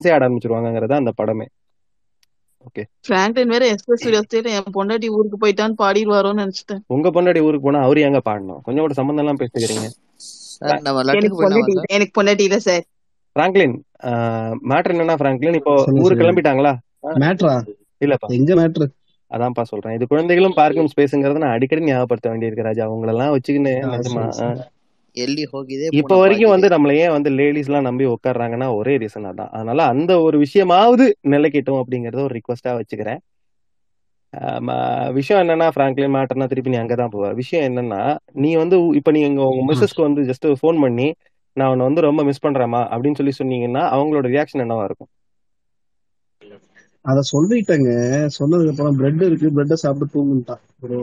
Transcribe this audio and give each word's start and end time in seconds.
ஆட 0.00 0.12
ஆரம்பிச்சிருவாங்கங்கிறது 0.18 0.94
அந்த 1.00 1.12
படமே. 1.20 1.46
ஓகே 2.66 2.82
பிராங்க்லின் 3.08 3.52
வேற 3.54 3.64
எக்ஸ்பிரஸ் 3.72 4.02
ஸ்டேட் 4.26 4.48
என் 4.56 4.74
பொண்டாட்டி 4.76 5.08
ஊருக்கு 5.16 5.38
போயிட்டான்னு 5.42 5.76
பாடிடுவாரோன்னு 5.82 6.42
நினைச்சிட்டேன். 6.44 6.82
உங்க 6.94 7.08
பொண்டாடி 7.16 7.40
ஊருக்கு 7.46 7.66
போனா 7.66 7.82
அவரு 7.86 8.04
எங்க 8.08 8.20
பாடணும்? 8.28 8.60
கொஞ்சம் 8.66 8.84
கூட 8.84 8.96
சம்பந்தம் 9.00 9.24
எல்லாம் 9.24 9.40
பேசுகிறீங்க 9.42 9.88
சார் 10.60 10.80
நம்ம 10.86 11.02
எனக்கு 11.18 11.42
பொண்டாட்டி 11.42 12.08
பொண்டாட்டி 12.18 12.46
இல்ல 12.48 12.58
சார். 12.68 12.84
பிராங்க்லின் 13.36 13.76
மேட்ரு 14.70 14.94
என்னன்னா 14.94 15.16
பிராங்க்லின் 15.22 15.58
இப்போ 15.60 15.74
ஊருக்கு 16.04 16.22
கிளம்பிட்டாங்களா? 16.24 16.72
மேட்ரா 17.22 17.52
இல்லப்பா. 18.04 18.28
எங்க 18.38 18.52
மேட்ரு 18.60 18.86
அதான்ப்பா 19.30 19.62
சொல்றேன். 19.70 19.94
இது 19.96 20.04
குழந்தைகளும் 20.10 20.58
பார்க்கும் 20.58 20.90
ஸ்பேஸ்ங்கிறத 20.92 21.40
நான் 21.44 21.54
அடிக்கடி 21.56 21.88
ஞாபகப்படுத்த 21.88 22.30
வேண்டியிருக்கு 22.32 22.68
ராஜா. 22.68 22.84
அவங்களெல்லாம் 22.88 23.34
வச்சுக்கின்னு 23.34 23.74
எள்ளி 25.18 25.44
ஹோகிதே 25.52 25.88
இப்ப 25.98 26.16
வரைக்கும் 26.18 26.52
வந்து 26.54 26.68
நம்மள 26.68 26.92
ஏன் 26.96 27.10
வந்து 27.10 27.30
லேடிஸ் 27.38 27.66
எல்லாம் 27.66 27.82
நம்பி 27.82 28.04
உட்கார்றாங்கன்னா 28.06 28.68
ஒரே 28.74 28.94
ரீசன் 28.98 29.28
அதான். 29.30 29.50
அதனால 29.52 29.80
அந்த 29.92 30.12
ஒரு 30.20 30.36
விஷயமாவது 30.38 31.06
நிலைக்கட்டும் 31.28 31.80
அப்படிங்கறத 31.80 32.22
ஒரு 32.22 32.36
ரிக்வஸ்டா 32.38 32.72
வச்சுக்கிறேன். 32.78 33.20
விஷயம் 35.14 35.42
என்னன்னா 35.42 35.66
பிராங்க்லின் 35.76 36.14
மேட்டர்னா 36.14 36.46
திருப்பி 36.46 36.70
நீ 36.70 36.78
அங்கதான் 36.78 37.12
போவ. 37.12 37.26
விஷயம் 37.34 37.66
என்னன்னா 37.68 38.00
நீ 38.36 38.50
வந்து 38.56 38.76
இப்ப 38.94 39.10
நீ 39.10 39.20
உங்க 39.28 39.42
உங்க. 39.50 39.62
மிஸ்ஸஸ்க்கு 39.70 40.02
வந்து 40.02 40.22
ஜஸ்ட் 40.22 40.46
ஃபோன் 40.60 40.80
பண்ணி 40.80 41.08
நான் 41.56 41.70
உன்னை 41.70 41.84
வந்து 41.86 42.00
ரொம்ப 42.00 42.22
மிஸ் 42.24 42.44
பண்றேமா 42.44 42.80
அப்படின்னு 42.92 43.18
சொல்லி 43.20 43.34
சொன்னீங்கன்னா 43.38 43.82
அவங்களோட 43.94 44.26
ரியாக்ஷன் 44.34 44.62
என்னவா 44.64 44.84
இருக்கும்? 44.84 45.10
அத 47.04 47.20
சொல்லிட்டேங்க. 47.32 47.90
சொன்னதுக்கு 48.36 48.72
அப்புறம் 48.72 48.96
பிரெட் 49.00 49.22
இருக்கு. 49.26 49.48
பிரெட்டை 49.56 49.76
சாப்பிட்டு 49.82 50.14
தூங்குட்டான் 50.14 50.62
ஒரு 50.84 50.96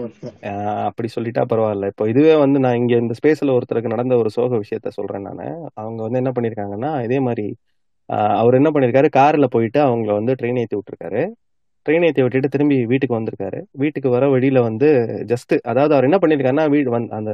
அப்படி 0.88 1.09
சொல்லிட்டா 1.16 1.44
பரவாயில்ல. 1.52 1.85
இப்போ 1.94 2.05
இதுவே 2.12 2.34
வந்து 2.44 2.58
நான் 2.63 2.80
இங்க 2.81 2.95
இந்த 3.04 3.13
ஸ்பேஸ்ல 3.20 3.55
ஒருத்தருக்கு 3.58 3.94
நடந்த 3.94 4.16
ஒரு 4.21 4.30
சோக 4.35 4.52
விஷயத்த 4.63 4.91
சொல்றேன் 4.99 5.26
நானு. 5.30 5.48
அவங்க 5.81 5.99
வந்து 6.08 6.21
என்ன 6.23 6.34
பண்ணிருக்காங்கன்னா 6.38 6.91
இதே 7.08 7.20
மாதிரி 7.27 7.48
அவர் 8.40 8.58
என்ன 8.59 8.70
பண்ணிருக்காரு? 8.73 9.08
கார்ல 9.20 9.45
போயிட்டு 9.55 9.80
அவங்கள 9.88 10.12
வந்து 10.20 10.34
ட்ரெயின் 10.40 10.59
ஏத்தி 10.63 10.77
விட்டுருக்காரு. 10.77 11.21
ட்ரெயின் 11.85 12.05
ஏத்தி 12.07 12.21
விட்டுட்டு 12.23 12.49
திரும்பி 12.49 12.77
வீட்டுக்கு 12.91 13.18
வந்திருக்காரு. 13.18 13.60
வீட்டுக்கு 13.82 14.10
வர 14.16 14.26
வழியில 14.34 14.62
வந்து 14.70 14.88
ஜஸ்ட் 15.32 15.54
அதாவது 15.71 15.93
அவர் 15.96 16.07
என்ன 16.10 16.20
பண்ணிருக்காருன்னா 16.23 16.66
வீடு 16.76 16.90
வந் 16.96 17.07
அந்த 17.18 17.32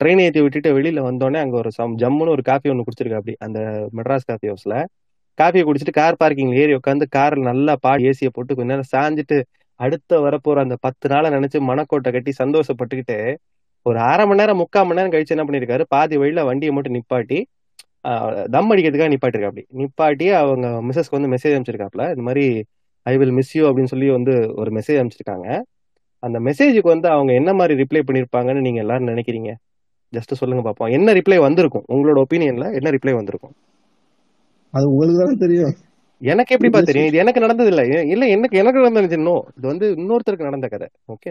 ட்ரெயின் 0.00 0.22
ஏத்தி 0.24 0.40
விட்டுட்டு 0.42 0.70
வெளியில 0.78 1.00
வந்தோடனே 1.08 1.38
அங்க 1.44 1.56
ஒரு 1.62 1.70
சம் 1.78 1.94
ஜம்முன்னு 2.02 2.34
ஒரு 2.36 2.42
காஃபி 2.50 2.70
ஒன்று 2.72 2.86
குடிச்சிருக்கா 2.86 3.20
அப்படி 3.20 3.34
அந்த 3.46 3.60
மெட்ராஸ் 3.98 4.28
காஃபி 4.30 4.48
ஹவுஸ்ல 4.52 4.74
காஃபியை 5.38 5.64
குடிச்சிட்டு 5.66 5.98
கார் 6.00 6.20
பார்க்கிங்ல 6.22 6.60
ஏறி 6.62 6.72
உட்காந்து 6.78 7.06
காரில் 7.16 7.48
நல்லா 7.50 7.74
பாடி 7.86 8.02
ஏசியை 8.10 8.30
போட்டு 8.32 8.56
கொஞ்ச 8.56 8.68
நேரம் 8.72 8.90
சாஞ்சிட்டு 8.94 9.38
அடுத்த 9.80 10.18
வரப்போற 10.24 10.56
அந்த 10.64 10.76
பத்து 10.86 11.06
நாளை 11.12 11.28
நினைச்சு 11.36 11.58
மனக்கோட்டை 11.70 12.10
கட்டி 12.16 12.32
சந்தோஷப்பட்டுக்கிட்டு 12.42 13.18
ஒரு 13.86 13.98
அரை 14.10 14.24
மணி 14.26 14.40
நேரம் 14.40 14.60
முக்கால் 14.62 14.86
மணி 14.88 14.98
நேரம் 14.98 15.12
கழிச்சு 15.14 15.34
என்ன 15.36 15.44
பண்ணிருக்காரு? 15.46 15.84
பாதி 15.94 16.16
வழியில 16.20 16.44
வண்டியை 16.50 16.72
மட்டும் 16.76 16.96
நிப்பாட்டி 16.98 17.38
தம் 18.54 18.70
அடிக்கிறதுக்காக 18.72 19.10
நிப்பாட்டிருக்கா 19.12 19.50
அப்படி. 19.50 19.64
நிப்பாட்டி 19.80 20.26
அவங்க 20.40 20.66
மிஸ்ஸஸ்க்கு 20.86 21.16
வந்து 21.18 21.30
மெசேஜ் 21.34 21.54
அனுப்பிச்சிருக்காப்ல 21.56 22.04
இந்த 22.14 22.24
மாதிரி 22.28 22.44
ஐ 23.06 23.14
வில் 23.20 23.34
மிஸ் 23.38 23.52
யூ 23.56 23.62
அப்படின்னு 23.68 23.92
சொல்லி 23.92 24.08
வந்து 24.16 24.34
ஒரு 24.60 24.70
மெசேஜ் 24.78 24.98
அனுப்பிச்சிருக்காங்க. 25.00 25.48
அந்த 26.22 26.38
மெசேஜுக்கு 26.48 26.90
வந்து 26.94 27.08
அவங்க 27.14 27.32
என்ன 27.40 27.50
மாதிரி 27.58 27.74
ரிப்ளை 27.82 28.02
பண்ணிருப்பாங்கன்னு 28.08 28.64
நீங்க 28.66 28.80
எல்லாரும் 28.84 29.10
நினைக்கிறீங்க? 29.12 29.50
ஜஸ்ட் 30.12 30.38
சொல்லுங்க 30.40 30.62
பாப்போம். 30.68 30.90
என்ன 30.98 31.12
ரிப்ளை 31.12 31.38
வந்திருக்கும்? 31.46 31.86
உங்களோட 31.94 32.18
ஒப்பீனியன்ல 32.24 32.66
என்ன 32.78 32.90
ரிப்ளை 32.96 33.14
வந்திருக்கும்? 33.20 33.54
அது 34.74 34.86
உங்களுக்கு 34.90 35.20
தானே 35.20 35.36
தெரியும். 35.40 35.74
எனக்கு 36.22 36.54
எப்படிப்பா 36.56 36.80
தெரியும்? 36.82 37.08
இது 37.10 37.20
எனக்கு 37.22 37.40
நடந்தது 37.40 37.70
இல்ல 37.72 37.82
இல்ல 38.12 38.24
எனக்கு 38.34 38.56
எனக்கு 38.58 38.84
நடந்துச்சு 38.86 39.18
நோ 39.22 39.36
இது 39.52 39.66
வந்து 39.72 39.86
இன்னொருத்தருக்கு 39.96 40.48
நடந்த 40.48 40.68
கதை. 40.68 40.88
ஓகே? 41.14 41.30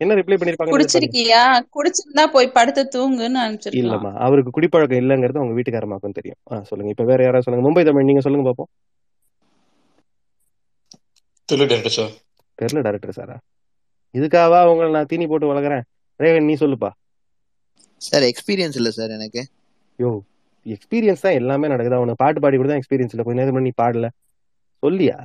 என்ன 0.00 0.14
ரிப்ளை 0.18 0.36
பண்ணிருப்பாங்க 0.36 0.74
குடிச்சிருக்கியா? 0.74 1.42
குடிச்சிருந்தா 1.74 2.24
போய் 2.32 2.54
படுத்து 2.54 2.82
தூங்குன்னு 2.94 3.40
அனுப்பிச்சிருக்கலாம். 3.42 3.70
இல்லம்மா 3.78 4.10
அவருக்கு 4.24 4.50
குடிப்பழக்கம் 4.56 5.00
இல்லங்கிறது 5.00 5.42
உங்க 5.42 5.54
வீட்டுக்காரமாக்கும் 5.56 6.16
தெரியும். 6.18 6.40
ஆ, 6.50 6.62
சொல்லுங்க. 6.68 6.92
இப்ப 6.92 7.04
வேற 7.04 7.20
யாராவது 7.22 7.46
சொல்லுங்க. 7.46 7.66
மும்பை 7.66 7.84
தமிழ் 7.84 8.08
நீங்க 8.08 8.24
சொல்லுங்க 8.26 8.46
பாப்போம். 8.48 8.70
தெரியல 11.48 11.68
டேரக்டர் 11.70 11.96
சார் 11.96 12.12
தெரியல 12.58 12.82
டைரக்டர் 12.84 13.16
சாரா 13.16 13.36
இதுக்காவா 14.14 14.60
உங்களை 14.70 14.90
நான் 14.92 15.10
தீனி 15.10 15.26
போட்டு 15.26 15.50
வளர்க்குறேன்? 15.50 15.84
ரேவன் 16.20 16.44
நீ 16.44 16.56
சொல்லுப்பா. 16.60 16.90
சார் 18.00 18.26
எக்ஸ்பீரியன்ஸ் 18.28 18.78
இல்ல 18.80 18.92
சார் 18.92 19.12
எனக்கு. 19.12 19.42
யோ 19.98 20.10
எக்ஸ்பீரியன்ஸ் 20.66 21.24
தான் 21.26 21.38
எல்லாமே 21.40 21.70
நடக்குது. 21.72 21.98
அவனுக்கு 21.98 22.22
பாட்டு 22.24 22.42
பாடி 22.44 22.56
கூட 22.56 22.68
தான் 22.68 22.80
எக்ஸ்பீரியன்ஸ் 22.82 23.14
இல்லை. 23.14 23.26
கொஞ்ச 23.28 23.38
நேரம் 23.40 23.66
நீ 23.68 23.72
பாடல. 23.82 24.08
சொல்லியா? 24.82 25.16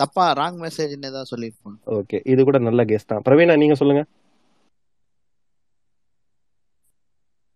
தப்பா 0.00 0.24
ராங் 0.40 0.58
மெசேஜ்னு 0.64 1.08
ஏதாவது 1.10 1.30
சொல்லியிருப்பான் 1.32 1.78
ஓகே. 1.98 2.18
இது 2.32 2.40
கூட 2.48 2.58
நல்ல 2.68 2.82
கெஸ்ட் 2.90 3.12
தான். 3.12 3.24
பிரவீனா 3.28 3.56
நீங்க 3.62 3.76
சொல்லுங்க. 3.82 4.02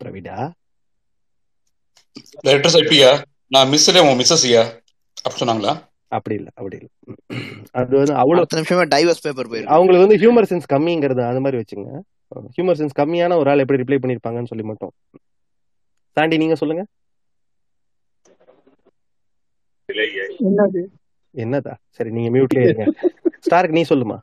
பிரவீடா 0.00 0.38
சார் 2.75 2.84
இப்பயா 2.84 3.10
நான் 3.54 3.71
மிஸ்ஸில் 3.72 4.04
உன் 4.06 4.19
மிஸ்ஸஸ்யா 4.21 4.62
அப்படி 5.25 5.41
சொன்னாங்களா? 5.43 5.72
அப்படி 6.09 6.34
இல்ல 6.41 6.48
அப்படி 6.54 6.77
இல்ல. 6.81 6.88
அது 7.78 7.93
வந்து 8.00 8.15
அவ்வளவு 8.22 8.59
நிமிஷமே 8.59 8.84
டைவர்ஸ் 8.94 9.25
பேப்பர் 9.25 9.50
போயிருக்கு. 9.50 9.75
அவங்களுக்கு 9.77 10.06
வந்து 10.06 10.19
ஹியூமர் 10.22 10.48
சென்ஸ் 10.50 10.69
கம்மிங்கிறது 10.75 11.22
அந்த 11.31 11.41
மாதிரி 11.41 11.60
வச்சுங்க 11.62 11.88
ஹியூமர் 12.56 12.78
சென்ஸ் 12.81 12.98
கம்மியான 13.00 13.37
ஒரு 13.37 13.50
ஆள் 13.50 13.62
எப்படி 13.65 13.81
ரிப்ளை 13.83 13.98
பண்ணிருப்பாங்கன்னு 14.03 14.50
சொல்லி 14.53 14.66
மட்டும். 14.71 14.93
சாண்டி 16.16 16.37
நீங்க 16.43 16.56
சொல்லுங்க. 16.60 16.84
என்னது? 21.34 21.72
சரி 21.97 22.10
நீங்க 22.16 22.31
மியூட்லயே 22.37 22.66
இருங்க. 22.69 22.87
ஸ்டார்க் 23.47 23.77
நீ 23.78 23.82
சொல்லுமா? 23.91 24.16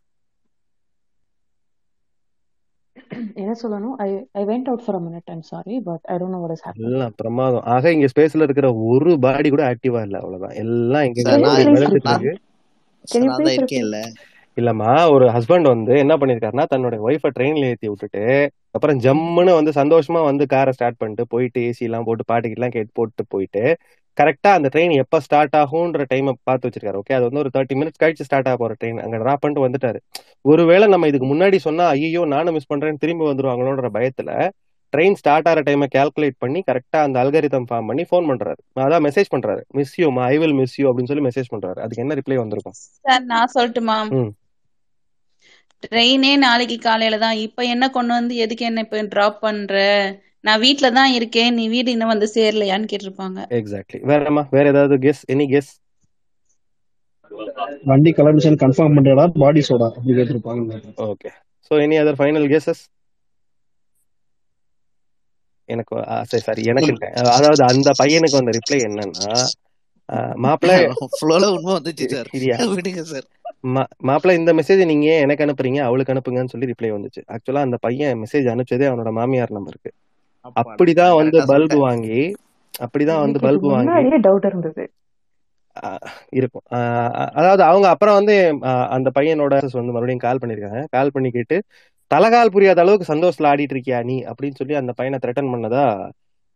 என்ன 3.42 3.54
சொல்லணும்? 3.62 3.96
I 3.98 4.08
I 4.40 4.44
went 4.50 4.68
out 4.70 4.84
for 4.86 4.98
a 5.00 5.04
minute 5.06 5.30
I'm 5.34 5.44
sorry 5.52 5.76
but 5.88 6.04
I 6.12 6.16
don't 6.20 6.36
know 6.36 6.40
what 6.44 6.54
is 6.56 6.64
happening 6.66 6.90
எல்லாம் 6.90 7.14
பிரமாதம். 7.22 7.66
ஆக 7.74 7.92
இங்க 7.92 8.08
ஸ்பேஸ்ல 8.14 8.46
இருக்கிற 8.48 8.68
ஒரு 8.92 9.14
பாடி 9.26 9.50
கூட 9.50 9.64
ஆக்டிவா 9.72 10.02
இல்ல 10.08 10.18
அவ்வளவுதான். 10.22 10.56
எல்லாம் 10.64 11.06
எங்க 11.10 11.22
சார் 11.28 11.46
நான் 11.46 11.60
Can 13.06 13.24
இல்லம்மா 14.58 15.12
ஒரு 15.12 15.26
ஹஸ்பண்ட் 15.26 15.68
வந்து 15.68 15.94
என்ன 15.98 16.18
பண்ணிருக்காருன்னா 16.18 16.66
தன்னோட 16.74 16.96
ஒய்ஃபை 17.08 17.30
ட்ரெயின்ல 17.38 17.70
ஏத்தி 17.72 17.88
விட்டுட்டு 17.88 18.24
அப்புறம் 18.72 19.00
ஜம்முன்னு 19.00 19.54
வந்து 19.54 19.72
சந்தோஷமா 19.72 20.24
வந்து 20.24 20.46
காரை 20.46 20.72
ஸ்டார்ட் 20.72 20.98
பண்ணிட்டு 20.98 21.28
போயிட்டு 21.28 21.60
ஏசி 21.60 21.80
எல்லாம் 21.80 22.04
போட்டு 22.04 22.24
பாட்டு 22.26 22.50
எல்லாம் 22.50 22.70
கேட்டு 22.70 22.92
போட்டு 22.94 23.26
போயிட்டு 23.28 23.64
கரெக்டா 24.18 24.50
அந்த 24.58 24.70
ட்ரெயின் 24.74 24.92
எப்ப 24.92 25.20
ஸ்டார்ட் 25.20 25.56
ஆகும்ன்ற 25.56 26.04
டைமை 26.12 26.34
பார்த்து 26.44 26.68
வச்சிருக்காரு 26.70 27.00
ஓகே 27.02 27.14
அது 27.14 27.24
வந்து 27.24 27.40
ஒரு 27.40 27.50
தேர்ட்டி 27.54 27.76
மினிட்ஸ் 27.80 28.02
கழிச்சு 28.04 28.22
ஸ்டார்ட் 28.22 28.48
ஆக 28.48 28.58
போற 28.58 28.76
ட்ரெயின் 28.84 29.00
அங்க 29.00 29.18
டிராப் 29.18 29.42
பண்ணிட்டு 29.42 29.66
வந்துட்டாரு. 29.68 30.00
ஒருவேளை 30.42 30.88
நம்ம 30.88 31.08
இதுக்கு 31.08 31.28
முன்னாடி 31.34 31.56
சொன்னா 31.56 31.88
ஐயோ 31.88 32.26
நானும் 32.26 32.54
மிஸ் 32.54 32.70
பண்றேன்னு 32.74 32.98
திரும்பி 32.98 33.26
வந்துருவாங்களோன்ற 33.26 33.90
பயத்துல 33.98 34.52
ட்ரெயின் 34.94 35.18
ஸ்டார்ட் 35.20 35.48
ஆகிற 35.48 35.62
டைமை 35.62 35.88
கால்குலேட் 35.96 36.38
பண்ணி 36.40 36.60
கரெக்டா 36.68 37.00
அந்த 37.06 37.24
அல்காரிதம் 37.24 37.68
ஃபார்ம் 37.70 37.88
பண்ணி 37.88 38.04
ஃபோன் 38.04 38.28
பண்றாரு. 38.32 38.60
அதான் 38.76 39.06
மெசேஜ் 39.08 39.34
பண்றாரு. 39.36 39.62
Miss 39.74 40.00
you 40.00 40.10
I 40.22 40.38
will 40.38 40.54
miss 40.54 40.80
you 40.80 40.86
அப்படின்னு 40.90 41.12
சொல்லி 41.12 41.26
மெசேஜ் 41.28 41.52
பண்றாரு. 41.54 41.80
அதுக்கு 41.80 42.04
என்ன 42.04 42.16
ரிப்ளை 42.16 42.36
வந்திருக்கும்? 42.36 42.78
சார் 43.08 43.24
நான் 43.24 43.52
சொல்லட்டுமா? 43.54 43.98
ட்ரெயினே 45.84 46.32
நாளைக்கு 46.42 46.78
காலையில 46.82 47.18
தான். 47.20 47.38
இப்ப 47.46 47.66
என்ன 47.74 47.86
கொண்டு 47.92 48.14
வந்து 48.14 48.36
எதுக்கு 48.44 48.66
என்ன 48.66 48.84
இப்ப 48.86 49.02
டிராப் 49.12 49.40
பண்ற? 49.42 49.74
நான் 50.44 50.64
வீட்ல 50.64 50.88
தான் 50.94 51.12
இருக்கேன். 51.18 51.52
நீ 51.58 51.66
வீடு 51.74 51.94
இன்னும் 51.96 52.14
வந்து 52.14 52.30
சேரலையான்னு 52.34 52.92
கேட்டிருப்பாங்க. 52.92 53.40
எக்ஸாக்ட்லி 53.58 54.00
வேறம்மா 54.10 54.44
வேற 54.52 54.66
ஏதாவது 54.74 54.96
கெஸ் 55.06 55.24
எனி 55.34 55.48
கெஸ் 55.50 55.72
வண்டி 57.90 58.12
கிளம்பிச்சுன்னு 58.14 58.62
கன்ஃபார்ம் 58.62 58.96
பண்றடா 58.98 59.26
பாடி 59.38 59.62
சோடா 59.68 59.88
அப்படி 59.92 60.16
கேட்டிருப்பாங்க. 60.18 60.80
Okay 61.08 61.32
so 61.72 61.84
any 61.84 61.98
other 62.02 62.20
final 62.20 62.48
guesses 62.52 62.84
எனக்கு 65.70 65.96
சரி 66.30 66.44
சாரி 66.44 66.64
எனக்கு 66.72 66.92
இல்ல. 66.94 67.06
அதாவது 67.34 67.64
அந்த 67.72 67.90
பையனுக்கு 68.02 68.40
வந்த 68.40 68.54
ரிப்ளை 68.58 68.80
என்னன்னா 68.88 69.36
மாப்பிள்ள 70.44 70.74
ஃப்ளோல 71.14 71.44
உண்மை 71.54 71.74
வந்துச்சு 71.76 72.06
சார் 72.14 72.30
விடுங்க 72.74 73.04
சார் 73.06 73.28
மாப்பிள்ள 74.08 74.34
இந்த 74.40 74.52
மெசேஜ் 74.58 74.82
நீங்க 74.86 75.10
எனக்கு 75.26 75.44
அனுப்புறீங்க? 75.46 75.80
அவளுக்கு 75.88 76.14
அனுப்புங்கன்னு 76.14 76.54
சொல்லி 76.54 76.72
ரிப்ளை 76.72 76.90
வந்துச்சு. 76.96 77.22
ஆக்சுவலா 77.34 77.66
அந்த 77.68 77.78
பையன் 77.86 78.20
மெசேஜ் 78.24 78.48
அனுப்பிச்சதே 78.54 78.90
அவனோட 78.90 79.12
மாமியார் 79.20 79.58
நம்பருக்கு 79.58 79.92
அப்பாடா 80.46 80.72
அப்படிதான் 80.72 81.16
வந்து 81.20 81.38
பல்பு 81.52 81.78
வாங்கி 81.86 82.20
அப்படிதான் 82.84 83.24
வந்து 83.26 83.40
பல்பு 83.46 83.68
வாங்கி 83.74 84.20
டவுட் 84.26 84.48
இருந்தது. 84.50 84.84
இருக்கும். 86.40 86.66
அதாவது 87.38 87.64
அவங்க 87.70 87.88
அப்புறம் 87.94 88.18
வந்து 88.20 88.36
அந்த 88.96 89.10
பையனோட 89.18 89.54
வந்து 89.74 89.94
மறுபடியும் 89.94 90.26
கால் 90.26 90.42
பண்ணிருக்காங்க. 90.42 90.82
கால் 90.96 91.14
பண்ணி 91.16 91.30
கேட்டு 91.32 91.58
தலகால் 92.12 92.54
புரியாத 92.56 92.82
அளவுக்கு 92.84 93.12
சந்தோஷத்துல 93.12 93.50
ஆடிட்டு 93.52 93.76
இருக்கியா 93.76 94.00
நீ? 94.04 94.18
அப்படின்னு 94.32 94.60
சொல்லி 94.60 94.76
அந்த 94.82 94.94
பையனை 95.00 95.20
த்ரெட்டன் 95.24 95.54
பண்ணதா 95.54 95.86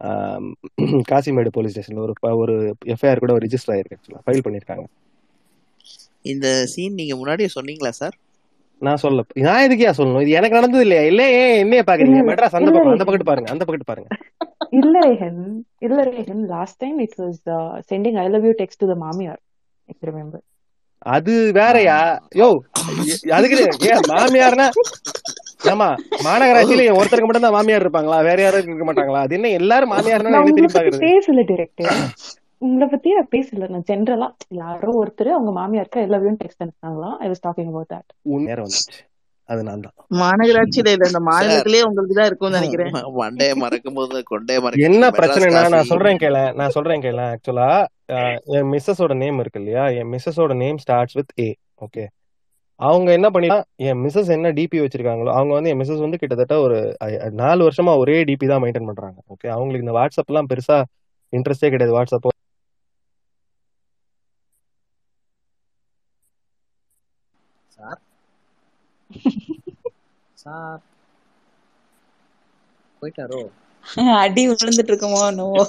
ஆஹ் 0.02 0.48
காசிமேடு 1.10 1.52
போலீஸ் 1.54 1.74
ஸ்டேஷன்ல 1.74 2.02
ஒரு 2.06 2.14
ஒரு 2.42 2.56
எஃப்ஐஆர் 2.94 3.22
கூட 3.24 3.34
ரிஜிஸ்டர் 3.46 3.74
ஆயிருக்கு 3.76 3.98
ஆக்சுவலா 3.98 4.22
ஃபைல் 4.26 4.44
பண்ணிருக்காங்க. 4.46 4.86
இந்த 6.28 6.48
சீன் 6.74 6.98
நீங்க 7.00 7.16
முன்னாடியே 7.18 7.50
சொன்னீங்களா 7.56 7.92
சார் 8.00 8.16
நான் 8.82 9.02
சொல்ல 9.04 9.22
நான் 9.46 9.64
எதுக்கியா 9.66 9.92
சொல்லணும்? 9.98 10.24
இது 10.24 10.38
எனக்கு 10.40 10.58
நடந்தது 10.58 10.84
இல்லையா 10.86 11.04
இல்ல 11.12 11.22
ஏன் 11.38 11.56
என்னைய 11.62 11.84
பாக்குறீங்க 11.88 12.20
மெட்ராஸ் 12.30 12.58
அந்த 12.58 12.70
பக்கம் 12.70 12.94
அந்த 12.94 13.06
பக்கத்து 13.08 13.30
பாருங்க 13.30 13.50
அந்த 13.54 13.64
பக்கத்து 13.64 13.90
பாருங்க. 13.92 14.10
இல்ல 14.80 14.96
ரேஹன் 15.06 15.42
இல்ல 15.86 16.00
Rehan 16.10 16.44
last 16.54 16.80
time 16.84 16.98
it 17.06 17.18
was 17.22 17.40
sending 17.90 18.20
I 18.24 18.28
love 18.30 18.48
you 18.48 18.54
text 18.62 18.82
to 18.84 18.90
the 18.92 18.98
mamiyar. 19.06 19.42
If 19.90 20.06
remember 20.10 20.44
அது 21.12 21.34
வேறயா? 21.58 21.98
யோ 22.40 22.48
அதுக்கு 23.36 23.58
ஏன் 23.90 24.08
மாமியார்னா 24.12 24.68
ஏமா 25.72 25.90
மாநகராட்சியில 26.26 26.96
ஒருத்தருக்கு 26.98 27.30
மட்டும் 27.30 27.46
தான் 27.46 27.56
மாமியார் 27.58 27.84
இருப்பாங்களா? 27.84 28.18
வேற 28.28 28.40
யாரும் 28.42 28.70
இருக்க 28.70 28.88
மாட்டாங்களா? 28.90 29.22
அது 29.26 29.36
என்ன 29.38 29.52
எல்லாரும் 29.60 29.94
என்ன 30.20 30.44
திரும்பி 30.50 30.76
பாக்குறது? 30.76 31.02
பேசல 31.06 31.44
டிரெக்டர் 31.52 31.92
உங்களை 32.62 32.86
பத்தி 32.92 33.10
நான் 33.18 33.34
பேசல. 33.36 33.68
நான் 33.74 33.86
ஜென்ரலா 33.90 34.28
யாரோ 34.62 34.92
ஒருத்தர் 35.02 35.36
அவங்க 35.36 35.52
மாமியாருக்கு 35.60 36.06
you 36.28 36.32
text 36.42 36.64
அனுப்பினாங்களாம். 36.64 37.18
I 37.24 37.28
was 37.32 37.44
talking 37.46 37.70
about 37.72 37.92
that 37.94 38.10
நேரம் 38.50 38.66
வந்துச்சு 38.68 39.04
அது 39.50 39.62
நான் 39.68 39.84
தான். 39.84 39.94
மாநகராட்சியில 40.22 40.94
இல்ல 40.94 41.06
இந்த 41.10 41.20
சார் 41.20 41.28
மாநிலத்திலேயே 41.30 41.84
உங்களுக்கு 41.90 42.16
தான் 42.18 42.28
இருக்கும்னு 42.30 42.60
நினைக்கிறேன். 42.60 42.96
மண்டைய 43.20 43.52
மறக்கும் 43.64 43.98
போது 44.00 44.24
கொண்டைய 44.32 44.58
என்ன 44.58 44.66
மறக்கும் 44.66 45.04
மெட்ராஸ் 45.04 45.20
பிரச்சனைனா 45.20 45.62
நான் 45.76 45.90
சொல்றேன் 45.92 46.22
கேள. 46.24 46.38
நான் 46.60 46.74
சொல்றேன் 46.78 47.04
கேள. 47.06 47.20
ஆக்சுவலா 47.36 47.70
என் 48.58 48.70
மிஸ்ஸஸோட 48.74 49.16
நேம் 49.24 49.40
இருக்கு 49.44 49.62
இல்லையா? 49.62 49.84
என் 50.00 50.10
மிஸ்ஸஸோட 50.14 50.56
name 50.64 50.80
starts 50.84 51.18
with 51.20 51.34
A 51.46 51.48
okay 51.86 52.04
அவங்க 52.80 53.10
என்ன 53.18 53.28
பண்ணி 53.36 53.48
என் 53.90 54.02
மிஸ்ஸஸ் 54.04 54.32
என்ன 54.36 54.50
டிபி 54.58 54.78
வச்சிருக்காங்களோ 54.84 55.32
அவங்க 55.38 55.54
வந்து 55.58 55.72
என் 55.74 55.80
மிஸ்ஸஸ் 55.82 56.04
வந்து 56.06 56.20
கிட்டத்தட்ட 56.22 56.58
ஒரு 56.66 56.78
நாலு 57.42 57.62
வருஷமா 57.68 57.94
ஒரே 58.04 58.18
டிபி 58.30 58.48
தான் 58.52 58.62
மெயின்டைன் 58.64 58.90
பண்றாங்க 58.92 59.18
ஓகே 59.34 59.48
அவங்களுக்கு 59.56 59.86
இந்த 59.86 59.96
வாட்ஸ்அப் 60.00 60.32
எல்லாம் 60.34 60.50
பெருசா 60.52 60.78
இன்ட்ரெஸ்டே 61.34 61.70
கிடையாது. 61.74 61.96
WhatsApp 61.98 62.28
sir 67.78 68.00
sir 70.38 70.82
போயிட்டாரோ? 73.00 73.40
அடி 74.18 74.40
விழுந்துட்டு 74.50 74.88
இருக்குமோ 74.88 75.18
என்னவோ 75.28 75.62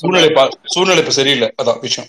சூழ்நிலை 0.00 0.26
சூழ்நிலை 0.72 0.98
இப்ப 0.98 1.12
சரியில்லை 1.12 1.46
அதான் 1.60 1.78
விஷயம். 1.82 2.06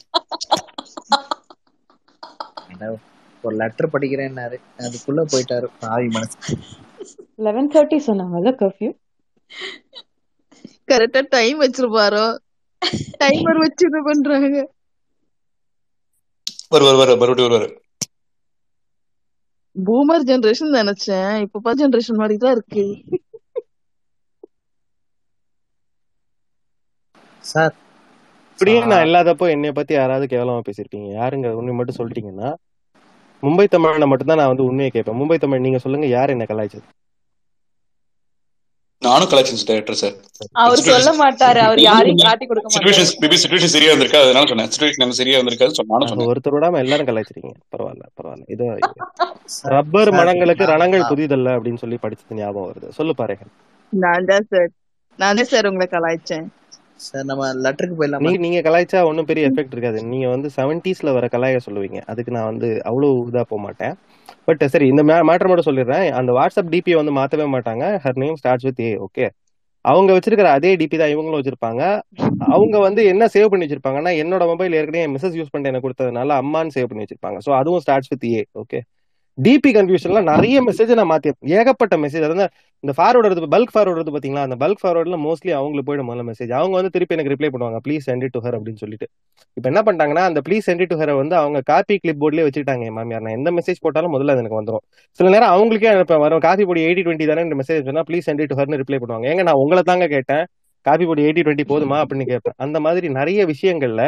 ஒரு 3.44 3.56
லெட்டர் 3.56 3.92
படிக்கிறேன்னாரு. 3.94 4.56
அதுக்குள்ள 4.82 5.22
போயிட்டாரு. 5.32 5.66
பாவி 5.82 6.06
மனசு. 6.10 6.36
லெவன் 7.40 7.68
தேர்ட்டி 7.74 7.96
சொன்னாங்கல்ல 8.06 8.50
கர்ஃபியூ 8.60 8.90
கரெக்டா 10.88 11.20
டைம் 11.30 11.56
வச்சிருப்பாரோ? 11.62 12.24
டைமர் 13.22 13.60
வச்சு 13.64 13.84
இது 13.88 14.00
பண்றாங்க. 14.06 14.56
வரு 16.72 16.84
வரு 16.88 16.98
வரு 17.00 17.16
மறுபடியும் 17.16 17.48
வருவாரு. 17.48 17.68
பூமர் 19.78 20.28
ஜெனரேஷன் 20.30 20.78
நினைச்சேன். 20.80 21.40
இப்ப 21.46 21.74
ஜெனரேஷன் 21.82 22.20
மாதிரி 22.22 22.38
தான் 22.38 22.56
இருக்கு. 22.58 22.86
சார். 27.44 27.76
இப்படியே 28.52 28.80
நான் 28.92 29.06
இல்லாதப்போ 29.08 29.46
என்னைய 29.50 29.72
பத்தி 29.74 29.94
யாராவது 29.94 30.26
கேவலமா 30.26 30.62
பேசியிருப்பீங்க 30.68 31.10
யாருங்க 31.20 31.50
உண்மை 31.60 31.74
மட்டும் 31.76 32.00
சொல்லிட்டீங்கன்னா 32.00 32.50
மும்பை 33.44 33.66
தமிழ்ல 33.76 34.08
மட்டும்தான் 34.08 34.40
நான் 34.42 34.52
வந்து 34.54 34.68
உண்மையை 34.70 34.92
கேட்பேன். 34.92 35.20
மும்பை 35.22 35.38
தமிழ் 35.38 35.66
நீங்க 35.66 35.78
சொல்லுங்க 35.78 36.08
யார் 36.18 36.30
என்ன 36.30 36.46
கலாய்ச்சது? 36.50 36.88
நானும் 39.08 39.28
கலெக்ஷன்ஸ் 39.28 39.66
டைரக்டர் 39.66 39.96
சார் 39.96 40.14
அவர் 40.52 40.78
சொல்ல 40.78 41.12
மாட்டாரு 41.12 41.58
அவர் 41.58 41.80
யாரையும் 41.82 42.18
காட்டி 42.18 42.46
கொடுக்க 42.46 42.80
சுச்சுவேஷன் 42.80 42.84
மாட்டாரு. 42.84 43.24
மேபி 43.24 43.38
சுச்சுவேஷன் 43.44 43.74
சரியா 43.76 43.94
இருந்திருக்கா 43.94 44.22
அதனால 44.22 44.46
சொன்னேன். 44.48 44.70
சுச்சுவேஷன் 44.70 44.94
நம்ம 44.96 45.14
சரியா 45.14 45.40
இருந்திருக்காது 45.40 45.70
சொன்ன- 45.70 45.98
நானும் 45.98 46.08
ஆக, 46.08 46.08
சொன்னேன். 46.08 46.28
ஒருத்தர் 46.28 46.56
விடாம 46.56 46.78
எல்லாரும் 46.78 47.08
கலாய்ச்சிருக்கீங்க. 47.08 47.54
பரவாயில்ல 47.78 48.06
பரவாயில்ல. 48.18 48.44
இது 48.48 48.78
ரப்பர் 49.62 50.12
நான் 50.12 50.28
ரணங்கள் 50.28 51.10
புதிதல்ல 51.10 51.50
அப்படின்னு 51.56 51.78
சொல்லி 51.78 51.98
படிச்சது 52.02 52.34
ஞாபகம் 52.34 52.74
வருது. 52.74 52.90
சொல்லு 52.90 53.16
பாருங்க 53.16 53.44
நான் 53.90 54.26
தான் 54.26 54.46
சார் 54.50 54.70
நான் 55.18 55.44
சார் 55.44 55.68
உங்களை 55.68 55.88
கலாய்ச்சேன். 55.92 56.48
சார் 56.96 57.24
நம்ம 57.24 57.54
லெட்டருக்கு 57.54 57.94
போயிடலாமா? 58.00 58.20
நீங்க 58.20 58.38
நீங்க 58.38 58.70
கலாய்ச்சா 58.70 59.04
ஒன்றும் 59.04 59.26
பெரிய 59.26 59.48
எஃபெக்ட் 59.48 59.72
இருக்காது. 59.72 60.04
நீங்க 60.04 60.28
வந்து 60.28 60.50
செவன்டீஸ்ல 60.56 61.14
வர 61.14 61.28
கலாய 61.32 61.60
சொல்லுவீங்க. 61.70 62.02
அதுக்கு 62.06 62.32
நான் 62.32 62.46
வந்து 62.46 62.84
அவ்வளவு 62.84 63.28
இதா 63.32 63.42
போக 63.42 63.62
மாட்டேன். 63.62 63.96
பட் 64.48 64.64
சரி 64.74 64.88
இந்த 64.94 65.02
மேட்டர் 65.30 65.50
மட்டும் 65.50 65.70
சொல்லிடுறேன். 65.70 66.08
அந்த 66.20 66.32
வாட்ஸ்அப் 66.38 66.72
டிபியை 66.74 66.98
வந்து 67.02 67.14
மாத்தவே 67.20 67.46
மாட்டாங்க. 67.56 67.86
Her 68.06 68.20
name 68.24 68.38
starts 68.42 68.68
with 68.70 68.82
A 68.88 68.92
okay 69.08 69.26
அவங்க 69.86 70.12
வச்சிருக்கிற 70.16 70.48
அதே 70.58 70.72
டிபி 70.80 70.98
தான் 71.02 71.12
இவங்களும் 71.14 71.40
வச்சிருப்பாங்க. 71.40 71.82
அவங்க 72.48 72.78
வந்து 72.88 73.02
என்ன 73.12 73.24
சேவ் 73.36 73.50
பண்ணி 73.52 73.66
வச்சிருப்பாங்கன்னா 73.66 74.12
என்னோட 74.24 74.44
மொபைல் 74.52 74.76
ஏற்கனவே 74.80 75.06
மெசேஜ் 75.16 75.38
யூஸ் 75.40 75.52
பண்ணிட்டு 75.52 75.72
எனக்கு 75.72 75.88
கொடுத்ததுனால 75.88 76.36
அம்மான்னு 76.44 76.76
சேவ் 76.78 76.90
பண்ணி 76.90 77.06
வச்சிருப்பாங்க. 77.06 77.40
ஸோ 77.46 77.52
அதுவும் 77.60 77.84
starts 77.86 78.12
with 78.14 78.26
A 78.32 78.42
okay 78.64 78.80
DP 79.38 79.70
கன்ஃபியூஷன்ல 79.78 80.20
நிறைய 80.30 80.58
மெசேஜ் 80.68 80.92
நான் 81.00 81.10
மாத்தி 81.10 81.32
ஏகப்பட்ட 81.58 81.96
மெசேஜ் 82.04 82.24
அதாவது 82.28 82.46
இந்த 82.84 82.94
ஃபார்வர்டு 82.98 83.50
பல்க் 83.54 83.74
ஃபார்வர்டு 83.74 84.14
பாத்தீங்களா? 84.16 84.44
அந்த 84.48 84.56
பல்க் 84.64 84.82
ஃபார்வர்ட்ல 84.84 85.18
மோஸ்ட்லி 85.26 85.52
அவங்களுக்கு 85.58 85.88
போயிடும் 85.90 86.08
முதல்ல 86.10 86.24
மெசேஜ் 86.30 86.52
அவங்க 86.60 86.76
வந்து 86.80 86.92
திருப்பி 86.96 87.16
எனக்கு 87.16 87.34
ரிப்ளை 87.34 87.50
பண்ணுவாங்க. 87.54 87.80
ப்ளீஸ் 87.86 88.06
சென்ட் 88.08 88.26
டு 88.36 88.40
ஹர் 88.46 88.56
அப்படின்னு 88.58 88.82
சொல்லிட்டு. 88.84 89.08
இப்போ 89.58 89.68
என்ன 89.72 89.82
பண்ணிட்டாங்கன்னா 89.88 90.24
அந்த 90.30 90.42
ப்ளீஸ் 90.48 90.68
சென்ட் 90.70 90.84
டு 90.92 90.98
ஹரை 91.02 91.16
வந்து 91.22 91.36
அவங்க 91.42 91.62
காப்பி 91.72 91.98
கிளிப் 92.04 92.20
போர்ட்லயே 92.24 92.46
வச்சுட்டாங்க 92.48 92.84
மேம் 92.88 92.98
மாமியார். 93.00 93.24
நான் 93.28 93.38
எந்த 93.40 93.52
மெசேஜ் 93.58 93.82
போட்டாலும் 93.86 94.14
முதல்ல 94.16 94.36
அது 94.36 94.44
எனக்கு 94.44 94.60
வந்துடும் 94.62 94.84
சில 95.20 95.30
நேரம் 95.36 95.54
அவங்களுக்கே 95.56 95.92
அனுப்ப 95.94 96.18
வரும். 96.26 96.44
காப்பி 96.48 96.66
பொடி 96.72 96.84
எயிட்டி 96.88 97.04
டுவெண்ட்டி 97.08 97.28
தானே 97.32 97.46
இந்த 97.48 97.58
மெசேஜ் 97.62 97.88
சொன்னா 97.90 98.06
ப்ளீஸ் 98.10 98.28
சென்ட் 98.30 98.44
டு 98.52 98.58
ஹர்னு 98.62 98.82
ரிப்ளை 98.84 99.00
பண்ணுவாங்க. 99.04 99.28
ஏங்க 99.34 99.46
நான் 99.50 99.62
உங்களை 99.64 99.84
தாங்க 99.92 100.08
கேட்டேன். 100.16 100.44
காப்பி 100.86 101.06
பொடி 101.12 101.24
எயிட்டி 101.28 101.44
டுவெண்ட்டி 101.46 101.68
போதுமா 101.74 102.00
அப்படின்னு 102.04 102.28
கேட்பேன். 102.34 102.58
அந்த 102.66 102.78
மாதிரி 102.88 103.08
நிறைய 103.20 103.46
விஷயங்கள்ல 103.54 104.04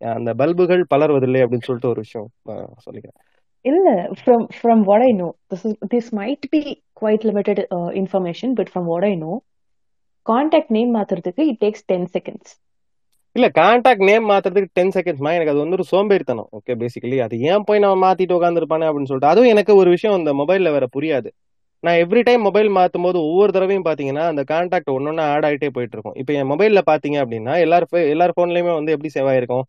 அந்த 0.00 0.30
பல்புகள் 0.40 0.82
பலர்வதில்லை 0.94 1.40
அப்படின்னு 1.44 1.66
சொல்லிட்டு 1.66 1.92
ஒரு 1.94 2.00
விஷயம் 2.06 2.28
சொல்லிக்கிறேன். 2.86 3.18
இல்ல 3.64 3.88
from 4.22 4.40
from 4.60 4.78
what 4.88 5.02
I 5.08 5.12
know 5.18 5.30
this 5.50 5.62
is 5.68 5.74
this 5.92 6.06
might 6.20 6.44
be 6.54 6.62
quite 7.00 7.22
limited 7.30 7.58
uh, 7.76 7.90
information 8.02 8.48
but 8.58 8.68
from 8.74 8.84
what 8.92 9.04
I 9.10 9.14
know 9.22 9.36
contact 10.26 10.70
name 10.78 10.90
மாத்துறதுக்கு 10.96 11.44
இட் 11.52 11.62
டேக்ஸ் 11.64 11.86
டென் 11.92 12.08
செகண்ட்ஸ் 12.16 12.52
இல்ல 13.36 13.48
கான்டாக்ட் 13.58 14.04
நேம் 14.08 14.24
மாத்துறதுக்கு 14.30 14.70
டென் 14.78 14.92
செகண்ட்ஸ்மா 14.94 15.32
எனக்கு 15.36 15.52
அது 15.52 15.62
வந்து 15.62 15.76
ஒரு 15.78 15.84
சோம்பேறித்தனம். 15.90 16.48
ஓகே 16.58 16.72
பேசிக்கலி 16.80 17.18
அது 17.26 17.34
ஏன் 17.50 17.64
போய் 17.68 17.82
நான் 17.84 18.02
மாத்திட்டு 18.06 18.36
உட்காந்துருப்பானே 18.38 18.86
அப்படின்னு 18.88 19.10
சொல்லிட்டு. 19.10 19.32
அதுவும் 19.32 19.50
எனக்கு 19.52 19.72
ஒரு 19.82 19.90
விஷயம் 19.90 20.16
இந்த 20.20 20.32
மொபைல்ல 20.40 20.70
வேற 20.76 20.86
புரியாது. 20.96 21.28
நான் 21.84 21.98
எவ்ரி 22.04 22.22
டைம் 22.28 22.42
மொபைல் 22.48 22.70
மாத்தும் 22.78 23.04
போது 23.06 23.18
ஒவ்வொரு 23.28 23.52
தடவையும் 23.56 23.86
பாத்தீங்கன்னா 23.88 24.24
அந்த 24.32 24.42
கான்டாக்ட் 24.50 24.90
ஒன்னொன்னு 24.96 25.22
ஆட் 25.34 25.46
ஆகிட்டே 25.48 25.70
போயிட்டு 25.76 25.96
இருக்கும். 25.96 26.16
இப்போ 26.22 26.32
என் 26.38 26.50
மொபைல்ல 26.52 26.80
பாத்தீங்க 26.90 27.18
அப்படின்னா 27.24 27.54
எல்லார் 27.66 27.86
எல்லார் 28.14 28.36
போன்லயுமே 28.40 28.72
வந்து 28.78 28.94
எப்படி 28.96 29.12
சேவ் 29.14 29.30
ஆயிருக்கும்? 29.32 29.64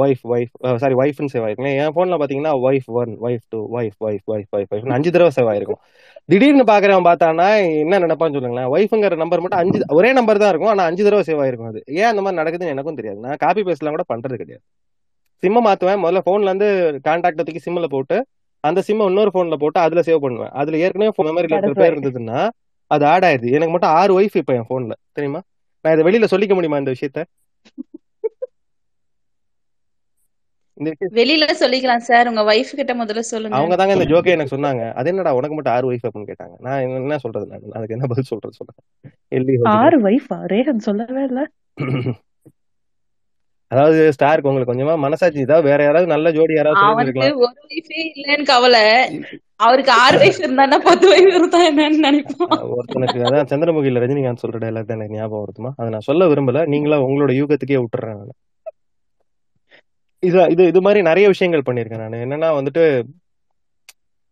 ஒய்ஃப் 0.00 0.22
ஒய்ஃப் 0.32 0.52
சாரி 0.82 0.94
ஒய்ஃப்னு 0.94 1.30
சேவ் 1.32 1.44
ஆயிருக்கும் 1.46 1.70
என் 1.74 1.94
போன்ல 1.96 2.16
பாத்தீங்கன்னா 2.20 2.52
wife 2.66 2.88
one 2.96 3.12
wife 3.26 3.44
two 3.52 3.60
wife 3.76 3.96
wife 4.00 4.26
wife 4.30 4.46
wife 4.52 4.72
wife 4.72 4.92
அஞ்சு 4.96 5.10
தடவை 5.10 5.32
சேவ் 5.36 5.50
ஆயிருக்கும். 5.52 5.80
திடீர்னு 6.28 6.64
பாக்குறவன் 6.70 7.08
பார்த்தானா 7.08 7.48
என்ன 7.82 7.98
நினைப்பான்னு 7.98 8.36
சொல்லுங்களேன். 8.36 8.70
ஒய்ஃப்ங்கிற 8.74 9.16
நம்பர் 9.22 9.42
மட்டும் 9.42 9.60
அஞ்சு 9.62 9.78
ஒரே 9.98 10.10
நம்பர் 10.18 10.42
தான் 10.42 10.52
இருக்கும் 10.52 10.72
ஆனா 10.74 10.84
அஞ்சு 10.90 11.02
தடவை 11.06 11.24
சேவ் 11.28 11.42
ஆயிருக்கும் 11.44 11.70
அது. 11.72 11.80
ஏன் 11.96 12.10
அந்த 12.10 12.22
மாதிரி 12.24 12.40
நடக்குதுன்னு 12.40 12.74
எனக்கும் 12.74 12.98
தெரியாது. 13.00 13.20
நான் 13.26 13.40
காப்பி 13.44 13.62
பேஸ்ட்லாம் 13.68 13.96
கூட 13.96 14.06
பண்றது 14.12 14.36
கிடையாது. 14.36 14.64
சிம்ம 15.42 15.60
மாத்துவேன். 15.66 16.00
முதல்ல 16.02 16.20
போன்ல 16.28 16.50
இருந்து 16.50 16.68
கான்டாக்ட் 17.06 17.40
தூக்கி 17.40 17.62
சிம்ல 17.64 17.88
போட்டு 17.94 18.16
அந்த 18.64 18.80
சிம்ம 18.86 19.06
இன்னொரு 19.10 19.30
போன்ல 19.34 19.56
போட்டு 19.56 19.78
அதுல 19.80 20.00
சேவ் 20.08 20.24
பண்ணுவேன். 20.24 20.52
அதுல 20.60 20.78
ஏற்கனவே 20.84 21.10
that 21.10 21.66
is 21.66 21.66
இருக்கிற 21.66 21.74
பேர் 21.80 21.94
இருந்ததுன்னா 21.94 22.38
அது 22.90 23.04
ஆட் 23.06 23.26
ஆயிருது 23.28 23.54
எனக்கு 23.56 23.74
மட்டும் 23.74 23.94
ஆறு 23.98 24.12
ஒய்ஃப் 24.18 24.36
இப்ப 24.40 24.52
என் 24.54 24.68
போன்ல 24.68 24.94
தெரியுமா? 25.16 25.40
நான் 25.84 25.94
இதை 25.94 26.04
வெளியில 26.08 26.26
சொல்லிக்க 26.32 26.54
முடியுமா 26.54 26.80
இந்த 26.82 26.92
விஷயத்த 26.94 27.20
இந்த 27.20 27.28
விஷயம் 27.84 27.84
வெளியில 31.18 31.44
சொல்லிக்கலாம் 31.60 32.04
சார். 32.08 32.28
உங்க 32.28 32.42
வைஃப் 32.42 32.72
கிட்ட 32.76 32.94
முதல்ல 32.94 33.18
சொல்லுங்க. 33.18 33.56
அவங்க 33.56 33.76
தாங்க 33.76 33.92
இந்த 33.92 34.04
ஜோக்கே 34.04 34.34
எனக்கு 34.34 34.54
சொன்னாங்க. 34.56 34.92
அது 34.92 35.08
என்னடா 35.08 35.34
உனக்கு 35.34 35.54
மட்டும் 35.54 35.74
ஆறு 35.74 35.92
ஒய்ஃப் 35.92 36.06
அப்படின்னு 36.08 36.30
கேட்டாங்க. 36.32 36.56
நான் 36.58 36.80
என்ன 36.80 36.96
என்ன 36.96 37.18
சொல்றது 37.18 37.46
நான்? 37.46 37.72
அதுக்கு 37.72 37.94
என்ன 37.94 38.06
பதில் 38.06 38.30
சொல்றது 38.32 38.58
சொல்றேன். 38.58 39.66
ஆறு 39.82 39.98
வைஃபா 40.00 40.38
ரேஹன் 40.54 40.86
சொல்லவே 40.88 41.24
இல்ல. 41.24 41.42
அதாவது 43.70 44.12
ஸ்டாருக்கு 44.16 44.50
உங்களுக்கு 44.50 44.72
கொஞ்சமா 44.72 44.98
மனசாட்சி 44.98 45.44
இதாவது 45.44 45.62
வேற 45.62 45.82
யாராவது 45.82 46.12
நல்ல 46.12 46.30
ஜோடி 46.32 46.54
யாராவது 46.54 47.32
ஒரு 47.46 47.54
வைஃபே 47.72 48.00
இல்லைன்னு 48.16 48.44
கவலை. 48.44 48.84
அவருக்கு 49.56 49.92
ஆறு 49.92 50.16
வைஃப் 50.18 50.38
இருந்தா 50.38 50.78
பத்து 50.84 51.06
வைஃப் 51.12 51.34
இருந்தா 51.34 51.60
என்னன்னு 51.70 52.04
நினைப்பான் 52.06 52.64
ஒருத்தனுக்கு 52.76 53.24
அதான் 53.28 53.50
சந்திரமுகில 53.52 54.02
ரஜினிகாந்த் 54.04 54.42
சொல்ற 54.44 54.58
டைலாக் 54.64 54.90
தான் 54.90 54.98
எனக்கு 54.98 55.18
ஞாபகம் 55.18 55.44
வருதுமா? 55.44 55.72
அதை 55.76 55.88
நான் 55.90 56.08
சொல்ல 56.10 56.28
விரும்பல. 56.32 56.66
நீங்களா 56.66 56.98
உங்களோட 57.00 57.32
யூகத்துக்கே 57.40 57.80
விட்டுறேன் 57.82 58.18
நான். 58.20 58.36
இது 60.22 60.38
இது 60.54 60.62
இது 60.70 60.80
மாதிரி 60.86 61.00
நிறைய 61.08 61.26
விஷயங்கள் 61.32 61.66
பண்ணியிருக்கேன் 61.68 62.02
நான். 62.04 62.22
என்னன்னா 62.26 62.48
வந்துட்டு 62.58 62.84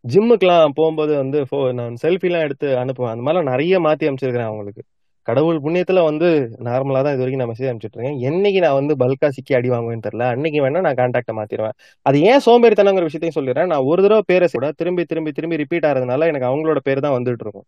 ஜிம்முக்கெல்லாம் 0.04 0.74
போகும்போது 0.78 1.12
வந்து 1.22 1.38
ஃபோ 1.48 1.58
நான் 1.78 1.94
செல்ஃபிலாம் 2.02 2.44
எடுத்து 2.46 2.68
அனுப்புவேன். 2.82 3.12
அந்த 3.14 3.24
மாதிரிலாம் 3.26 3.50
நிறைய 3.52 3.74
மாற்றி 3.86 4.08
அனுப்பிச்சிருக்கிறேன் 4.08 4.50
அவங்களுக்கு. 4.50 4.82
கடவுள் 5.28 5.58
புண்ணியத்துல 5.64 6.00
வந்து 6.08 6.28
நார்மலா 6.66 7.00
தான் 7.04 7.14
இது 7.14 7.22
வரைக்கும் 7.22 7.42
நான் 7.42 7.50
மெசேஜ் 7.52 7.68
அனுப்பிச்சிட்ருக்கேன் 7.70 8.18
என்னைக்கு 8.28 8.60
நான் 8.64 8.76
வந்து 8.80 8.94
பல்கா 9.02 9.28
சிக்கி 9.36 9.52
அடி 9.58 9.68
வாங்குவேன்னு 9.74 10.04
தெரியல. 10.06 10.26
அன்னைக்கு 10.34 10.58
வேணா 10.64 10.82
நான் 10.86 10.98
கான்டாக்ட 11.00 11.32
மாற்றிடுவேன் 11.38 11.76
அது 12.06 12.18
ஏன் 12.30 12.42
சோம்பேறித்தனங்கிற 12.46 13.06
விஷயத்தையும் 13.08 13.38
சொல்லிடுறேன். 13.38 13.70
நான் 13.72 13.86
ஒரு 13.90 14.00
தடவை 14.06 14.24
பேரை 14.32 14.48
கூட 14.56 14.68
திரும்பி 14.80 15.04
திரும்பி 15.12 15.32
திரும்பி 15.38 15.60
ரிப்பீட் 15.62 15.88
ஆகிறதுனால 15.90 16.28
எனக்கு 16.32 16.48
அவங்களோட 16.50 16.80
பேர் 16.88 17.04
தான் 17.06 17.16
வந்துட்டு 17.18 17.46
இருக்கும் 17.46 17.66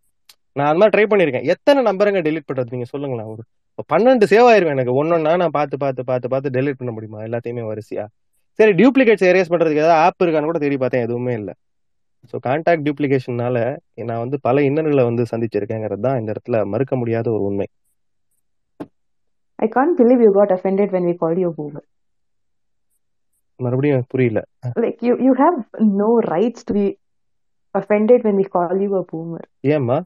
நான் 0.58 0.68
அந்த 0.70 0.80
மாதிரி 0.82 0.94
ட்ரை 0.96 1.06
பண்ணியிருக்கேன். 1.12 1.48
எத்தனை 1.54 1.80
நம்பருங்க 1.88 2.20
டெலிட் 2.28 2.48
பண்றது? 2.50 2.74
நீங்க 2.76 2.88
சொல்லுங்களேன் 2.94 3.30
ஒரு 3.34 3.42
பன்னெண்டு 3.92 4.26
சேவ் 4.32 4.48
ஆயிருக்கும் 4.50 4.76
எனக்கு. 4.76 4.94
ஒன்னொன்னா 5.00 5.36
நான் 5.42 5.56
பார்த்து 5.58 5.76
பார்த்து 5.78 6.04
பார்த்து 6.04 6.28
பார்த்து 6.28 6.54
டெலிட் 6.56 6.80
பண்ண 6.80 6.92
முடியுமா? 6.92 7.20
எல்லாத்தையுமே 7.28 7.64
வரிசையா. 7.72 8.04
சரி 8.58 8.72
டியூப்ளிகேட்ஸ் 8.72 9.28
எரேஸ் 9.30 9.50
பண்றதுக்கு 9.52 9.82
ஏதாவது 9.84 9.98
ஆப் 10.04 10.22
இருக்கான்னு 10.22 10.50
கூட 10.50 10.58
தேடி 10.58 10.76
பார்த்தேன். 10.76 11.06
எதுவுமே 11.06 11.32
இல்லை. 11.32 11.54
ஸோ 12.30 12.36
கான்டாக்ட் 12.46 12.84
டியூப்ளிகேஷன்னால 12.86 13.58
நான் 13.94 14.22
வந்து 14.22 14.40
பல 14.40 14.62
இன்னல்களை 14.62 15.04
வந்து 15.04 15.24
சந்திச்சிருக்கேங்கிறது 15.32 16.00
தான் 16.00 16.18
இந்த 16.20 16.32
இடத்துல 16.34 16.64
மறுக்க 16.66 16.96
முடியாத 16.96 17.30
ஒரு 17.30 17.42
உண்மை. 17.42 17.68
I 19.58 19.68
can't 19.74 19.94
believe 20.00 20.20
you 20.24 20.32
got 20.40 20.50
offended 20.56 20.88
when 20.94 21.04
we 21.08 21.14
called 21.20 21.38
you 21.42 21.50
a 21.50 21.54
boomer. 21.58 21.84
மறுபடியும் 23.56 24.02
புரியல. 24.08 24.40
Like 24.84 24.98
you, 25.06 25.14
you 25.26 25.34
have 25.42 25.56
no 26.02 26.08
rights 26.34 26.62
to 26.64 26.74
be 26.74 26.86
offended 27.74 28.20
when 28.26 28.36
we 28.40 28.44
call 28.56 28.74
you 28.84 28.90
a 29.02 29.04
boomer. 29.12 29.44
ஏம்மா? 29.60 29.96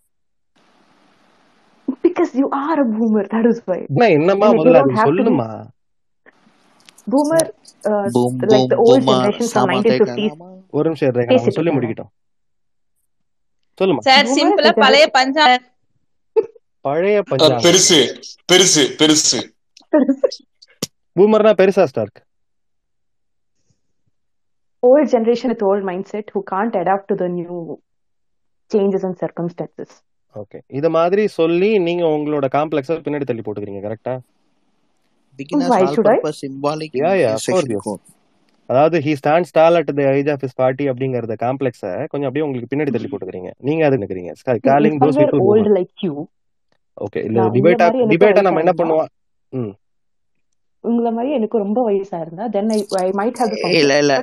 Because 2.06 2.30
you 2.34 2.48
are 2.62 2.76
a 2.80 2.88
boomer. 2.94 3.24
That 3.34 3.46
is 3.50 3.58
why. 3.68 3.78
என்ன 3.88 4.08
என்னம்மா 4.16 4.46
And 4.46 4.54
like 4.54 4.56
you 4.56 4.60
முதல்ல 4.60 4.80
don't 4.80 4.90
அது 4.90 4.98
have 5.00 5.08
to 5.08 5.12
be 5.12 5.20
சொல்லுமா 5.20 5.48
boomer 7.12 7.42
uh, 7.90 8.04
boom 8.16 8.38
like 8.52 8.66
the 8.72 8.78
boom 8.80 8.86
old 8.86 9.02
boomer 9.02 9.16
generation 9.16 9.46
from 9.46 9.54
Sama 9.56 9.74
1950s 9.74 9.86
கேட்கலாமா 9.88 10.48
ஒரு 10.78 10.86
நிமிஷம் 10.90 11.08
அவங்க 11.10 11.28
பேசிட்டு 11.34 11.58
சொல்லி 11.58 11.74
முடிக்கட்டும் 11.76 12.10
சொல்லுமா 13.80 14.02
சார் 14.08 14.32
சிம்பிளா 14.38 14.72
பழைய 14.84 15.06
பஞ்சா 15.18 15.46
பழைய 16.84 17.18
பஞ்சாங்கம் 17.30 17.64
பெருசு 17.68 18.00
பெருசு 18.52 18.84
பெருசு 19.00 19.40
பூமர்னா 21.16 21.54
பெருசா 21.62 21.84
Stark 21.92 22.20
old 24.82 25.06
generation 25.14 25.48
with 25.52 25.62
old 25.70 25.82
mindset 25.88 26.26
who 26.34 26.40
can't 26.52 26.74
adapt 26.82 27.04
to 27.10 27.14
the 27.22 27.28
new 27.38 27.56
changes 28.70 29.02
and 29.06 29.16
circumstances 29.24 29.90
okay 30.36 30.58
இது 30.78 30.88
மாதிரி 30.96 31.22
சொல்லி 31.38 31.70
நீங்க 31.86 32.04
உங்களோட 32.16 32.46
காம்ப்ளெக்ஸ 32.56 32.98
பின்னாடி 33.06 33.26
தள்ளி 33.30 33.44
போட்டுக்கிறீங்க 33.44 33.82
கரெக்டா 33.86 34.14
beginners 35.38 35.76
all 35.80 35.98
purpose 36.06 36.40
symbolic 36.42 36.96
yeah 37.00 37.10
yeah 37.20 37.32
அதாவது 38.68 38.96
he 39.04 39.12
stand 39.20 39.48
stall 39.48 39.76
at 39.78 39.88
the 39.90 40.02
age 40.10 40.28
of 40.34 40.42
his 40.44 40.58
party 40.58 40.84
அப்படிங்கறத 40.90 41.36
காம்ப்ளெக்ஸ 41.40 41.82
கொஞ்சம் 42.12 42.28
அப்படியே 42.28 42.44
உங்களுக்கு 42.46 42.70
பின்னாடி 42.72 42.92
தள்ளி 42.96 43.08
போட்டுக்கிறீங்க. 43.12 43.50
நீங்க 43.68 43.82
அது 43.86 43.98
நினைக்கிறீங்க 43.98 44.32
calling 44.68 44.98
those 45.02 45.18
people 45.20 45.42
boomer 45.42 45.72
like 45.78 45.94
you. 45.98 46.14
Okay 46.96 47.20
இல்ல 47.28 47.40
டிபேட்டா 47.56 47.86
டிபேட்டா 48.12 48.42
நம்ம 48.46 48.62
என்ன 48.64 48.74
பண்ணுவோம்? 48.80 49.08
ம். 49.52 49.72
உங்களை 50.88 51.10
மாதிரி 51.16 51.30
எனக்கு 51.36 51.56
ரொம்ப 51.62 51.80
then 52.54 52.68
I, 52.76 52.80
I 53.00 53.10
might 53.20 53.36
have 53.40 53.50
the 53.52 53.70
இல்ல 53.80 53.94
இல்ல. 54.02 54.14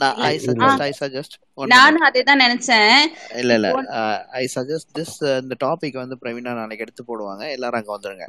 நான் 0.00 0.18
ஐ 0.28 0.34
சஜஸ்ட் 0.44 0.82
ஐ 0.88 0.92
சஜஸ்ட் 1.00 1.34
நானும் 1.72 2.04
அதேதான் 2.08 2.42
நினைச்சேன். 2.44 2.94
இல்ல 3.40 3.54
இல்ல. 3.58 3.70
ஐ 4.40 4.44
சஜஸ்ட் 4.54 4.90
திஸ் 4.98 5.16
இந்த 5.42 5.56
டாபிக் 5.64 5.98
வந்து 6.02 6.16
பிரவீனா 6.22 6.54
நாளைக்கு 6.60 6.84
எடுத்து 6.86 7.04
போடுவாங்க. 7.08 7.42
எல்லாரும் 7.56 7.80
அங்க 7.80 7.92
வந்துருங்க. 7.96 8.26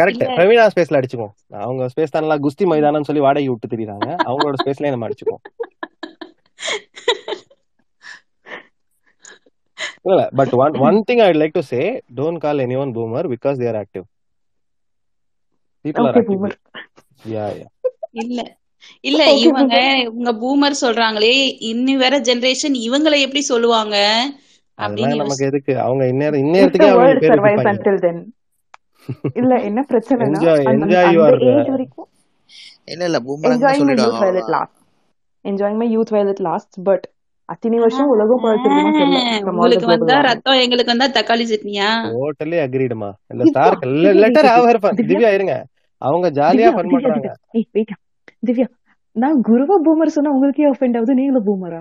கரெக்ட் 0.00 0.24
பிரவீனா 0.38 0.66
ஸ்பேஸ்ல 0.74 1.00
அடிச்சுக்குவோம். 1.00 1.34
அவங்க 1.64 1.88
ஸ்பேஸ் 1.94 2.14
தான் 2.16 2.44
குஸ்தி 2.46 2.66
மைதானம்னு 2.72 3.08
சொல்லி 3.10 3.24
வாடகை 3.26 3.48
விட்டு 3.52 3.72
திரியுறாங்க. 3.72 4.08
அவங்களோட 4.28 4.58
ஸ்பேஸ்லயே 4.62 4.94
நம்ம 4.94 5.08
அடிச்சுக்குவோம். 5.08 5.44
இல்ல 10.10 10.22
but 10.38 10.54
one 10.64 10.78
one 10.88 10.98
thing 11.08 11.22
I 11.24 11.28
like 11.42 11.58
to 11.58 11.62
say 11.72 11.80
don't 12.20 12.42
call 12.44 12.64
any 12.66 12.76
one 12.84 12.94
boomer 12.98 13.28
because 13.34 13.60
there 13.64 13.70
are 13.72 13.80
active 13.84 14.06
yeah 17.32 17.46
இல்ல 18.14 18.38
இல்ல 19.04 19.22
okay 19.26 19.36
இவங்க 19.44 19.76
boomer. 19.76 20.10
உங்க 20.12 20.30
பூமர் 20.42 20.80
சொல்றாங்களே 20.82 21.32
இன்னி 21.70 21.94
வேற 21.96 22.14
ஜெனரேஷன் 22.20 22.76
இவங்களை 22.86 23.18
எப்படி 23.20 23.42
சொல்லுவாங்க? 23.44 23.96
நமக்கு 25.14 25.44
எதுக்கு? 25.48 25.72
அவங்க 25.86 26.02
இந்நேரம் 26.12 26.42
இந்நேரத்துக்கே 26.44 26.90
அவங்க 26.90 27.14
பேர் 27.22 27.42
then. 28.00 28.18
இல்ல 29.40 29.52
என்ன 29.68 29.80
பிரச்சனைனா 29.90 30.40
என்ஜாய் 30.72 31.12
யுவர் 31.16 31.38
ஏஜ் 31.50 31.70
வரைக்கும். 31.74 32.08
இல்ல 32.92 33.04
இல்ல 33.08 33.18
பூமரங்க 33.26 33.68
சொல்லிடுவாங்க. 33.80 34.38
enjoying 35.44 35.78
my 35.78 35.86
youth 35.86 36.10
while 36.10 36.28
it 36.28 36.40
lasts 36.40 36.76
but 36.80 37.02
அத்தனை 37.48 37.76
வருஷம் 37.82 38.10
உலகம் 38.14 38.42
உங்களுக்கு 39.50 39.86
வந்தா 39.92 40.16
ரத்தம் 40.26 40.62
எங்களுக்கு 40.64 40.92
வந்தா 40.92 41.06
தக்காளி 41.16 41.44
சட்னியா? 41.52 41.90
டோட்டலி 42.06 42.58
அக்ரீடுமா 42.64 43.10
இல்ல 43.32 43.44
திவ்யா 43.46 43.72
லெட்டர் 44.22 44.48
திவ்யா 44.52 44.70
திவ்யா 45.02 45.30
இருங்க. 45.36 45.54
அவங்க 46.02 46.26
ஜாலியா 46.38 46.68
ஃபன் 46.74 46.88
திவ்யா 46.88 46.96
பண்றாங்க 46.96 47.20
திவ்யா. 47.20 47.34
ஏய் 47.58 47.68
வெயிட். 47.72 47.94
திவ்யா 48.48 48.66
நான் 49.16 49.38
குருவா 49.48 49.76
பூமர் 49.86 50.16
சொன்னா 50.16 50.34
உங்களுக்கே 50.34 50.66
ஆஃபெண்ட் 50.70 50.96
ஆகுது. 50.98 51.18
நீங்களும் 51.20 51.46
பூமரா? 51.48 51.80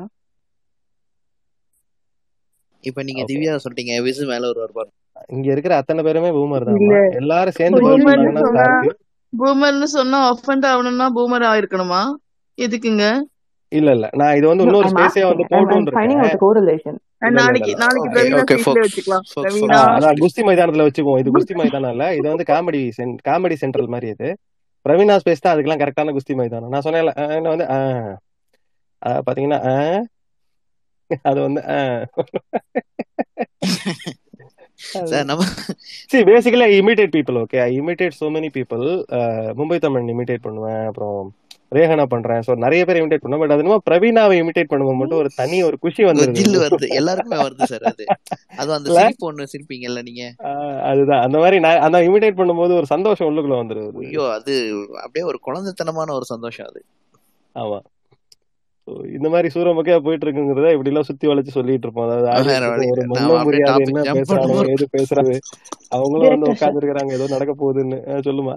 இப்ப 2.83 3.03
நீங்க 3.03 3.23
திவ்யா 3.29 3.53
சொல்லிட்டீங்க. 3.63 3.93
விசு 4.07 4.23
மேல 4.31 4.47
ஒரு 4.47 4.59
வருவார் 4.63 4.91
இங்க 5.35 5.47
இருக்கிற 5.51 5.73
அத்தனை 5.77 6.01
பேருமே 6.03 6.29
பூமர் 6.31 6.67
தான்மா 6.67 6.97
எல்லாரும் 7.21 7.57
சேர்ந்து 7.59 7.81
பூமர்னு 7.85 8.33
சொன்னா 8.43 8.63
ஸ்டார்க்கு 8.63 8.91
பூமர்னு 9.33 9.87
சொன்னா 9.97 10.19
ஒஃபண்ட் 10.31 10.67
ஆகணும்னா 10.71 11.07
பூமர் 11.15 11.45
ஆயிருக்கணுமா? 11.51 12.01
எதுக்குங்க? 12.57 13.05
இல்ல 13.71 13.89
இல்ல. 13.95 14.07
நான் 14.19 14.35
இது 14.39 14.45
வந்து 14.49 14.65
இன்னொரு 14.65 14.89
ஸ்பேஸே 14.91 15.23
வந்து 15.29 15.45
போட்டுன்னு 15.51 15.85
இருக்கேன் 15.85 15.97
ஓகே 18.41 18.55
ஓகே 18.57 18.61
குஸ்தி 20.21 20.41
மைதானத்துல 20.49 20.85
வச்சுக்குவோம். 20.87 21.19
இது 21.21 21.33
குஸ்தி 21.35 21.55
மைதானம் 21.61 21.93
இல்ல 21.95 22.05
இது 22.19 22.27
வந்து 22.33 22.45
காமெடி 22.51 22.81
காமெடி 23.27 23.55
சென்ட்ரல் 23.63 23.91
மாதிரி 23.95 24.09
இது. 24.15 24.29
பிரவீனா 24.85 25.17
ஸ்பேஸ் 25.23 25.43
தான் 25.43 25.53
அதுக்கெல்லாம் 25.53 25.81
கரெக்டான 25.83 26.13
குஸ்தி 26.17 26.35
மைதானம். 26.41 26.71
நான் 26.73 26.85
சொன்னேன்ல 26.87 27.13
ஆ, 27.21 27.25
என்ன 27.39 27.53
வந்து 27.55 27.67
பாத்தீங்கன்னா 29.27 29.59
அது 31.25 31.39
வந்து 31.47 31.61
i 36.63 36.73
imitate 36.73 37.11
people 37.11 37.37
okay? 37.39 37.61
I 37.61 37.71
imitate 37.73 38.13
so 38.13 38.29
many 38.29 38.49
people. 38.49 39.05
uh, 39.09 39.53
Mumbai 39.59 39.79
Tamil 39.79 40.09
imitate 40.13 40.39
பண்ணுவேன். 40.39 40.87
அப்புறம் 40.89 41.33
ரேஹனா 41.71 42.03
பண்றேன். 42.03 42.41
சோ 42.47 42.55
நிறைய 42.55 42.85
பேர் 42.85 42.99
இமிடேட் 43.01 43.23
பண்ணுவேன் 43.23 43.39
பட் 43.39 43.51
அது 43.51 43.63
என்னமோ 43.63 43.79
பிரவீனாவை 43.89 44.35
இமிடேட் 44.41 44.69
பண்ணும்போது 44.69 44.95
மட்டும் 44.95 45.17
ஒரு 45.17 45.29
தனி 45.35 45.63
ஒரு 45.63 45.79
குஷி 45.79 46.03
வந்துருது. 46.03 46.37
ஜில்லு 46.39 46.61
வருது. 46.63 46.87
எல்லாருக்குமே 46.87 47.41
வருது 47.41 47.63
சார் 47.63 47.81
அது. 47.81 48.05
அதுவும் 48.57 48.77
அந்த 48.77 48.93
சிரிப்பு 48.93 49.31
ஒண்ணு 49.31 49.47
சிரிப்பீங்கல்ல 49.53 50.01
நீங்க? 50.03 50.33
அதுதான். 50.81 51.21
அந்த 51.21 51.37
மாதிரி 51.37 51.59
நான் 51.59 51.79
அந்த 51.79 52.01
இமிடேட் 52.01 52.39
பண்ணும்போது 52.39 52.75
ஒரு 52.75 52.85
சந்தோஷம் 52.85 53.29
உள்ளுக்குள்ள 53.29 53.57
வந்துருது. 53.61 54.05
ஐயோ 54.05 54.29
அது 54.29 54.55
அப்படியே 55.03 55.25
ஒரு 55.25 55.39
குழந்தைத்தனமான 55.47 56.11
ஒரு 56.11 56.25
சந்தோஷம் 56.25 56.67
அது. 56.67 56.81
ஆமா. 57.55 57.79
So, 58.87 59.05
இந்த 59.05 59.29
மாதிரி 59.29 59.59
சூரமக்கையா 59.59 59.97
போயிட்டு 59.97 60.25
இருக்குங்கிறத 60.25 60.71
இப்படி 60.71 60.89
எல்லாம் 60.89 61.03
சுத்தி 61.03 61.27
வளைச்சு 61.27 61.47
சொல்லிட்டு 61.47 61.87
இருப்போம் 61.87 62.09
அதாவது 62.09 62.91
ஒரு 62.91 63.01
மண்ண 63.07 63.43
முடியாது 63.43 63.81
டாபிக் 63.81 63.87
என்ன 63.87 64.01
ஜம்ப் 64.01 64.19
பேசுறாங்க 64.19 64.69
ஏது 64.69 64.87
பேசுறாரு 64.97 65.33
அவங்களும் 65.87 66.29
வந்து 66.29 66.49
உட்கார்ந்து 66.49 66.81
இருக்கிறாங்க 66.81 67.11
ஏதோ 67.11 67.27
நடக்க 67.27 67.53
போகுதுன்னு. 67.53 67.97
சொல்லுமா. 68.27 68.55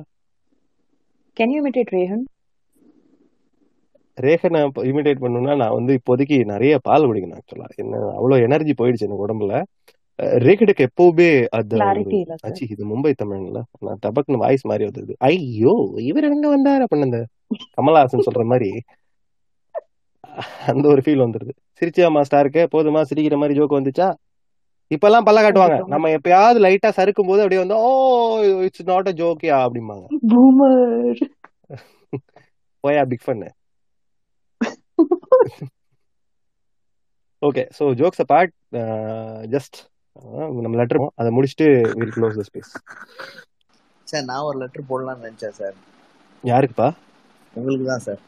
Can 1.36 1.50
you 1.50 1.60
imitate 1.62 1.90
rehan? 1.90 2.20
ரேகனை 4.20 4.70
இமிடேட் 4.74 5.20
பண்ணணும்னா 5.20 5.56
நான் 5.56 5.72
வந்து 5.72 6.00
இப்போதைக்கு 6.00 6.44
நிறைய 6.44 6.78
பால் 6.82 7.02
குடிக்கணும் 7.02 7.38
ஆக்சுவலா 7.38 7.64
என்ன 7.76 7.96
அவ்வளவு 7.96 8.42
எனர்ஜி 8.42 8.72
போயிடுச்சு 8.72 8.98
எனக்கு 8.98 9.26
உடம்புல. 9.28 9.62
அஹ் 10.22 10.38
ரேகனுக்கு 10.38 10.86
எப்பவுமே 10.86 11.46
sir. 11.66 12.34
அச்சி 12.42 12.66
இது 12.70 12.86
மும்பை 12.88 13.12
தமிழ்ல. 13.24 13.62
நான் 13.80 13.98
டபக்குன்னு 14.06 14.36
வாய்ஸ் 14.36 14.66
மாதிரி 14.66 14.84
வந்தது. 14.84 15.14
ஐயோ 15.18 15.92
இவர் 15.96 16.24
எங்க 16.24 16.48
வந்தார் 16.48 16.82
அப்படின்னு 16.82 17.00
அந்த 17.00 17.26
கமலஹாசன் 17.82 18.26
சொல்ற 18.30 18.44
மாதிரி. 18.44 18.80
அந்த 20.66 20.88
ஒரு 20.88 21.02
ஃபீல் 21.04 21.22
வந்துருது. 21.22 21.50
சிரிச்சியாமா 21.80 22.20
ஸ்டாருக்கு 22.30 22.66
போதுமா 22.72 23.04
சிரிக்கிற 23.14 23.36
மாதிரி 23.36 23.60
ஜோக் 23.60 23.72
வந்துச்சா? 23.72 24.14
இப்பெல்லாம் 24.94 25.26
பல்ல 25.26 25.40
காட்டுவாங்க. 25.40 25.86
நம்ம 25.86 26.08
எப்பயாவது 26.08 26.58
லைட்டா 26.58 26.88
சறுக்கும் 26.88 27.26
போது 27.26 27.42
அப்படியே 27.42 27.60
வந்து 27.60 27.76
ஓ 27.76 28.38
இட்ஸ் 28.40 28.82
நாட் 28.84 29.06
அ 29.06 29.12
ஜோக்கியா 29.12 29.68
அப்படிம்பாங்க. 29.68 30.06
Boomer. 30.28 31.28
போயா 32.86 33.06
big 33.06 33.22
fun 33.26 33.48
okay 37.42 37.62
so 37.78 37.84
jokes 38.00 38.22
apart 38.24 38.54
just 39.54 39.78
நம்ம 40.64 40.76
லெட்டர் 40.80 41.00
அதை 41.20 41.30
முடிச்சுட்டு 41.36 41.68
will 42.00 42.16
close 42.16 42.40
the 42.40 42.44
space 42.48 42.72
sir 44.08 44.26
நான் 44.30 44.46
ஒரு 44.48 44.56
லெட்டர் 44.62 44.88
போடலாம்னு 44.90 45.24
நினைச்சேன் 45.26 45.56
சார். 45.58 45.76
யாருக்குப்பா? 46.44 46.88
உங்களுக்கு 47.54 47.84
தான் 47.90 48.04
சார். 48.06 48.20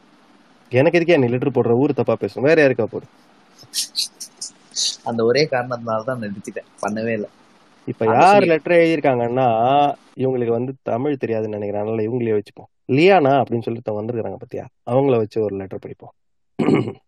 எனக்கு 0.71 0.97
எதுக்கே 0.99 1.17
நீ 1.21 1.27
லெட்டர் 1.33 1.55
போடுற? 1.57 1.73
ஊர் 1.81 1.99
தப்பா 1.99 2.15
பேசும். 2.21 2.45
வேற 2.47 2.57
யாருக்கா 2.63 2.85
போடு? 2.93 3.07
அந்த 5.09 5.21
ஒரே 5.29 5.43
காரணத்தினால 5.53 6.05
தான் 6.09 6.21
நிறுத்திட்டேன். 6.23 6.69
பண்ணவே 6.83 7.13
இல்லை. 7.17 7.29
இப்ப 7.87 8.05
யார் 8.17 8.49
லெட்டர் 8.51 8.79
எழுதியிருக்காங்கன்னா 8.79 9.47
இவங்களுக்கு 10.23 10.53
வந்து 10.57 10.73
தமிழ் 10.91 11.21
தெரியாதுன்னு 11.23 11.57
நினைக்கிறேன். 11.57 11.83
அதனால 11.83 12.05
இவங்களே 12.07 12.37
வச்சுப்போம். 12.37 12.69
லியானா 12.97 13.33
அப்படின்னு 13.41 13.67
சொல்லிட்டு 13.67 13.99
வந்திருக்காங்க 13.99 14.39
பத்தியா? 14.43 14.65
அவங்கள 14.93 15.17
வச்சு 15.23 15.37
ஒரு 15.47 15.55
லெட்டர் 15.61 15.83
படிப்போம். 15.85 16.13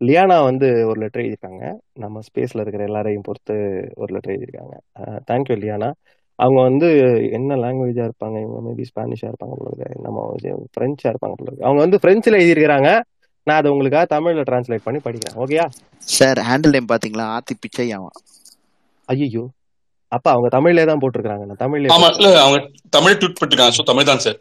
லியானா 0.00 0.44
வந்து 0.44 0.86
ஒரு 0.86 1.00
லெட்டர் 1.00 1.22
எழுதியிருக்காங்க. 1.22 1.64
நம்ம 1.94 2.20
ஸ்பேஸ்ல 2.26 2.60
இருக்கிற 2.60 2.84
எல்லாரையும் 2.84 3.22
பொறுத்து 3.22 3.54
ஒரு 3.94 4.12
லெட்டர் 4.14 4.34
எழுதியிருக்காங்க. 4.34 4.74
Thank you 5.30 5.56
Liana. 5.56 5.90
அவங்க 6.38 6.60
வந்து 6.62 6.88
என்ன 7.32 7.56
லாங்குவேஜா 7.56 8.04
இருப்பாங்க? 8.08 8.36
இவங்க 8.40 8.60
மேபி 8.66 8.84
ஸ்பானிஷா 8.90 9.28
இருப்பாங்க 9.30 9.54
போல 9.56 9.70
இருக்கு. 9.70 10.02
நம்ம 10.02 10.18
பிரெஞ்சா 10.76 11.08
இருப்பாங்க 11.10 11.36
போல 11.36 11.48
இருக்கு. 11.48 11.64
அவங்க 11.64 11.80
வந்து 11.80 12.00
பிரெஞ்சுல 12.02 12.38
எழுதியிருக்கிறாங்க. 12.38 12.90
நான் 13.46 13.56
அதை 13.56 13.70
உங்களுக்காக 13.70 14.06
தமிழ்ல 14.14 14.42
டிரான்ஸ்லேட் 14.42 14.84
பண்ணி 14.84 15.00
படிக்கிறேன். 15.04 15.38
ஓகேயா 15.42 15.66
சார் 16.08 16.38
ஹேண்டில் 16.48 16.70
நேம் 16.70 16.90
பாத்தீங்களா 16.92 17.26
ஆத்தி 17.34 17.54
பிச்சையாவா 17.56 18.10
ஐயோ 19.08 19.44
அப்ப 20.14 20.26
அவங்க 20.34 20.48
தமிழ்லே 20.54 20.84
தான் 20.90 21.00
போட்டிருக்காங்க 21.02 21.44
படிக்கிறேன் 21.60 22.42
அவங்க 22.42 22.58
தமிழ் 22.96 23.16
ட்வீட் 23.20 23.38
பண்ணிருக்காங்க. 23.40 23.74
ஸோ 23.78 23.84
தமிழ் 23.90 24.08
தான் 24.10 24.22
சார் 24.24 24.36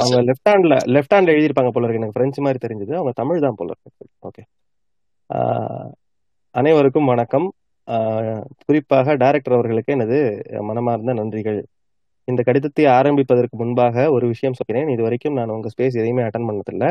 அவங்க 0.00 0.18
லெஃப்ட் 0.28 0.48
ஹேண்ட்ல 0.50 0.76
லெஃப்ட் 0.94 1.14
ஹேண்ட்ல 1.14 1.34
எழுதியிருப்பாங்க 1.36 1.70
போல 1.74 1.86
இருக்கு. 1.86 2.00
எனக்கு 2.02 2.16
பிரெஞ்சு 2.18 2.42
மாதிரி 2.46 2.60
தெரிஞ்சது. 2.64 2.92
அவங்க 2.98 3.12
தமிழ் 3.20 3.44
தான் 3.46 3.58
போல 3.60 3.70
இருக்கு. 3.74 4.08
ஓகே 4.28 4.42
அனைவருக்கும் 6.60 7.10
வணக்கம். 7.12 7.46
குறிப்பாக 8.66 9.14
டைரக்டர் 9.22 9.56
அவர்களுக்கு 9.56 9.94
எனது 9.96 10.18
மனமார்ந்த 10.68 11.14
நன்றிகள். 11.20 11.60
இந்த 12.28 12.40
கடிதத்தை 12.46 12.84
ஆரம்பிப்பதற்கு 12.98 13.56
முன்பாக 13.60 14.06
ஒரு 14.16 14.26
விஷயம் 14.32 14.56
சொல்கிறேன். 14.60 14.88
இது 14.94 15.02
வரைக்கும் 15.06 15.36
நான் 15.38 15.52
உங்க 15.56 15.70
ஸ்பேஸ் 15.74 15.98
எதையுமே 16.00 16.24
அட்டன் 16.26 16.48
பண்ணதில்லை. 16.48 16.90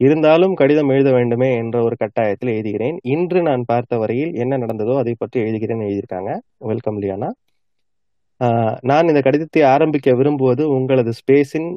இருந்தாலும் 0.00 0.54
கடிதம் 0.60 0.90
எழுத 0.94 1.08
வேண்டுமே 1.16 1.48
என்ற 1.62 1.76
ஒரு 1.86 1.96
கட்டாயத்தில் 2.02 2.52
எழுதுகிறேன். 2.56 2.96
இன்று 3.14 3.40
நான் 3.48 3.64
பார்த்த 3.72 3.98
வரையில் 4.02 4.32
என்ன 4.42 4.58
நடந்ததோ 4.62 4.94
அதை 5.02 5.14
பற்றி 5.22 5.38
எழுதுகிறேன் 5.44 5.84
எழுதியிருக்காங்க. 5.86 6.32
வெல்கம் 6.70 7.00
லியானா 7.04 7.30
நான் 8.90 9.10
இந்த 9.10 9.20
கடிதத்தை 9.24 9.62
ஆரம்பிக்க 9.72 10.14
விரும்புவது 10.18 10.62
உங்களது 10.76 11.12
ஸ்பேஸின் 11.18 11.68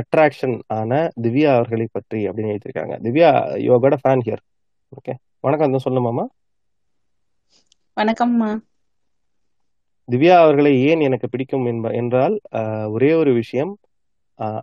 அட்ராக்ஷன் 0.00 0.56
ஆன 0.78 0.92
திவ்யா 1.24 1.50
அவர்களை 1.56 1.86
பற்றி 1.90 2.20
அப்படின்னு 2.28 2.52
எழுதியிருக்காங்க. 2.54 2.94
Divya 3.06 3.30
yo 3.66 3.76
cut 3.84 4.00
fan 4.02 4.24
here 4.26 4.42
okay 4.92 5.14
வணக்கம் 5.46 5.74
தான் 5.74 5.86
சொல்லுமாமா 5.86 6.24
வணக்கம்மா. 7.96 8.50
திவ்யா 10.08 10.34
அவர்களை 10.42 10.72
ஏன் 10.88 11.04
எனக்கு 11.06 11.26
பிடிக்கும் 11.32 11.66
என்ப 11.72 11.88
என்றால் 12.00 12.34
ஒரே 12.94 13.10
ஒரு 13.20 13.32
விஷயம் 13.40 13.72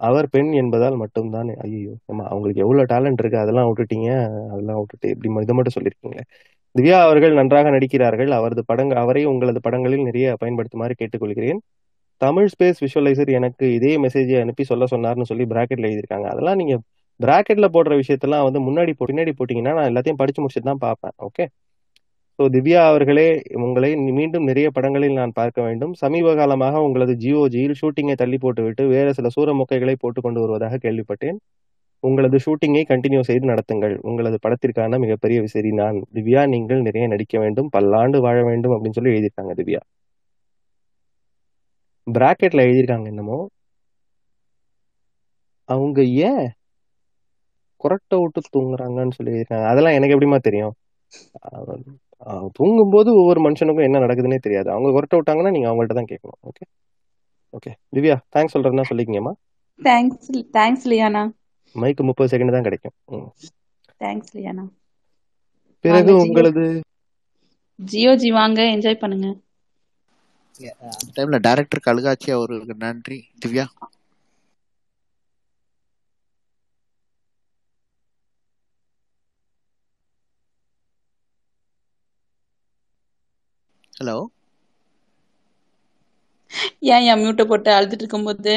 அவர் 0.08 0.27
பெண் 0.34 0.51
என்பதால் 0.62 1.00
மட்டும்தான். 1.01 1.50
ஐயோ 1.66 1.94
ஆமா 2.12 2.24
அவங்களுக்கு 2.32 2.63
எவ்வளவு 2.66 2.89
டேலண்ட் 2.94 3.22
இருக்கு 3.24 3.44
அதெல்லாம் 3.44 3.68
விட்டுட்டீங்க 3.70 4.10
அதெல்லாம் 4.54 4.80
விட்டுட்டு 4.82 5.12
இப்படி 5.13 5.30
இதை 5.46 5.56
மட்டும் 5.58 5.75
சொல்லியிருக்கீங்களே. 5.77 6.25
திவ்யா 6.77 6.98
அவர்கள் 7.07 7.38
நன்றாக 7.39 7.67
நடிக்கிறார்கள். 7.75 8.31
அவரது 8.38 8.63
படங்க 8.72 8.93
அவரை 9.03 9.22
உங்களது 9.31 9.60
படங்களில் 9.65 10.05
நிறைய 10.10 10.36
பயன்படுத்துமாறு 10.41 10.93
கேட்டுக்கொள்கிறேன். 11.01 11.60
தமிழ் 12.22 12.50
ஸ்பேஸ் 12.53 12.79
விஷுவலைசர் 12.86 13.31
எனக்கு 13.39 13.65
இதே 13.77 13.91
மெசேஜை 14.05 14.38
அனுப்பி 14.43 14.63
சொல்ல 14.72 14.86
சொன்னார்னு 14.93 15.29
சொல்லி 15.31 15.46
பிராக்கெட்ல 15.53 15.88
எழுதியிருக்காங்க. 15.89 16.27
அதெல்லாம் 16.34 16.60
நீங்க 16.62 16.75
பிராக்கெட்ல 17.19 17.67
போடுற 17.75 17.93
விஷயத்தெல்லாம் 18.01 18.46
வந்து 18.48 18.60
முன்னாடி 18.67 18.91
போ 19.00 19.05
பின்னாடி 19.10 19.31
போட்டீங்கன்னா 19.39 19.74
நான் 19.77 19.89
எல்லாத்தையும் 19.91 20.19
படிச்சு 20.22 20.41
முடிச்சுட்டு 20.43 20.69
தான் 20.72 20.84
பார்ப்பேன். 20.88 21.15
ஓகே 21.27 21.46
ஸோ 22.39 22.46
திவ்யா 22.55 22.81
அவர்களே 22.91 23.27
உங்களை 23.67 23.89
மீண்டும் 24.17 24.48
நிறைய 24.50 24.67
படங்களில் 24.75 25.15
நான் 25.22 25.34
பார்க்க 25.39 25.60
வேண்டும். 25.67 25.93
சமீப 26.01 26.34
காலமாக 26.39 26.81
உங்களது 26.88 27.13
ஜியோஜியில் 27.24 27.77
ஷூட்டிங்கை 27.81 28.15
தள்ளி 28.22 28.38
போட்டுவிட்டு 28.43 28.84
வேறு 28.96 29.12
சில 29.19 29.29
சூர 29.36 29.53
மொக்கைகளை 29.62 29.96
போட்டு 30.03 30.22
கொண்டு 30.25 30.41
வருவதாக 30.43 30.79
கேள்விப்பட்டேன். 30.86 31.38
உங்களது 32.06 32.38
ஷூட்டிங்கை 32.46 32.82
கண்டினியூ 32.89 33.22
செய்து 33.30 33.46
நடத்துங்கள். 33.51 33.96
உங்களது 34.10 34.38
படத்திற்கான 34.46 35.00
மிகப்பெரிய 35.04 35.38
விசிறி 35.42 35.72
நான் 35.80 35.98
திவ்யா. 36.13 36.42
நீங்கள் 36.54 36.82
நிறைய 36.88 37.06
நடிக்க 37.13 37.36
வேண்டும். 37.44 37.70
பல்லாண்டு 37.75 38.20
வாழ 38.25 38.38
வேண்டும் 38.50 38.74
அப்படின்னு 38.74 38.98
சொல்லி 38.98 39.13
எழுதியிருக்காங்க 39.16 39.54
திவ்யா. 39.62 39.82
பிராக்கெட்ல 42.08 42.62
எழுதியிருக்காங்க 42.68 43.08
என்னமோ 43.13 43.39
அவங்க 45.70 46.00
ஏன் 46.27 46.46
குரட்டை 47.82 48.18
விட்டு 48.22 48.42
தூங்குறாங்கன்னு 48.54 49.16
சொல்லி 49.18 49.32
எழுதியிருக்காங்க. 49.34 49.66
அதெல்லாம் 49.72 49.96
எனக்கு 49.98 50.16
எப்படிமா 50.16 50.38
தெரியும்? 50.48 50.75
தூங்கும்போது 52.58 53.10
ஒவ்வொரு 53.22 53.39
மனுஷனுக்கும் 53.48 53.88
என்ன 53.88 54.00
நடக்குதுன்னே 54.06 54.38
தெரியாது. 54.46 54.70
அவங்க 54.75 54.89
குரட்டை 54.98 55.16
விட்டாங்கன்னா 55.18 55.51
நீங்க 55.56 55.70
அவங்கள்ட்ட 55.72 55.98
தான் 56.00 56.10
கேட்கணும். 56.12 56.39
ஓகே 56.50 56.66
ஓகே 57.58 57.72
திவ்யா 57.96 58.16
தேங்க்ஸ் 58.36 58.56
சொல்றதுன்னா 58.56 58.86
சொல்லிக்கங்கம்மா. 58.92 59.34
Thanks 59.80 60.32
thanks 60.58 60.88
Liana. 60.94 61.24
மைக்கு 61.77 62.03
முப்பது 62.07 62.31
செகண்ட் 62.34 62.55
தான் 62.55 62.67
கிடைக்கும். 62.67 62.96
தேங்க்ஸ் 64.01 64.34
லியானா 64.36 64.65
பிறகு 65.86 66.12
உங்களது 66.24 66.65
ஜியோ 67.79 68.12
ஜி 68.22 68.29
வாங்க 68.38 68.60
என்ஜாய் 68.74 69.01
பண்ணுங்க. 69.01 69.27
அந்த 70.93 71.10
டைம்ல 71.17 71.38
டைரக்டர் 71.46 71.86
கழுகாச்சி 71.88 72.29
அவருக்கு 72.36 72.75
நன்றி. 72.86 73.19
திவ்யா? 73.41 73.65
ஹலோ 83.93 84.17
ஏன் 86.93 87.05
என் 87.10 87.22
மியூட்டை 87.22 87.46
போட்டு 87.50 87.69
அழுதுட்டு 87.75 88.03
இருக்கும்போது? 88.03 88.55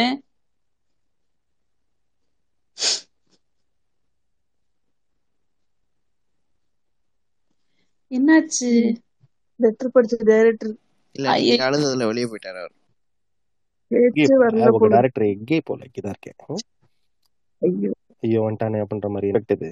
என்னாச்சு? 8.11 8.71
லெட்டர் 9.61 9.95
படிச்ச 9.95 10.17
டைரக்டர் 10.25 10.73
இல்ல 11.17 11.35
நீங்க 11.40 11.67
அழுததுல 11.69 12.09
வெளியே 12.11 12.26
போயிட்டாரு 12.26 12.61
அவர். 12.62 12.75
டேரக்டர் 14.95 15.26
எங்கே 15.35 15.59
போல. 15.69 15.81
இங்கதான் 15.88 16.14
இருக்கேன். 16.14 16.38
ஐயோ. 17.62 17.90
ஐயோ 18.23 18.40
வந்துட்டானே 18.47 18.83
அப்படின்ற 18.83 19.09
மாதிரி 19.14 19.33
இருக்குது 19.35 19.71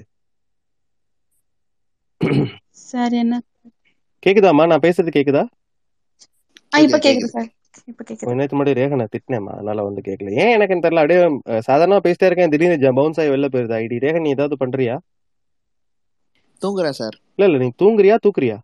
சார் 2.81 3.13
என்ன? 3.13 3.35
கேக்குதாம்மா? 4.23 4.63
நான் 4.67 4.85
பேசுறது 4.85 5.11
கேக்குதா? 5.17 5.43
இப்ப 6.79 6.99
கேக்குது 7.05 7.29
சார். 7.35 7.49
இப்ப 7.85 8.01
கேக்குது. 8.03 8.25
கொஞ்ச 8.25 8.35
நேரத்துக்கு 8.37 8.59
முன்னாடி 8.59 8.79
ரேகனை 8.79 9.05
திட்டினேம்மா. 9.13 9.53
அதனால 9.57 9.83
வந்து 9.83 10.01
கேட்கல 10.07 10.33
ஏன் 10.43 10.53
எனக்கு 10.55 10.81
தெரியல. 10.85 11.01
அப்படியே 11.03 11.19
சாதாரணமா 11.67 11.99
பேசிட்டே 12.05 12.27
இருக்கேன். 12.29 12.51
திடீர்னு 12.53 12.93
பவுன்ஸ் 12.99 13.19
ஆகி 13.21 13.29
வெளில 13.29 13.49
போயிருது. 13.53 13.79
ஐடி 13.83 14.03
ரேகன் 14.05 14.25
நீ 14.25 14.31
ஏதாவது 14.37 14.57
பண்றியா? 14.63 14.95
தூங்குறேன் 16.61 16.97
சார். 16.99 17.15
இல்ல 17.35 17.49
இல்ல 17.49 17.57
நீ 17.63 17.69
தூங்குறியா 17.81 18.15
தூக்குறியா? 18.25 18.57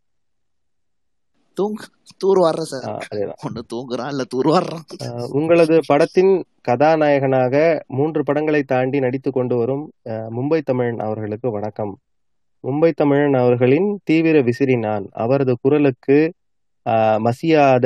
தூங்கு 1.57 1.85
தூர் 2.17 2.39
வர்றேன் 2.39 2.69
சார். 2.71 2.85
ஆஹ் 2.89 3.03
அதேதான். 3.11 3.39
ஒண்ணு 3.47 3.61
தூங்குறான் 3.73 4.07
இல்ல 4.07 4.23
தூர் 4.23 4.47
வர்றான் 4.47 4.83
ஆஹ் 5.03 5.27
உங்களது 5.31 5.75
படத்தின் 5.85 6.31
கதாநாயகனாக 6.61 7.55
மூன்று 7.87 8.21
படங்களை 8.23 8.61
தாண்டி 8.63 8.99
நடித்து 8.99 9.31
கொண்டு 9.31 9.55
வரும் 9.57 9.85
மும்பை 10.37 10.59
தமிழன் 10.61 10.99
அவர்களுக்கு 10.99 11.51
வணக்கம். 11.51 11.93
மும்பை 12.63 12.91
தமிழன் 12.91 13.33
அவர்களின் 13.33 13.87
தீவிர 14.03 14.41
விசிறி 14.41 14.75
நான் 14.77 15.05
அவரது 15.23 15.55
குரலுக்கு 15.61 16.17
ஆஹ் 16.85 17.19
மசியாத 17.25 17.85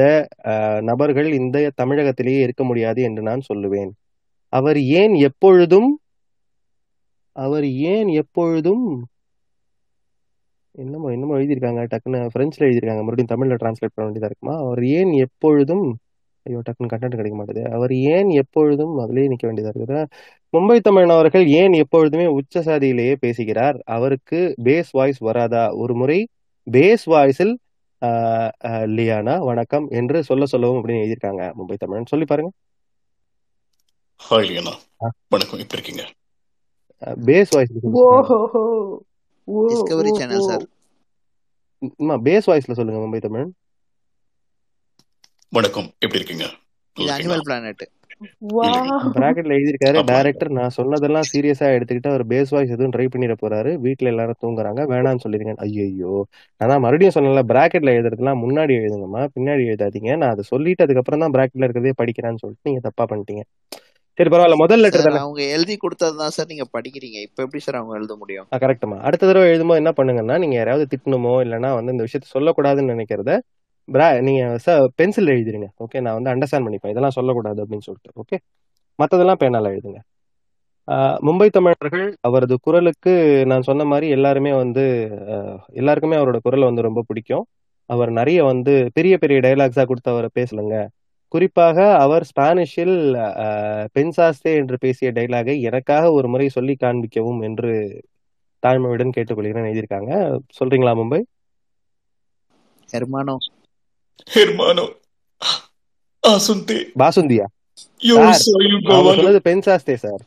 நபர்கள் 0.81 1.29
இந்த 1.33 1.57
தமிழகத்திலேயே 1.81 2.41
இருக்க 2.45 2.63
முடியாது 2.63 3.01
என்று 3.01 3.21
நான் 3.21 3.47
சொல்லுவேன். 3.49 3.91
அவர் 4.53 4.79
ஏன் 5.01 5.13
எப்பொழுதும் 5.27 5.89
அவர் 7.35 7.65
ஏன் 7.93 8.09
எப்பொழுதும் 8.21 8.85
என்னமோ 10.71 11.07
என்னமோ 11.11 11.37
எழுதியிருக்காங்க 11.37 11.81
டக்குன்னு 11.91 12.19
பிரெஞ்சில் 12.35 12.65
எழுதியிருக்காங்க. 12.67 13.01
மறுபடியும் 13.03 13.31
தமிழ்ல 13.33 13.55
டிரான்ஸ்லேட் 13.61 13.95
பண்ண 13.95 14.05
வேண்டியதா 14.05 14.29
இருக்குமா? 14.31 14.55
அவர் 14.65 14.81
ஏன் 14.85 15.11
எப்பொழுதும் 15.11 15.97
ஐயோ 16.43 16.59
டக்குன்னு 16.59 16.91
கண்டென்ட் 16.91 17.17
கிடைக்க 17.19 17.35
மாட்டேது. 17.39 17.63
அவர் 17.77 17.93
ஏன் 17.93 18.29
எப்பொழுதும் 18.29 18.93
அதிலேயே 18.97 19.27
நிற்க 19.27 19.45
வேண்டியதா 19.47 19.71
இருக்குது. 19.71 20.05
மும்பை 20.53 20.77
தமிழன் 20.79 21.15
அவர்கள் 21.15 21.47
ஏன் 21.47 21.73
எப்பொழுதுமே 21.73 22.25
உச்ச 22.25 22.59
சாதியிலேயே 22.59 23.15
பேசுகிறார்? 23.19 23.77
அவருக்கு 23.85 24.55
பேஸ் 24.63 24.91
வாய்ஸ் 24.91 25.17
வராதா? 25.17 25.63
ஒரு 25.75 25.95
முறை 25.95 26.19
பேஸ் 26.67 27.05
வாய்ஸில் 27.05 27.53
லியானா 28.97 29.35
வணக்கம் 29.39 29.87
என்று 29.89 30.23
சொல்ல 30.23 30.45
சொல்லவும் 30.45 30.79
அப்படின்னு 30.79 31.03
எழுதியிருக்காங்க 31.03 31.43
மும்பை 31.59 31.77
தமிழன். 31.77 32.05
சொல்லி 32.05 32.25
பாருங்க. 32.25 32.51
Hi 34.29 34.47
Liana. 34.49 34.73
வணக்கம். 35.27 35.59
எப்படி 35.59 35.81
இருக்கீங்க? 35.81 36.05
Base 37.27 37.53
voice 37.55 39.07
discovery 39.69 40.11
channel 40.19 40.47
sir 40.49 40.65
base 42.27 42.49
வாய்ஸ்ல 42.49 42.77
சொல்லுங்க 42.79 42.99
மும்பை 43.03 43.21
தமிழன் 43.25 43.53
வணக்கம். 45.53 45.87
எப்படி 46.03 46.19
இருக்கீங்க? 46.19 46.45
இது 46.95 47.11
அனிமல் 47.13 47.45
பிளானட் 47.45 47.85
பிராக்கெட்ல 49.15 49.55
எழுதியிருக்காரு 49.57 49.99
டைரக்டர் 50.09 50.49
நான் 50.57 50.75
சொன்னதெல்லாம் 50.77 51.27
சீரியஸா 51.31 51.67
எடுத்துக்கிட்டு 51.75 52.11
அவர் 52.11 52.23
பேஸ் 52.31 52.51
வாய்ஸ் 52.55 52.73
எதுவும் 52.75 52.93
ட்ரை 52.95 53.05
பண்ணிட 53.13 53.35
போறாரு. 53.43 53.71
வீட்ல 53.85 54.11
எல்லாரும் 54.13 54.39
தூங்குறாங்க 54.43 54.83
வேணாம்னு 54.91 55.23
சொல்லிருங்க 55.25 55.53
ஐயோ 55.65 56.13
நான் 56.61 56.83
மறுபடியும் 56.85 57.15
சொன்னல 57.17 57.43
பிராக்கெட்ல 57.53 57.95
எழுதுறதுலாம் 57.97 58.43
முன்னாடி 58.45 58.75
எழுதுங்கம்மா 58.81 59.23
பின்னாடி 59.35 59.63
எழுதாதீங்க. 59.69 60.11
நான் 60.21 60.33
அதை 60.35 60.45
சொல்லிட்டு 60.53 60.85
அதுக்கப்புறம் 60.87 61.23
தான் 61.25 61.35
பிராக்கெட்ல 61.37 61.67
இருக்கிறதே 61.67 61.95
படிக்கிறேன்னு 62.01 62.43
சொல்லிட்டு 62.43 62.69
நீங்க 62.69 62.83
தப்பா 62.89 63.05
பண்ணிட்டீங்க. 63.13 63.43
சரி 64.19 64.31
பரவாயில்ல. 64.31 64.55
முதல் 64.61 64.81
லெட்டர் 64.83 65.01
சார் 65.01 65.11
தானே? 65.11 65.21
அவங்க 65.25 65.41
எழுதி 65.55 65.75
கொடுத்ததுதான் 65.83 66.33
சார் 66.35 66.47
நீங்க 66.49 66.65
படிக்கிறீங்க. 66.73 67.17
இப்ப 67.27 67.43
எப்படி 67.43 67.61
சார் 67.65 67.77
அவங்க 67.79 67.93
எழுத 67.99 68.15
முடியும்? 68.21 68.47
கரெக்ட்மா 68.63 68.97
அடுத்த 69.07 69.27
தடவை 69.27 69.45
எழுதும்போது 69.51 69.81
என்ன 69.81 69.91
பண்ணுங்கன்னா 69.99 70.35
நீங்க 70.43 70.55
யாராவது 70.55 70.85
திட்டணுமோ 70.93 71.33
இல்லைன்னா 71.45 71.69
வந்து 71.77 71.93
இந்த 71.95 72.05
விஷயத்த 72.07 72.27
சொல்லக்கூடாதுன்னு 72.37 72.93
நினைக்கிறத 72.93 73.33
பிரா 73.87 74.07
நீங்க 74.27 74.41
பென்சில் 74.99 75.33
எழுதிருங்க. 75.35 75.67
ஓகே 75.85 76.01
நான் 76.05 76.17
வந்து 76.19 76.31
அண்டர்ஸ்டாண்ட் 76.33 76.65
பண்ணிப்பேன். 76.65 76.93
இதெல்லாம் 76.93 77.15
சொல்லக்கூடாது 77.19 77.59
அப்படின்னு 77.63 77.87
சொல்லிட்டு. 77.87 78.11
ஓகே 78.23 78.37
மற்றதெல்லாம் 78.99 79.41
பேனால 79.43 79.71
எழுதுங்க. 79.73 79.99
மும்பை 81.27 81.49
தமிழர்கள் 81.55 82.07
அவரது 82.27 82.55
குரலுக்கு 82.65 83.13
நான் 83.49 83.67
சொன்ன 83.69 83.85
மாதிரி 83.93 84.07
எல்லாருமே 84.17 84.51
வந்து 84.63 84.85
எல்லாருக்குமே 85.81 86.17
அவரோட 86.21 86.37
குரல் 86.43 86.69
வந்து 86.69 86.87
ரொம்ப 86.89 87.03
பிடிக்கும். 87.07 87.45
அவர் 87.89 88.11
நிறைய 88.19 88.39
வந்து 88.51 88.73
பெரிய 88.93 89.13
பெரிய 89.17 89.39
டைலாக்ஸா 89.45 89.83
கொடுத்து 89.85 90.11
அவரை 90.11 90.29
பேசலுங்க. 90.39 90.77
குறிப்பாக 91.29 91.95
அவர் 91.97 92.27
ஸ்பானிஷில் 92.35 93.13
பென்சாஸ்தே 93.93 94.55
என்று 94.55 94.77
பேசிய 94.77 95.11
டைலாகை 95.11 95.61
எனக்காக 95.61 96.11
ஒரு 96.11 96.27
முறை 96.27 96.49
சொல்லி 96.49 96.77
காண்பிக்கவும் 96.79 97.43
என்று 97.43 98.01
தாழ்மையுடன் 98.67 99.11
கேட்டுக்கொள்கிறேன் 99.17 99.65
எழுதியிருக்காங்க. 99.65 100.39
சொல்றீங்களா 100.59 100.95
மும்பை? 100.95 101.21
ஹெர்மானோ. 104.33 104.97
asunte, 106.27 106.91
பாசுந்தியா. 106.99 107.45
சொன்னது 107.97 109.41
பென்சாஸ்தே 109.43 109.93
sir. 109.93 110.21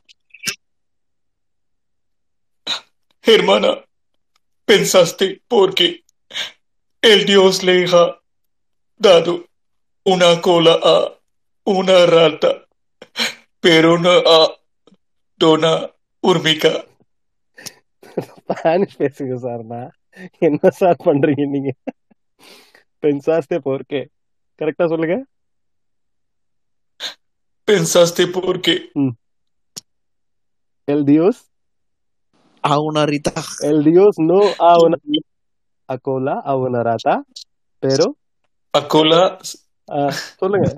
porque 5.54 5.98
el 7.06 7.24
Dios 7.24 7.62
le 7.62 7.84
ha 7.84 8.18
dado 9.02 9.42
una 10.05 10.41
cola 10.41 10.73
a 10.83 10.95
una 11.67 12.05
rata, 12.05 12.51
pero 13.63 13.97
no 13.97 14.13
a 14.35 14.39
Dona 15.41 15.73
Urmica. 16.23 16.73
Spanish 18.27 18.95
பேசுங்க 18.97 19.33
சார்னா 19.43 19.79
என்ன 20.39 20.69
சார் 20.69 21.03
பண்றீங்க 21.05 21.45
நீங்க 21.47 21.71
பென்சாஸ்தே 23.03 23.57
போர்க்கே 23.65 24.03
கரெக்டா 24.59 24.85
சொல்லுங்க 24.87 25.17
pensaste 27.67 28.23
por 28.35 28.53
qué? 28.65 28.75
ம். 29.01 29.13
El 30.87 31.01
Dios, 31.05 31.35
a 32.63 32.79
una 32.79 33.05
rita. 33.05 33.33
el 33.61 33.83
Dios 33.83 34.15
no 34.29 34.39
a 34.59 34.71
una 34.85 34.97
acola 35.89 36.35
a 36.51 36.55
una 36.55 36.81
rata, 36.83 37.13
pero 37.83 38.05
Acola, 38.73 39.19
ஆ, 39.25 39.37
சொல்லுங்க. 40.40 40.68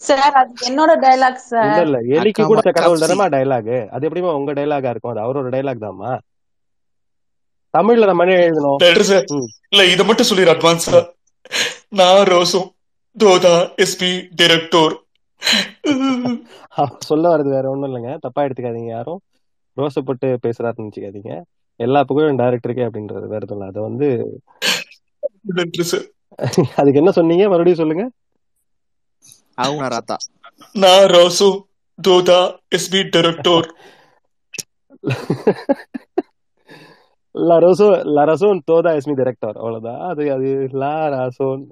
sir 0.00 0.36
அது 0.40 0.54
என்னோட 0.68 0.92
டைலாக் 1.02 1.40
இல்ல 1.62 1.78
சார் 1.78 1.84
இல்ல. 1.86 1.98
எலிக்கு 2.16 2.42
கூட 2.44 2.60
கடவுள் 2.68 3.02
தானமா 3.02 3.26
டைலாக் 3.34 3.64
அது 3.94 4.06
எப்படிமா 4.08 4.32
உங்க 4.38 4.52
டைலாகா 4.52 4.90
இருக்கும்? 4.92 5.12
அது 5.14 5.24
அவரோட 5.24 5.48
டைலாக் 5.54 5.84
தான்மா 5.84 6.12
தமிழ்ல 7.74 8.08
நம்ம 8.10 8.24
என்ன 8.26 8.34
எழுதணும்? 8.42 8.80
இல்ல 9.72 9.84
இத 9.92 10.02
மட்டும் 10.04 10.28
சொல்லிடு 10.28 10.52
அட்வான்ஸா. 10.52 10.98
நான் 11.92 12.26
ரோசம் 12.30 12.68
தோதா 13.16 13.54
எஸ்பி 13.84 14.10
டைரக்டோர் 14.34 14.94
சொல்ல 17.06 17.24
வர்றது 17.32 17.50
வேற 17.54 17.66
ஒண்ணும் 17.70 17.88
இல்லைங்க. 17.88 18.12
தப்பா 18.24 18.44
எடுத்துக்காதீங்க 18.44 18.92
யாரும். 18.92 19.20
ரோசப்பட்டு 19.76 20.28
பேசுறாருன்னு 20.44 20.82
நினைச்சுக்காதீங்க. 20.82 21.32
எல்லா 21.80 22.00
புகழும் 22.04 22.40
டைரக்டருக்கே 22.40 22.86
அப்படின்றது 22.88 23.26
வேற 23.28 23.42
எதுவும் 23.42 23.58
இல்ல 23.58 23.70
அதை 23.72 23.80
வந்து 23.82 24.08
அதுக்கு 26.78 27.00
என்ன 27.02 27.12
சொன்னீங்க? 27.12 27.44
மறுபடியும் 27.48 27.82
சொல்லுங்க. 27.82 28.04
A 29.58 29.70
una 29.70 29.88
rata. 29.88 30.16
Doda 31.98 32.38
டைரக்டோர் 33.12 33.66
razón 38.24 38.62
toda 38.62 38.90
es 38.98 39.06
mi 39.06 39.14
director 39.14 39.52
அவ்வளவுதான் 39.60 40.00
அது 40.08 40.22
அது 40.34 40.48
லா 40.82 40.92
ராசோன் 41.14 41.62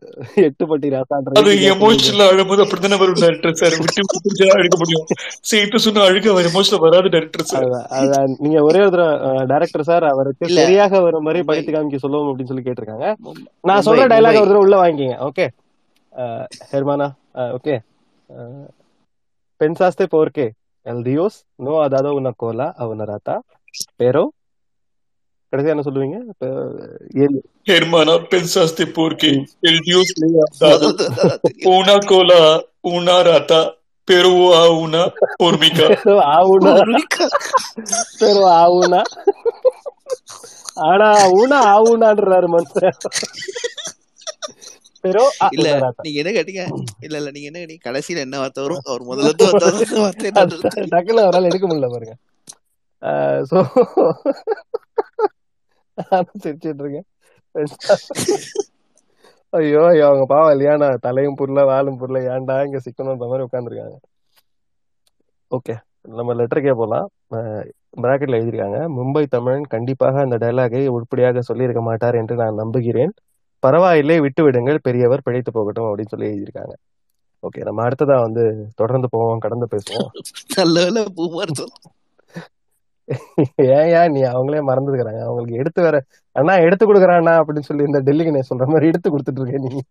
எட்டு 0.46 0.64
பட்டி 0.70 0.88
ராசான்ற 0.94 1.38
அது 1.40 1.52
எமோஷனல் 1.68 2.24
அழும்போது 2.26 2.62
அப்படித்தானே 2.64 2.98
வரும் 3.02 3.20
டைரக்டர் 3.22 3.58
சார் 3.60 3.76
விட்டு 3.78 4.02
விட்டு 4.02 4.18
பிடிச்சா 4.18 4.48
அழுக 4.56 4.78
முடியும் 4.82 5.06
சேர்த்து 5.50 5.82
சொன்னா 5.86 6.04
அழுக 6.08 6.28
அவர் 6.34 6.50
எமோஷனல் 6.50 6.84
வராது 6.86 7.12
டைரக்டர் 7.14 7.48
சார் 7.52 7.66
அதான் 8.00 8.36
நீங்க 8.44 8.60
ஒரே 8.68 8.82
ஒரு 8.88 9.06
டைரக்டர் 9.52 9.88
சார் 9.90 10.06
அவருக்கு 10.12 10.52
சரியாக 10.60 11.02
வரும் 11.06 11.26
மாதிரி 11.28 11.42
படித்து 11.50 11.72
காமிக்க 11.72 12.04
சொல்லுவோம் 12.04 12.30
அப்படின்னு 12.30 12.52
சொல்லி 12.52 12.66
கேட்டிருக்காங்க 12.68 13.08
நான் 13.64 13.86
சொல்ற 13.88 14.06
டைலாக் 14.14 14.42
ஒரு 14.42 14.50
தடவை 14.50 14.64
உள்ள 14.66 14.78
வாங்கிக்கங்க 14.82 15.18
ஓகே 15.30 15.46
ஹெர்மானா 16.72 17.08
Uh, 17.34 17.54
ok. 17.54 17.66
Uh, 18.28 18.66
pensaste 19.56 20.08
por 20.08 20.32
qué. 20.32 20.54
El 20.84 21.04
Dios 21.04 21.46
no 21.58 21.82
ha 21.82 21.88
dado 21.88 22.14
una 22.14 22.32
cola 22.32 22.74
a 22.76 22.86
una 22.86 23.06
rata, 23.06 23.42
pero. 23.96 24.34
Cristiano 25.50 25.82
Solviña. 25.82 26.20
Eh, 26.40 26.98
el... 27.14 27.42
Hermana, 27.66 28.26
pensaste 28.28 28.86
por 28.86 29.16
qué. 29.16 29.44
El 29.60 29.78
Dios 29.80 30.04
le 30.16 30.38
ha 30.38 30.70
dado 30.70 30.96
una 31.66 32.00
cola 32.00 32.56
a 32.56 32.64
una 32.82 33.22
rata, 33.22 33.76
pero 34.04 34.54
a 34.54 34.70
una 34.70 35.12
hormiga. 35.38 35.88
pero 36.04 36.20
a 36.20 36.44
una. 36.46 36.84
pero 38.18 38.48
a 38.48 38.70
una. 38.70 39.04
Ahora, 40.74 41.28
una 41.30 41.70
a 41.70 41.80
una, 41.82 42.10
hermano. 42.10 42.64
pero 45.04 45.22
a 45.38 45.48
இல்ல 45.54 45.68
நீங்க 46.04 46.18
என்ன 46.22 46.32
கேட்டீங்க? 46.36 46.64
இல்ல 47.00 47.16
இல்ல 47.20 47.30
நீங்க 47.34 47.48
என்ன 47.50 47.60
கேட்டீங்க? 47.60 47.84
கடைசியில 47.86 48.24
என்ன 48.26 48.36
வார்த்தை 48.42 48.62
வரும்? 48.62 48.84
அவர் 48.88 49.04
முதல்ல 49.10 49.32
டக்குன்னு 50.92 51.24
அவரால் 51.24 51.48
எடுக்க 51.50 51.66
முடியல 51.66 51.88
பாருங்க. 51.94 52.14
சோ 53.50 53.58
சிரிச்சிட்டு 56.42 56.82
இருக்கேன். 56.84 57.06
ஐயோ 59.52 59.80
ஐயோ 59.88 60.04
அவங்க 60.08 60.24
பாவம் 60.28 60.52
இல்லையாண்ணா 60.54 60.88
தலையும் 61.06 61.38
புரியல 61.40 61.62
வாலும் 61.70 61.98
புரியல. 62.00 62.22
ஏன்டா 62.34 62.56
இங்க 62.66 62.80
சிக்கணுன்ற 62.86 63.26
மாதிரி 63.26 63.46
உட்காந்துருக்காங்க 63.48 63.96
ஓகே 65.50 65.74
நம்ம 66.12 66.34
லெட்டருக்கே 66.38 66.74
போகலாம் 66.74 67.08
பிராக்கெட்ல 67.96 68.38
எழுதியிருக்காங்க 68.38 68.78
மும்பை 68.96 69.24
தமிழன் 69.28 69.66
கண்டிப்பாக 69.74 70.24
அந்த 70.24 70.36
டயலாகை 70.42 70.82
உருப்படியாக 70.94 71.42
சொல்லியிருக்க 71.48 71.82
மாட்டார் 71.88 72.18
என்று 72.20 72.34
நான் 72.42 72.60
நம்புகிறேன். 72.62 73.12
பரவாயில்லை 73.62 74.16
விட்டு 74.24 74.42
விடுங்கள் 74.46 74.84
பெரியவர் 74.86 75.24
பிழைத்து 75.26 75.50
போகட்டும் 75.56 75.88
அப்படின்னு 75.88 76.12
சொல்லி 76.14 76.30
எழுதியிருக்காங்க. 76.32 76.74
ஓகே 77.46 77.60
நம்ம 77.68 77.80
அடுத்ததா 77.88 78.16
வந்து 78.26 78.42
தொடர்ந்து 78.80 79.08
போவோம் 79.14 79.44
கடந்து 79.44 79.66
பேசுவோம். 79.74 80.10
ஏன் 83.76 83.88
ஏன் 83.98 84.12
நீ 84.16 84.20
அவங்களே 84.32 84.60
மறந்துருக்காங்க 84.68 85.22
அவங்களுக்கு 85.28 85.60
எடுத்து 85.62 85.80
வேற 85.86 85.96
அண்ணா 86.36 86.54
எடுத்து 86.66 86.84
கொடுக்குறாண்ணா 86.88 87.34
அப்படின்னு 87.40 87.68
சொல்லி 87.70 87.88
இந்த 87.90 88.00
டெல்லிக்கு 88.08 88.34
நான் 88.36 88.50
சொல்ற 88.50 88.66
மாதிரி 88.72 88.90
எடுத்து 88.92 89.08
கொடுத்துட்டு 89.14 89.42
இருக்கேன் 89.42 89.66
நீ. 89.68 89.82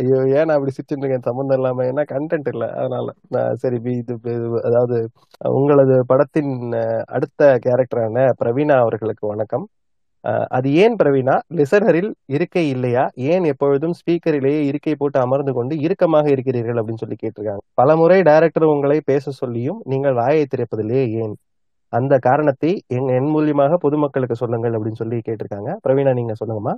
ஐயோ 0.00 0.18
ஏன் 0.38 0.46
நான் 0.48 0.56
அப்படி 0.56 0.74
சிரிச்சுட்டு 0.74 1.02
இருக்கேன்? 1.04 1.26
சம்மந்தம் 1.28 1.58
இல்லாம 1.58 1.84
ஏன்னா 1.90 2.02
கண்டென்ட் 2.12 2.48
இல்ல. 2.52 2.64
அதனால 2.80 3.06
நான் 3.34 3.58
சரி 3.62 3.78
இப்ப 4.02 4.28
இது 4.36 4.48
அதாவது 4.68 4.98
உங்களது 5.58 5.96
படத்தின் 6.12 6.52
அடுத்த 7.16 7.50
கேரக்டரான 7.66 8.26
பிரவீனா 8.42 8.76
அவர்களுக்கு 8.84 9.24
வணக்கம். 9.32 9.66
அது 10.56 10.68
ஏன் 10.82 10.96
பிரவீனா? 11.00 11.34
லிசனரில் 11.58 12.10
இருக்கை 12.36 12.64
இல்லையா? 12.68 13.04
ஏன் 13.32 13.44
எப்பொழுதும் 13.44 13.94
ஸ்பீக்கரிலேயே 14.00 14.60
இருக்கை 14.70 14.94
போட்டு 14.94 15.18
அமர்ந்து 15.20 15.52
கொண்டு 15.58 15.74
இறுக்கமாக 15.86 16.26
இருக்கிறீர்கள் 16.34 16.80
அப்படின்னு 16.80 17.02
சொல்லி 17.04 17.18
கேட்டிருக்காங்க. 17.22 17.62
பலமுறை 17.74 18.18
டைரக்டர் 18.22 18.72
உங்களை 18.74 18.98
பேச 19.10 19.32
சொல்லியும் 19.42 19.80
நீங்கள் 19.92 20.18
வாயை 20.20 20.44
திறப்பதிலேயே 20.46 21.04
ஏன்? 21.22 21.34
அந்த 21.92 22.14
காரணத்தை 22.28 22.72
எங்க 22.96 23.10
என் 23.18 23.32
மூலியமாக 23.34 23.76
பொதுமக்களுக்கு 23.84 24.36
சொல்லுங்கள் 24.42 24.76
அப்படின்னு 24.76 25.00
சொல்லி 25.02 25.16
கேட்டிருக்காங்க. 25.28 25.70
பிரவீனா 25.86 26.12
நீங்க 26.20 26.34
சொல்லுங்கம்மா. 26.40 26.74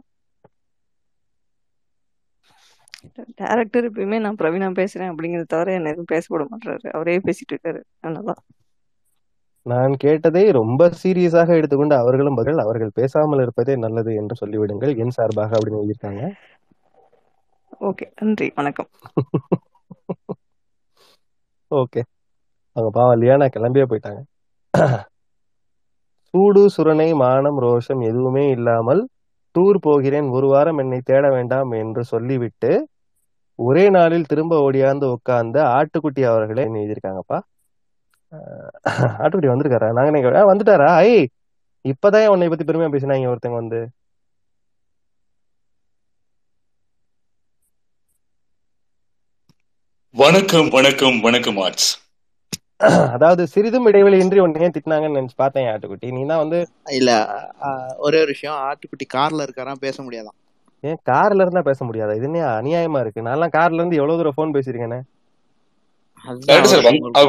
டேரக்டர் 3.40 3.86
எப்பயுமே 3.88 4.18
நான் 4.24 4.38
பிரவீனா 4.40 4.68
பேசுறேன் 4.80 5.10
அப்படிங்கறத 5.12 5.48
தவிர 5.54 5.72
என்ன 5.78 5.90
எதுவும் 5.94 6.10
பேசப்பட 6.12 6.44
மாட்டாரு 6.52 6.88
அவரே 6.96 7.16
பேசிட்டு 7.26 7.52
இருக்காரு. 7.54 7.80
அதனால 8.04 8.34
நான் 9.66 9.92
கேட்டதை 9.96 10.50
ரொம்ப 10.50 10.90
சீரியஸாக 11.02 11.56
எடுத்துக்கொண்டு 11.56 11.94
அவர்களும் 11.96 12.34
பதில் 12.34 12.58
அவர்கள் 12.58 12.90
பேசாமல் 12.94 13.40
இருப்பதே 13.40 13.76
நல்லது 13.76 14.14
என்று 14.14 14.34
சொல்லிவிடுங்கள். 14.40 14.96
என் 14.96 15.10
சார்பாக 15.10 15.58
அப்படின்னு 15.58 15.80
எழுதியிருக்காங்க. 15.82 16.22
ஓகே 17.80 18.06
நன்றி 18.20 18.52
வணக்கம். 18.54 18.88
ஓகே. 21.70 22.00
அவங்க 22.76 22.90
பாவம் 22.92 23.20
லியானா 23.20 23.46
கிளம்பியே 23.56 23.86
போயிட்டாங்க. 23.88 24.20
சூடு 26.34 26.66
சுரணை 26.76 27.14
மானம் 27.14 27.60
ரோஷம் 27.60 28.02
எதுவுமே 28.02 28.48
இல்லாமல் 28.48 29.00
டூர் 29.54 29.78
போகிறேன் 29.80 30.28
ஒரு 30.28 30.46
வாரம் 30.46 30.78
என்னை 30.78 31.00
தேட 31.04 31.28
வேண்டாம் 31.28 31.70
என்று 31.72 32.04
சொல்லிவிட்டு 32.04 32.70
ஒரே 33.58 33.90
நாளில் 33.90 34.26
திரும்ப 34.26 34.70
ஓடியாந்து 34.70 35.04
உட்கார்ந்த 35.06 35.58
ஆட்டுக்குட்டி 35.72 36.22
அவர்களே 36.24 36.64
எழுதியிருக்காங்கப்பா. 36.64 37.38
அஹ் 38.32 38.70
ஆட்டுக்குட்டி 39.18 39.48
வந்திருக்காரா? 39.52 39.92
நாங்க 39.92 40.10
நீங்க 40.10 40.28
வந்துட்டாரா? 40.54 40.86
ஐ 40.86 41.28
இப்பதான் 41.84 42.26
உன்னை 42.26 42.48
பத்தி 42.48 42.64
பெருமையா 42.64 42.92
பேசினாங்க 42.94 43.34
ஒருத்தங்க 43.34 43.52
வந்து. 43.52 43.88
வணக்கம் 50.14 50.68
வணக்கம் 50.68 51.20
வணக்கம் 51.20 51.56
ஆர்ட்ஸ். 51.56 52.10
அதாவது 53.12 53.46
சிறிதும் 53.46 53.86
இடைவெளியின்றி 53.86 54.38
உன்னை 54.38 54.60
ஏன் 54.62 54.70
திட்டினாங்கன்னு 54.70 55.18
நினைச்சு 55.18 55.36
பார்த்தேன் 55.36 55.66
ஆட்டுக்குட்டி. 55.66 56.12
நீ 56.12 56.26
தான் 56.26 56.38
வந்து 56.38 56.68
இல்ல 56.90 57.10
ஒரே 57.98 58.16
ஒரு 58.16 58.26
விஷயம் 58.26 58.56
ஆட்டுக்குட்டி 58.56 59.16
கார்ல 59.16 59.46
இருக்காராம் 59.46 59.80
பேச 59.80 60.02
முடியாதாம். 60.02 60.38
ஏன் 60.80 60.98
கார்ல 61.10 61.34
இருந்தா 61.34 61.62
பேச 61.62 61.84
முடியாதா? 61.84 62.14
இது 62.14 62.22
என்ன 62.22 62.60
அநியாயமா 62.60 63.00
இருக்கு? 63.00 63.22
நான்லாம் 63.22 63.54
கார்ல 63.56 63.74
இருந்து 63.74 63.96
எவ்வளவு 63.96 64.22
தூரம் 64.22 64.36
ஃபோன் 64.36 64.56
பேசியிருக்கேனே 64.56 64.70
அதுதான் 64.76 64.96
டைரக்டர் 64.96 65.00
சார் 65.00 65.10
அவர் 65.64 66.10
வந்து- 66.10 66.10
அவர் 66.10 66.11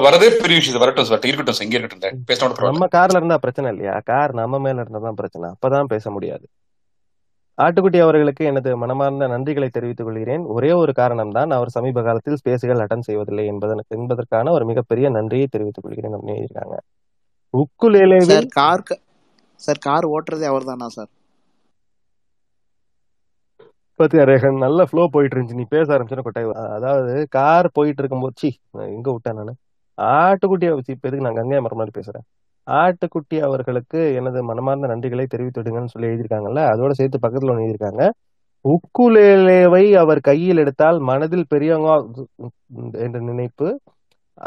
வரதே 0.05 0.27
பெரிய 0.41 0.57
விஷயம். 0.59 0.81
வரட்டும் 0.83 1.07
சார் 1.09 1.27
இருக்கட்டும் 1.29 1.55
சார். 1.57 1.65
இங்கே 1.67 1.79
இருக்கட்டும் 1.81 2.25
பேசினோட 2.29 2.51
பரவாயில்ல. 2.55 2.73
நம்ம 2.73 2.87
கார்ல 2.97 3.19
இருந்தா 3.19 3.37
பிரச்சனை 3.45 3.69
இல்லையா? 3.73 3.95
கார் 4.11 4.33
நம்ம 4.41 4.59
மேல 4.65 4.83
இருந்தா 4.83 5.01
தான் 5.07 5.19
பிரச்சனை. 5.21 5.47
அப்பதான் 5.55 5.91
பேச 5.93 6.11
முடியாது. 6.11 6.45
ஆட்டுக்குட்டி 7.57 7.99
அவர்களுக்கு 8.03 8.43
எனது 8.51 8.69
மனமார்ந்த 8.77 9.25
நன்றிகளை 9.33 9.67
தெரிவித்துக் 9.69 10.07
கொள்கிறேன். 10.07 10.43
ஒரே 10.55 10.71
ஒரு 10.81 10.93
காரணம் 10.93 11.33
தான் 11.37 11.51
அவர் 11.57 11.73
சமீப 11.75 12.03
காலத்தில் 12.03 12.39
ஸ்பேஸுகள் 12.41 12.81
அட்டன் 12.83 13.07
செய்வதில்லை 13.09 13.45
என்பதன் 13.51 13.83
என்பதற்கான 13.97 14.51
ஒரு 14.51 14.65
மிகப்பெரிய 14.65 15.09
நன்றியை 15.17 15.47
தெரிவித்துக் 15.47 15.85
கொள்கிறேன். 15.85 16.15
அப்படின்னு 16.15 16.37
எழுதியிருக்காங்க 16.37 16.77
உக்குலேலேவில் 17.53 18.31
சார் 18.31 18.49
கார் 18.59 18.83
சார் 19.59 19.83
கார் 19.87 20.05
ஓட்டுறதே 20.15 20.47
அவர் 20.51 20.69
தானா 20.69 20.87
சார்? 20.89 21.11
பத்தி 24.03 24.17
ரேகன் 24.31 24.63
நல்ல 24.65 24.85
ஃப்ளோ 24.89 25.03
போயிட்டு 25.11 25.35
இருந்துச்சு 25.35 25.59
நீ 25.61 25.65
பேச 25.69 25.87
ஆரம்பிச்சுன்னா 25.95 26.25
கொட்டாய் 26.27 26.47
அதாவது 26.77 27.13
கார் 27.29 27.67
போயிட்டு 27.73 28.01
இருக்கும்போது 28.01 28.35
சி 28.41 28.49
எங்க 28.95 29.07
விட்டேன் 29.11 29.39
நானு? 29.39 29.53
ஆட்டுக்குட்டியை 29.97 30.73
வச்சு 30.77 30.95
இப்ப 30.95 31.07
எதுக்கு 31.09 31.25
நான் 31.25 31.39
கங்கை 31.39 31.59
மரம் 31.61 31.79
மாதிரி 31.81 31.95
பேசுறேன்? 31.99 32.25
ஆட்டுக்குட்டி 32.67 33.37
அவர்களுக்கு 33.47 33.99
எனது 34.15 34.39
மனமார்ந்த 34.43 34.87
நன்றிகளை 34.87 35.25
தெரிவித்துடுங்கன்னு 35.33 35.93
சொல்லி 35.93 36.09
எழுதியிருக்காங்கல்ல 36.09 36.61
அதோட 36.73 36.91
சேர்த்து 36.99 37.23
பக்கத்துல 37.23 37.51
ஒன்று 37.53 37.65
எழுதியிருக்காங்க. 37.65 38.03
உக்குலேலேவை 38.65 39.85
அவர் 40.01 40.19
கையில் 40.21 40.57
எடுத்தால் 40.57 40.99
மனதில் 41.09 41.49
பெரியவங்க 41.49 41.89
என்ற 43.05 43.17
நினைப்பு. 43.29 43.67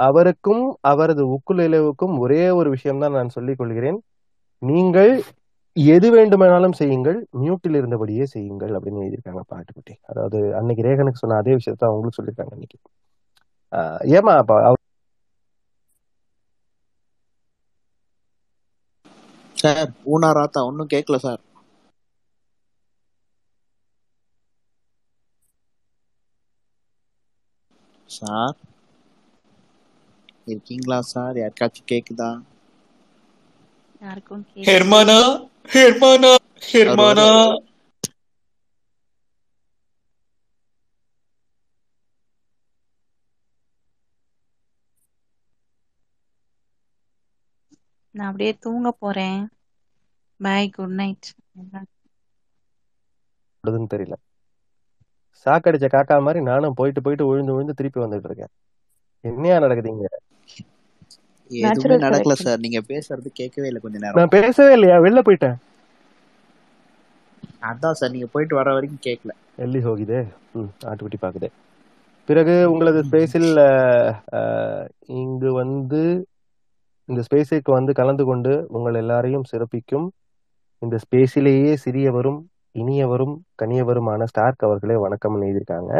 அவருக்கும் 0.05 0.63
அவரது 0.83 1.23
உக்குலேலேவுக்கும் 1.35 2.15
ஒரே 2.19 2.45
ஒரு 2.51 2.69
விஷயம்தான் 2.71 3.17
நான் 3.19 3.35
சொல்லிக் 3.37 3.59
கொள்கிறேன். 3.59 3.99
நீங்கள் 4.63 5.13
எது 5.77 6.09
வேண்டுமானாலும் 6.15 6.77
செய்யுங்கள் 6.79 7.19
மியூட்டில் 7.39 7.79
இருந்தபடியே 7.81 8.25
செய்யுங்கள் 8.33 8.73
அப்படின்னு 8.77 9.03
எழுதியிருக்காங்க 9.03 9.43
பாட்டுக்குட்டி. 9.51 9.95
அதாவது 10.11 10.41
அன்னைக்கு 10.59 10.87
ரேகனுக்கு 10.89 11.23
சொன்ன 11.23 11.39
அதே 11.43 11.55
விஷயத்த 11.59 11.89
அவங்களுக்கு 11.89 12.19
சொல்லியிருக்காங்க 12.19 12.55
இன்னைக்கு. 12.59 12.79
ஏமா 14.17 14.35
அப்ப 14.41 14.53
அவர் 14.63 14.81
சார் 19.57 19.83
ஊனா 20.13 20.31
ராத்தா 20.37 20.61
ஒன்னும் 20.69 20.93
கேட்கல 20.93 21.19
சார். 21.25 21.43
சார் 28.11 28.57
இருக்கீங்களா 30.47 30.99
சார்? 31.09 31.37
யாருக்காச்சும் 31.41 31.91
கேக்குதா? 31.93 32.31
யாருக்கும் 34.03 34.45
ஹெர்மானா 34.67 35.19
ஹெர்மானா 35.69 36.33
வருவார் 37.01 37.61
நான் 48.15 48.29
அப்படியே 48.29 48.53
தூங்க 48.59 48.91
போறேன். 48.99 49.41
பாய் 50.41 50.71
குட் 50.71 50.97
நைட் 50.97 51.29
தெரியல. 53.93 54.15
சாக்கடிச்ச 55.47 55.87
காக்கா 55.89 56.17
மாதிரி 56.21 56.41
நானும் 56.43 56.77
போயிட்டு 56.79 57.01
போயிட்டு 57.03 57.29
விழுந்து 57.29 57.55
விழுந்து 57.55 57.75
திருப்பி 57.75 58.01
வந்துட்டு 58.01 58.29
இருக்கேன். 58.29 58.53
என்னையா 59.25 59.57
நடக்குதுங்க 59.59 60.07
எதுவுமே 61.51 61.97
நடக்கல 62.05 62.35
சார் 62.41 62.63
நீங்க 62.65 62.81
பேசுறது 62.91 63.29
கேட்கவே 63.41 63.69
இல்லை 63.71 63.83
கொஞ்ச 63.83 63.99
நேரம். 63.99 64.19
நான் 64.19 64.35
பேசவே 64.37 64.73
இல்லையா? 64.77 64.97
வெளில 65.05 65.21
போயிட்டேன். 65.27 65.57
அதான் 67.69 67.99
சார் 67.99 68.13
நீங்க 68.15 68.29
போயிட்டு 68.33 68.59
வர 68.59 68.75
வரைக்கும் 68.77 69.05
கேட்கல 69.07 69.33
எள்ளி 69.65 69.81
ஹோகிதே 69.85 70.21
ம் 70.57 70.71
ஆட்டுக்குட்டி 70.89 71.19
பாக்குதே. 71.21 71.49
பிறகு 72.29 72.55
உங்களது 72.73 73.01
ஸ்பேஸில் 73.09 73.51
இங்கு 75.19 75.51
வந்து 75.61 76.01
இந்த 77.09 77.21
ஸ்பேஸுக்கு 77.27 77.71
வந்து 77.71 77.93
கலந்து 77.95 78.25
கொண்டு 78.25 78.53
உங்கள் 78.77 78.99
எல்லாரையும் 79.03 79.49
சிறப்பிக்கும். 79.51 80.07
இந்த 80.83 80.97
ஸ்பேஸிலேயே 81.05 81.73
சிறியவரும் 81.85 82.41
இனியவரும் 82.75 83.35
கனியவருமான 83.61 84.25
ஸ்டார்க் 84.33 84.67
அவர்களே 84.69 84.97
வணக்கம் 85.05 85.37
எழுதியிருக்காங்க. 85.39 85.93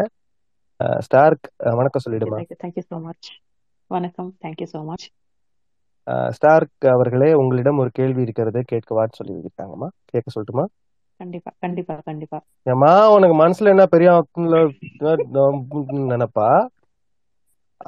ஸ்டார்க் 1.05 1.45
வணக்கம் 1.79 2.03
சொல்லிடுமா? 2.05 2.39
தேங்க்யூ 2.55 2.83
ஸோ 2.89 2.97
மச் 3.01 3.29
வணக்கம். 3.91 4.31
Thank you 4.43 4.67
so 4.73 4.81
much 4.85 5.07
Stark 6.29 6.85
அவர்களே 6.87 7.29
உங்களிடம் 7.33 7.77
ஒரு 7.77 7.91
கேள்வி 7.93 8.21
இருக்கிறது 8.21 8.59
கேட்கவான்னு 8.71 9.17
சொல்லி 9.19 9.33
இருக்காங்கம்மா 9.43 9.89
கேட்க 10.05 10.27
சொல்லட்டுமா? 10.35 10.65
கண்டிப்பா 11.19 11.51
கண்டிப்பா 11.59 11.93
கண்டிப்பா. 12.05 12.39
ஏம்மா 12.63 12.91
உனக்கு 13.09 13.35
மனசுல 13.43 13.71
என்ன 13.73 13.85
பெரிய 13.85 14.09
நினைப்பா? 16.13 16.49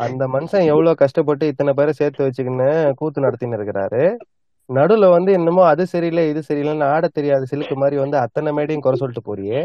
அந்த 0.05 0.23
மனுஷன் 0.27 0.65
எவ்வளவு 0.65 0.95
கஷ்டப்பட்டு 0.95 1.47
இத்தனை 1.47 1.73
பேரை 1.73 1.93
சேர்த்து 1.93 2.25
வச்சுக்கின்னு 2.25 2.69
கூத்து 2.95 3.23
நடத்தின்னு 3.25 3.58
இருக்கிறாரு. 3.60 4.03
நடுவுல 4.69 5.05
வந்து 5.10 5.32
என்னமோ 5.32 5.62
அது 5.65 5.84
சரியில்லை 5.88 6.23
இது 6.29 6.41
சரியில்லைன்னு 6.49 6.89
ஆட 6.93 7.08
தெரியாத 7.08 7.45
சிலுக்கு 7.51 7.75
மாதிரி 7.75 7.97
வந்து 8.01 8.17
அத்தனை 8.17 8.51
மேடையும் 8.58 8.86
குறை 8.86 8.97
சொல்லிட்டு 8.97 9.23
போறியே. 9.29 9.62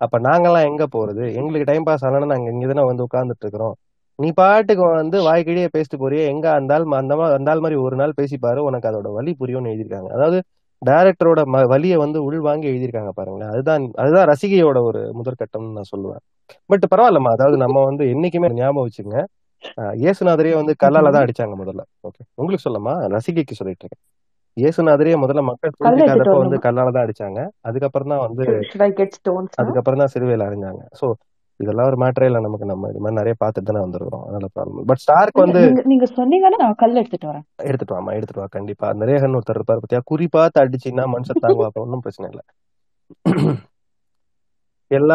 அப்ப 0.00 0.18
நாங்கெல்லாம் 0.18 0.68
எங்க 0.70 0.84
போறது? 0.96 1.24
எங்களுக்கு 1.34 1.68
டைம் 1.72 1.82
பாஸ் 1.82 2.04
ஆகலன்னு 2.06 2.32
நாங்க 2.32 2.50
இங்கதானே 2.54 2.84
வந்து 2.90 3.06
உட்கார்ந்துட்டு 3.06 3.44
இருக்கிறோம். 3.46 3.74
நீ 4.18 4.28
பாட்டுக்கு 4.34 4.84
வந்து 4.94 5.18
வாய்க்கிடியே 5.26 5.68
பேசிட்டு 5.74 5.96
போறியே 6.02 6.24
எங்க 6.32 6.46
அந்தால் 6.58 6.84
அந்த 7.00 7.14
அந்தால் 7.36 7.62
மாதிரி 7.64 7.76
ஒரு 7.86 7.96
நாள் 8.00 8.18
பேசி 8.18 8.36
பாரு 8.38 8.60
உனக்கு 8.68 8.88
அதோட 8.90 9.08
வலி 9.16 9.32
புரியும்னு 9.40 9.72
எழுதியிருக்காங்க. 9.72 10.10
அதாவது 10.16 10.38
டைரக்டரோட 10.82 11.40
வலியை 11.72 11.96
வந்து 12.02 12.18
உள் 12.26 12.40
வாங்கி 12.46 12.66
எழுதியிருக்காங்க 12.70 13.12
பாருங்களேன். 13.18 13.52
அதுதான் 13.52 13.84
அதுதான் 14.02 14.28
ரசிகையோட 14.32 14.78
ஒரு 14.88 15.00
முதற்கட்டம்னு 15.18 15.76
நான் 15.78 15.90
சொல்லுவேன். 15.92 16.22
பட் 16.70 16.84
பரவாயில்லம்மா 16.92 17.32
அதாவது 17.36 17.56
நம்ம 17.64 17.84
வந்து 17.90 18.04
என்னைக்குமே 18.14 18.50
ஞாபகம் 18.58 18.86
வச்சுங்க. 18.88 19.16
அஹ் 19.78 19.94
இயேசுநாதரையே 20.00 20.56
வந்து 20.60 20.72
கல்லால 20.82 21.12
தான் 21.14 21.24
அடிச்சாங்க 21.26 21.54
முதல்ல. 21.60 21.82
ஓகே 22.08 22.22
உங்களுக்கு 22.38 22.66
சொல்லமா 22.66 22.94
ரசிகைக்கு 23.14 23.58
சொல்லிட்டு 23.60 23.84
இருக்கேன். 23.84 24.02
இயேசுநாதரையே 24.56 25.16
முதல்ல 25.22 25.42
மக்கள் 25.46 25.72
புரிஞ்சுக்காதப்ப 25.78 26.34
வந்து 26.42 26.58
கல்லால 26.66 26.92
தான் 26.96 27.04
அடிச்சாங்க. 27.06 27.38
அதுக்கப்புறம் 27.68 28.12
தான் 28.12 28.24
வந்து 28.26 28.44
அதுக்கப்புறம் 29.62 30.02
தான் 30.02 30.12
சிறுவையில் 30.14 30.46
அறிஞ்சாங்க 30.48 30.82
ஸோ 31.00 31.06
இதெல்லாம் 31.60 31.88
ஒரு 31.90 31.96
மேட்டரே 31.96 32.24
இல்லை 32.24 32.40
நமக்கு. 32.40 32.66
நம்ம 32.66 32.88
இது 32.90 33.00
மாதிரி 33.00 33.18
நிறைய 33.18 33.34
பார்த்துட்டு 33.40 33.68
தானே 33.70 33.82
வந்துருக்கிறோம். 33.82 34.24
அதனால 34.24 34.48
ப்ராப்ளம் 34.54 34.86
பட் 34.86 35.02
ஸ்டார்க் 35.02 35.42
வந்து 35.44 35.60
நீங்க 35.84 36.06
சொன்னீங்கன்னா 36.16 36.60
நான் 36.62 36.74
கல் 36.74 36.96
எடுத்துட்டு 36.96 37.30
வரேன். 37.30 37.46
எடுத்துட்டு 37.64 37.96
வாமா 37.96 38.14
எடுத்துட்டு 38.14 38.42
வா 38.42 38.48
கண்டிப்பா. 38.48 38.86
அந்த 38.88 39.04
ரேகன் 39.04 39.36
ஒருத்தர் 39.38 39.58
இருப்பார் 39.60 39.82
பத்தியா? 39.82 40.02
குறி 40.04 40.28
பார்த்து 40.28 40.62
அடிச்சுன்னா 40.64 41.06
மனுஷன் 41.14 41.44
அப்ப 41.68 41.80
ஒன்றும் 41.80 42.04
பிரச்சனை 42.06 42.28
இல்லை. 42.30 42.44
அதுல 44.90 45.12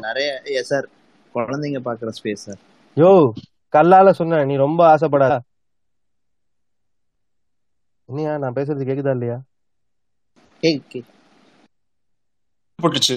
நிறைய 0.06 0.62
சார் 0.62 0.86
குழந்தைங்க 1.34 1.80
பாக்குற 1.86 2.10
ஸ்பேஸ் 2.18 2.44
சார். 2.46 2.60
யோ 2.96 3.10
கல்லால 3.72 4.10
சொன்ன 4.12 4.44
நீ 4.44 4.54
ரொம்ப 4.56 4.80
ஆசைப்படாத 4.92 5.34
இன்னியா 8.08 8.32
நான் 8.38 8.56
பேசுறது 8.56 8.86
கேக்குதா 8.88 9.12
இல்லையா? 9.16 9.36
கேக் 10.62 10.88
கேக். 10.88 11.10
போட்டுச்சு. 12.78 13.16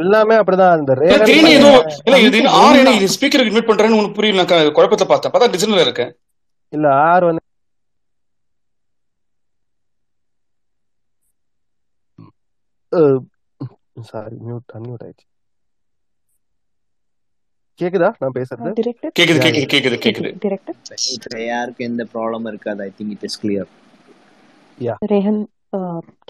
எல்லாமே 0.00 0.36
அப்படிதான். 0.40 0.74
அந்த 0.78 0.94
ரேகன் 1.02 1.26
திடீர்னு 1.28 1.50
பண்ண 1.50 1.58
ஏதோ 1.58 1.70
இல்ல 2.06 2.16
இது 2.28 2.38
something 2.38 2.62
ஆறு 2.62 2.78
என்ன 2.80 2.82
எல்லாம் 2.82 2.98
இது 3.00 3.14
ஸ்பீக்கருக்கு 3.16 3.52
இன்வைட் 3.52 3.70
பண்றேன்னு 3.70 3.98
உனக்கு 4.00 4.16
புரியல 4.18 4.42
நான் 4.42 4.74
குழப்பத்தை 4.78 5.06
பார்த்தேன். 5.12 5.32
பார்த்தா 5.34 5.52
டிசைன்ல 5.56 5.86
இருக்கேன் 5.86 6.12
இல்ல 6.72 6.86
ஆறு 7.10 7.24
வந்து 7.30 7.42
சாரி 14.10 14.36
மியூட் 14.46 14.72
அன்மியூட் 14.76 15.02
ஆயிடுச்சு. 15.06 15.26
கேக்குதா? 17.80 18.08
நான் 18.22 18.34
பேசுறது? 18.38 18.70
கேக்குது 19.18 19.38
கேக்குது 19.42 19.66
கேக்குது 19.74 19.98
கேக்குது. 20.06 20.30
டிரெக்டர் 20.44 20.78
இப்ப 21.16 21.38
யாருக்கும் 21.50 21.88
எந்த 21.90 22.02
ப்ராப்ளமும் 22.14 22.50
இருக்காது. 22.52 22.80
I 22.88 22.90
think 22.98 23.14
it 23.16 23.24
is 23.28 23.38
clear 23.42 23.70
yeah 24.78 24.94
Rehan 25.14 25.40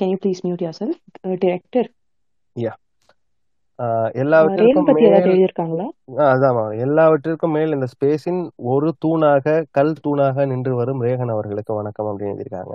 can 0.01 0.13
you 0.13 0.19
please 0.25 0.43
mute 0.47 0.63
yourself 0.81 1.01
director 1.45 1.89
yeah 2.57 2.75
எல்லாவற்றிற்கும் 4.23 4.89
அதாம்மா. 6.31 6.65
எல்லாவற்றிற்கும் 6.85 7.55
மேல் 7.57 7.75
இந்த 7.77 7.87
ஸ்பேஸின் 7.93 8.41
ஒரு 8.73 8.89
தூணாக 9.05 9.55
கல் 9.79 9.95
தூணாக 10.05 10.47
நின்று 10.53 10.73
வரும் 10.81 11.03
ரேகன் 11.07 11.33
அவர்களுக்கு 11.35 11.79
வணக்கம் 11.81 12.09
அப்படின்னு 12.11 12.33
எழுதியிருக்காங்க. 12.35 12.75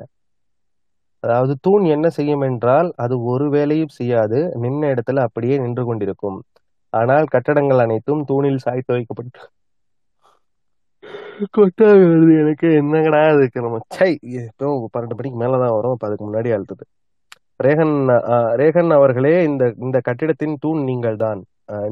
அதாவது 1.24 1.54
தூண் 1.66 1.86
என்ன 1.96 2.08
செய்யும் 2.18 2.46
என்றால் 2.50 2.90
அது 3.04 3.16
ஒரு 3.32 3.46
வேலையும் 3.56 3.94
செய்யாது 4.00 4.40
நின்ன 4.64 4.90
இடத்துல 4.94 5.24
அப்படியே 5.28 5.56
நின்று 5.64 5.84
கொண்டிருக்கும். 5.90 6.40
ஆனால் 6.94 7.26
கட்டடங்கள் 7.36 7.84
அனைத்தும் 7.86 8.24
தூணில் 8.32 8.64
சாய்த்து 8.66 8.92
வைக்கப்பட்டு 8.96 9.42
கொட்டாவி 11.56 12.04
வருது 12.12 12.34
எனக்கு. 12.44 12.68
என்னங்கடா 12.82 13.22
இருக்கு 13.38 13.66
நம்ம 13.66 13.80
சை 13.98 14.12
இப்போ 14.34 14.68
பன்னெண்டு 14.94 15.18
மணிக்கு 15.20 15.42
மேலதான் 15.44 15.76
வரும் 15.78 15.94
அப்ப 15.96 16.08
அதுக்கு 16.10 16.26
முன்னாடி 16.28 16.50
அழுத்துது. 16.58 16.86
ரேகன் 17.60 17.96
ரேகன் 18.62 18.92
அவர்களே 18.98 19.36
இந்த 19.50 19.64
இந்த 19.86 19.98
கட்டிடத்தின் 20.08 20.56
தூண் 20.64 20.82
நீங்கள் 20.90 21.18
தான் 21.26 21.42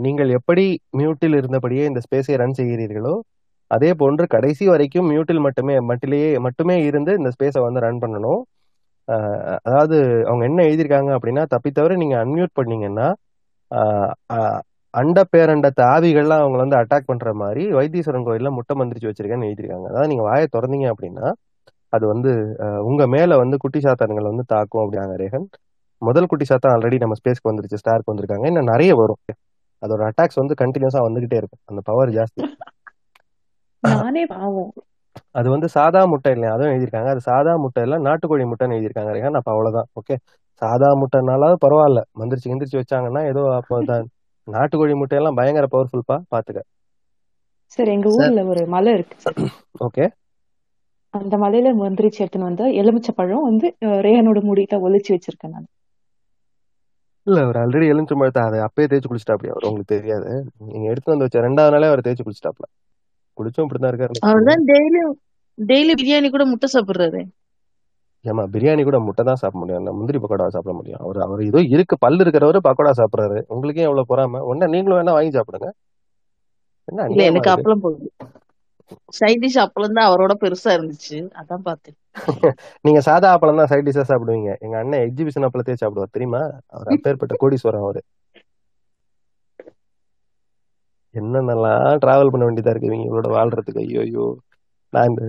நீங்கள் 0.06 0.32
எப்படி 0.38 0.65
மியூட்டில் 0.99 1.36
இருந்தபடியே 1.39 1.84
இந்த 1.89 2.02
ஸ்பேஸை 2.06 2.36
ரன் 2.41 2.58
செய்கிறீர்களோ 2.60 3.13
அதே 3.71 3.91
போன்று 4.02 4.26
கடைசி 4.34 4.65
வரைக்கும் 4.71 5.08
மியூட்டில் 5.12 5.45
மட்டுமே 5.45 5.76
மட்டிலேயே 5.91 6.32
மட்டுமே 6.47 6.76
இருந்து 6.89 7.12
இந்த 7.19 7.30
ஸ்பேஸை 7.36 7.62
வந்து 7.67 7.84
ரன் 7.86 8.02
பண்ணணும். 8.04 8.41
அதாவது 9.67 9.97
அவங்க 10.28 10.43
என்ன 10.49 10.60
எழுதியிருக்காங்க 10.67 11.12
அப்படின்னா 11.17 11.43
தப்பித்தவரை 11.54 11.95
நீங்க 12.04 12.17
அன்மியூட் 12.23 12.58
பண்ணீங்கன்னா 12.60 13.08
அண்ட 14.93 15.19
பேரண்ட 15.34 15.67
ஆவிகள்லாம் 15.93 16.43
அவங்க 16.43 16.58
வந்து 16.63 16.78
அட்டாக் 16.82 17.10
பண்ற 17.12 17.30
மாதிரி 17.41 17.63
வைத்தீஸ்வரன் 17.78 18.28
கோயில்ல 18.28 18.49
முட்டை 18.58 18.73
மந்திரிச்சு 18.80 19.10
வச்சிருக்கேன்னு 19.10 19.47
எழுதியிருக்காங்க. 19.49 19.88
அதாவது 19.91 20.12
நீங்க 20.12 20.26
வாயை 20.30 20.47
திறந்தீங்க 20.56 20.88
அப்படின்னா 20.93 21.26
அது 21.93 22.06
வந்து 22.08 22.32
உங்க 22.89 23.03
மேல 23.08 23.38
வந்து 23.38 23.56
குட்டி 23.63 23.79
சாத்தான்கள் 23.79 24.29
வந்து 24.32 24.45
தாக்கும் 24.47 24.84
அப்படிங்க 24.84 25.17
ரேகன். 25.21 25.47
முதல் 26.01 26.29
குட்டி 26.32 26.45
சாத்தான் 26.45 26.73
ஆல்ரெடி 26.75 26.97
நம்ம 27.03 27.15
ஸ்பேஸ்க்கு 27.19 27.51
வந்துருச்சு 27.51 27.82
ஸ்டார்க்கு 27.82 28.12
வந்திருக்காங்க. 28.12 28.45
இன்னும் 28.45 28.71
நிறைய 28.71 28.91
வரும். 28.95 29.21
அதோட 29.84 30.01
அட்டாக்ஸ் 30.10 30.41
வந்து 30.41 30.56
கண்டினியூஸா 30.62 31.01
வந்துகிட்டே 31.08 31.39
இருக்கும் 31.41 31.63
அந்த 31.71 31.82
பவர் 31.89 32.12
ஜாஸ்தி. 32.17 32.41
அது 35.36 35.47
வந்து 35.53 35.67
சாதா 35.75 36.01
முட்டை 36.12 36.32
இல்லையா? 36.36 36.51
அதுவும் 36.56 36.71
எழுதியிருக்காங்க. 36.71 37.10
அது 37.13 37.21
சாதா 37.27 37.53
முட்டை 37.63 37.82
இல்ல 37.86 37.95
நாட்டுக்கோழி 38.06 38.45
முட்டைன்னு 38.51 38.75
எழுதியிருக்காங்க 38.75 39.12
ரேகன். 39.15 39.38
அப்ப 39.39 39.49
அவ்வளவுதான். 39.53 39.88
ஓகே 39.99 40.15
சாதா 40.62 40.89
முட்டைனாலாவது 41.01 41.58
பரவாயில்ல. 41.65 42.01
மந்திரிச்சு 42.19 42.51
எந்திரிச்சு 42.53 42.82
வச்சாங்கன்னா 42.82 43.23
ஏதோ 43.32 43.43
அப்போ 43.58 43.82
தான் 43.86 44.06
நாட்டுக்கோழி 44.47 44.95
முட்டையெல்லாம் 45.01 45.39
பயங்கர 45.39 45.67
பவர்ஃபுல்ப்பா 45.73 46.17
பாத்துக்க. 46.34 46.62
சார் 47.75 47.91
எங்க 47.95 48.08
ஊர்ல 48.15 48.41
ஒரு 48.51 48.63
மலை 48.67 48.91
இருக்கு. 48.93 49.15
ஓகே 49.86 50.06
அந்த 51.13 51.36
மலையில 51.38 51.71
மந்திரிச்சு 51.78 52.21
எடுத்துன்னு 52.21 52.49
வந்த 52.49 52.65
எலுமிச்சை 52.82 53.13
பழம் 53.15 53.47
வந்து 53.49 53.67
அஹ், 53.88 54.02
ரேஹனோட 54.06 54.39
முடியில 54.45 54.82
ஒளிச்சு 54.86 55.12
வச்சிருக்கேன் 55.15 55.56
நான். 55.56 55.69
இல்ல 57.28 57.39
அவர் 57.43 57.58
ஆல்ரெடி 57.60 57.86
எலுமிச்சம் 57.91 58.21
பழத்தை 58.21 58.41
அதை 58.43 58.60
அப்பயே 58.65 58.88
தேய்ச்சி 58.91 59.10
குளிச்சிட்டாப்டி 59.10 59.49
அவர். 59.52 59.67
உங்களுக்கு 59.67 59.93
தெரியாது. 59.93 60.32
நீங்க 60.67 60.88
எடுத்து 60.91 61.13
வந்து 61.13 61.26
வச்ச 61.28 61.45
ரெண்டாவது 61.47 61.73
நாளே 61.76 61.89
அவர் 61.91 62.06
தேய்ச்சி 62.08 62.26
குளிச்சிட்டாப்ல. 62.26 62.65
குளிச்சும் 63.38 63.65
இப்படிதான் 63.65 63.91
இருக்காரு 63.93 64.15
அவர்தான் 64.28 64.63
டெய்லி 64.69 65.02
டெய்லி 65.58 65.93
பிரியாணி 65.99 66.28
கூட 66.30 66.43
முட்டை 66.52 66.67
சாப்பிடுறாரு. 66.73 67.21
ஏமா 68.26 68.43
பிரியாணி 68.54 68.84
கூட 68.84 68.97
முட்டை 69.06 69.23
தான் 69.23 69.39
சாப்பிட 69.41 69.60
முடியும். 69.62 69.82
அந்த 69.82 69.91
முந்திரி 69.97 70.19
பக்கோடா 70.19 70.45
சாப்பிட 70.56 70.73
முடியும். 70.76 71.02
அவர் 71.04 71.19
அவர் 71.26 71.41
ஏதோ 71.43 71.60
இருக்கு 71.73 71.95
பல்லு 71.97 72.21
இருக்கிறவரு 72.26 72.60
பக்கோடா 72.67 72.93
சாப்பிடுறாரு. 72.99 73.39
உங்களுக்கே 73.54 73.88
எவ்வளவு 73.88 74.10
பொறாம. 74.12 74.41
ஒன்னா 74.52 74.67
நீங்களும் 74.73 74.99
வேணா 74.99 75.15
வாங்கி 75.17 75.34
சாப்பிடுங்க. 75.38 75.69
என்ன 76.88 77.02
எனக்கு 77.30 77.49
அப்பளம் 77.56 77.84
போதும். 77.86 78.13
சைட் 79.19 79.43
டிஷ் 79.43 79.60
அப்பல 79.63 79.86
இருந்து 79.86 80.01
அவரோட 80.08 80.34
பெருசா 80.43 80.71
இருந்துச்சு. 80.77 81.17
அதான் 81.41 81.65
பார்த்தேன். 81.67 81.97
நீங்க 82.86 82.99
சாதா 83.08 83.29
அப்பளம் 83.36 83.62
தான் 83.62 83.71
சைட் 83.71 83.88
டிஷ்ஷா 83.88 84.06
சாப்பிடுவீங்க. 84.10 84.51
எங்க 84.65 84.75
அண்ணன் 84.82 85.06
எக்ஸிபிஷன் 85.08 85.47
அப்பளத்தையே 85.47 85.79
சாப்பிடுவார். 85.82 86.15
தெரியுமா? 86.15 86.41
அவர் 86.75 86.91
அப்பேற்பட்ட 86.95 87.36
கோடீஸ்வரன் 87.43 87.86
அவரு. 87.86 88.01
என்னென்னலாம் 91.15 91.97
டிராவல் 92.03 92.32
பண்ண 92.34 92.43
வேண்டியதா 92.47 92.71
இருக்கு 92.73 92.89
இவங்க 92.89 93.06
இவங்களோட 93.06 93.29
வாழ்றதுக்கு? 93.38 93.84
ஐயோ 93.86 94.01
ஐயோ 94.08 94.25
நான் 94.93 95.10
இந்த 95.12 95.23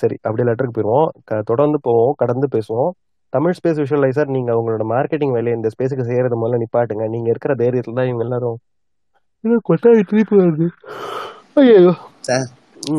சரி 0.00 0.16
அப்படியே 0.26 0.46
லெட்டருக்கு 0.48 0.76
போயிடுவோம் 0.78 1.08
தொடர்ந்து 1.50 1.78
போவோம் 1.86 2.16
கடந்து 2.22 2.46
பேசுவோம். 2.54 2.90
தமிழ் 3.32 3.56
ஸ்பேஸ் 3.58 3.80
விஷுவலைசர் 3.82 4.34
நீங்க 4.36 4.50
உங்களோட 4.58 4.84
மார்க்கெட்டிங் 4.92 5.34
வேலையை 5.36 5.54
இந்த 5.58 5.70
ஸ்பேஸுக்கு 5.74 6.08
செய்யறது 6.10 6.36
முதல்ல 6.42 6.60
நிப்பாட்டுங்க. 6.62 7.04
நீங்க 7.14 7.28
இருக்கிற 7.32 7.54
தைரியத்துல 7.62 7.98
தான் 7.98 8.10
இவங்க 8.10 8.26
எல்லாரும் 8.26 8.58
இது 9.44 9.56
கொட்டாவி 9.68 10.02
திருப்பி 10.10 10.34
வருது. 10.40 10.66
ஐயோ 11.60 11.92
சார். 12.26 12.48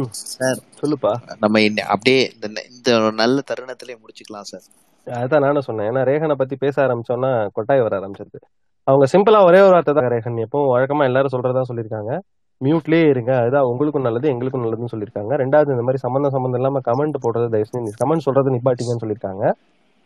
சார் 0.10 0.58
சொல்லுப்பா. 0.82 1.16
நம்ம 1.40 1.60
இன்ன- 1.60 1.80
அப்படியே 1.80 2.32
இந்த 2.42 2.62
இந்த 2.70 3.12
நல்ல 3.12 3.42
தருணத்திலே 3.54 3.96
முடிச்சுக்கலாம் 3.96 4.42
சார். 4.42 4.62
அதான் 5.06 5.40
நானும் 5.40 5.62
சொன்னேன். 5.62 5.92
ஏன்னா 5.92 6.06
ரேகனை 6.06 6.34
பத்தி 6.34 6.56
பேச 6.56 6.82
ஆரம்பிச்சோன்னா 6.82 7.48
கொட்டாய் 7.56 7.82
வர 7.82 8.00
ஆரம்பிச்சிருது. 8.00 8.40
அவங்க 8.84 9.06
சிம்பிளா 9.12 9.46
ஒரே 9.46 9.60
ஒரு 9.60 9.72
வார்த்தை 9.72 9.94
தான் 9.94 10.08
ரேகன். 10.10 10.46
எப்பவும் 10.46 10.78
வழக்கமா 10.78 11.04
எல்லாரும் 11.04 11.30
சொல்றதா 11.32 11.62
சொல்லியிருக்காங்க. 11.74 12.20
மியூட்லயே 12.64 13.10
இருங்க. 13.10 13.38
அதுதான் 13.38 13.64
உங்களுக்கும் 13.64 14.02
நல்லது 14.02 14.30
எங்களுக்கும் 14.30 14.64
நல்லதுன்னு 14.64 14.94
சொல்லியிருக்காங்க. 14.96 15.34
ரெண்டாவது 15.38 15.70
இந்த 15.70 15.80
மாதிரி 15.80 15.98
சம்பந்தம் 15.98 16.32
சம்பந்தம் 16.32 16.54
இல்லாம 16.54 16.80
கமெண்ட் 16.86 17.14
போடுறது 17.22 17.50
தயவு 17.50 17.66
செஞ்சு 17.72 17.92
கமெண்ட் 18.06 18.18
சொல்றது 18.18 18.52
நிப்பாட்டிங்கன்னு 18.52 19.06
சொல்லியிருக்காங்க. 19.06 19.52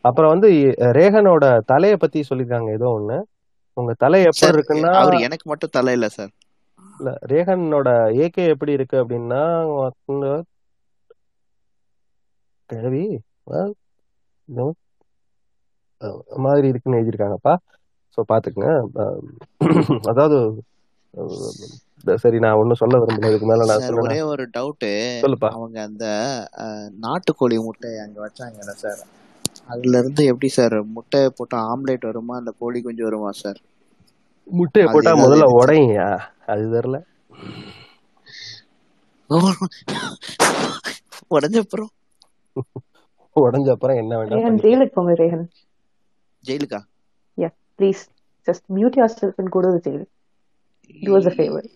அப்புறம் 0.02 0.30
வந்து 0.30 0.50
ரேகனோட 0.78 1.60
தலைய 1.74 1.94
பத்தி 1.94 2.24
சொல்லியிருக்காங்க. 2.30 2.72
ஏதோ 2.72 3.02
ஒண்ணு. 3.02 3.22
உங்க 3.74 3.94
தலை 3.98 4.24
எப்படி 4.24 4.58
இருக்குன்னா 4.58 4.94
அவர் 4.94 5.14
எனக்கு 5.14 5.50
மட்டும் 5.50 5.70
தலை 5.74 5.94
இல்ல 5.94 6.08
சார். 6.08 6.30
இல்ல 7.02 7.12
ரேகனோட 7.32 7.90
ஏகே 8.24 8.44
எப்படி 8.54 8.72
இருக்கு 8.78 8.96
அப்படின்னா 9.02 9.42
கிழவி 12.70 13.04
மாதிரி 16.46 16.68
இருக்குன்னு 16.70 17.00
எழுதியிருக்காங்கப்பா. 17.00 17.54
ஸோ 18.18 18.22
பாத்துக்கங்க 18.30 18.70
அஹ், 19.02 19.22
அதாவது 20.12 20.38
சரி 22.18 22.38
நான் 22.44 22.60
ஒன்றும் 22.62 22.82
சொல்ல 22.82 23.00
விரும்பல. 23.02 23.32
இதுக்கு 23.32 23.50
மேல 23.52 23.66
நான் 23.72 23.86
ஒரே 23.98 24.18
ஒரு 24.30 24.44
டவுட்டு 24.54 24.90
சொல்லுப்பா. 25.22 25.52
அவங்க 25.54 25.78
அந்த 25.88 26.06
நாட்டுக்கோழி 27.04 27.58
முட்டை 27.66 27.92
அங்க 28.04 28.18
வச்சாங்கல்ல 28.24 28.74
சார். 28.78 29.02
அதுல 29.70 30.00
இருந்து 30.00 30.24
எப்படி 30.32 30.50
சார் 30.52 30.76
முட்டை 30.96 31.22
போட்டா 31.38 31.60
ஆம்லேட் 31.70 32.10
வருமா? 32.10 32.36
அந்த 32.40 32.54
கோழி 32.60 32.82
குஞ்சு 32.82 33.04
வருமா 33.08 33.32
சார்? 33.38 33.60
முட்டையை 34.48 34.88
போட்டா 34.90 35.12
முதல்ல 35.22 35.46
உடையா? 35.58 36.08
அது 36.52 36.66
தெரியல. 36.74 36.98
உடஞ்ச 41.36 41.58
அப்புறம் 41.64 41.92
உடஞ்ச 43.36 43.68
அப்புறம் 43.76 44.00
என்ன 44.02 44.14
வேண்டாம் 44.22 44.46
ஜெயிலுக்கு 44.64 44.96
போங்க 44.96 45.14
Rehan 45.20 45.46
ஜெயிலுக்கா? 46.44 46.80
Yeah 47.38 47.50
please 47.80 48.02
just 48.48 48.66
mute 48.78 48.98
yourself 49.16 49.40
and 49.42 49.54
go 49.54 49.62
to 49.66 49.74
jail 49.86 50.06
do 51.02 51.14
us 51.20 51.30
a 51.32 51.36
favour 51.38 51.68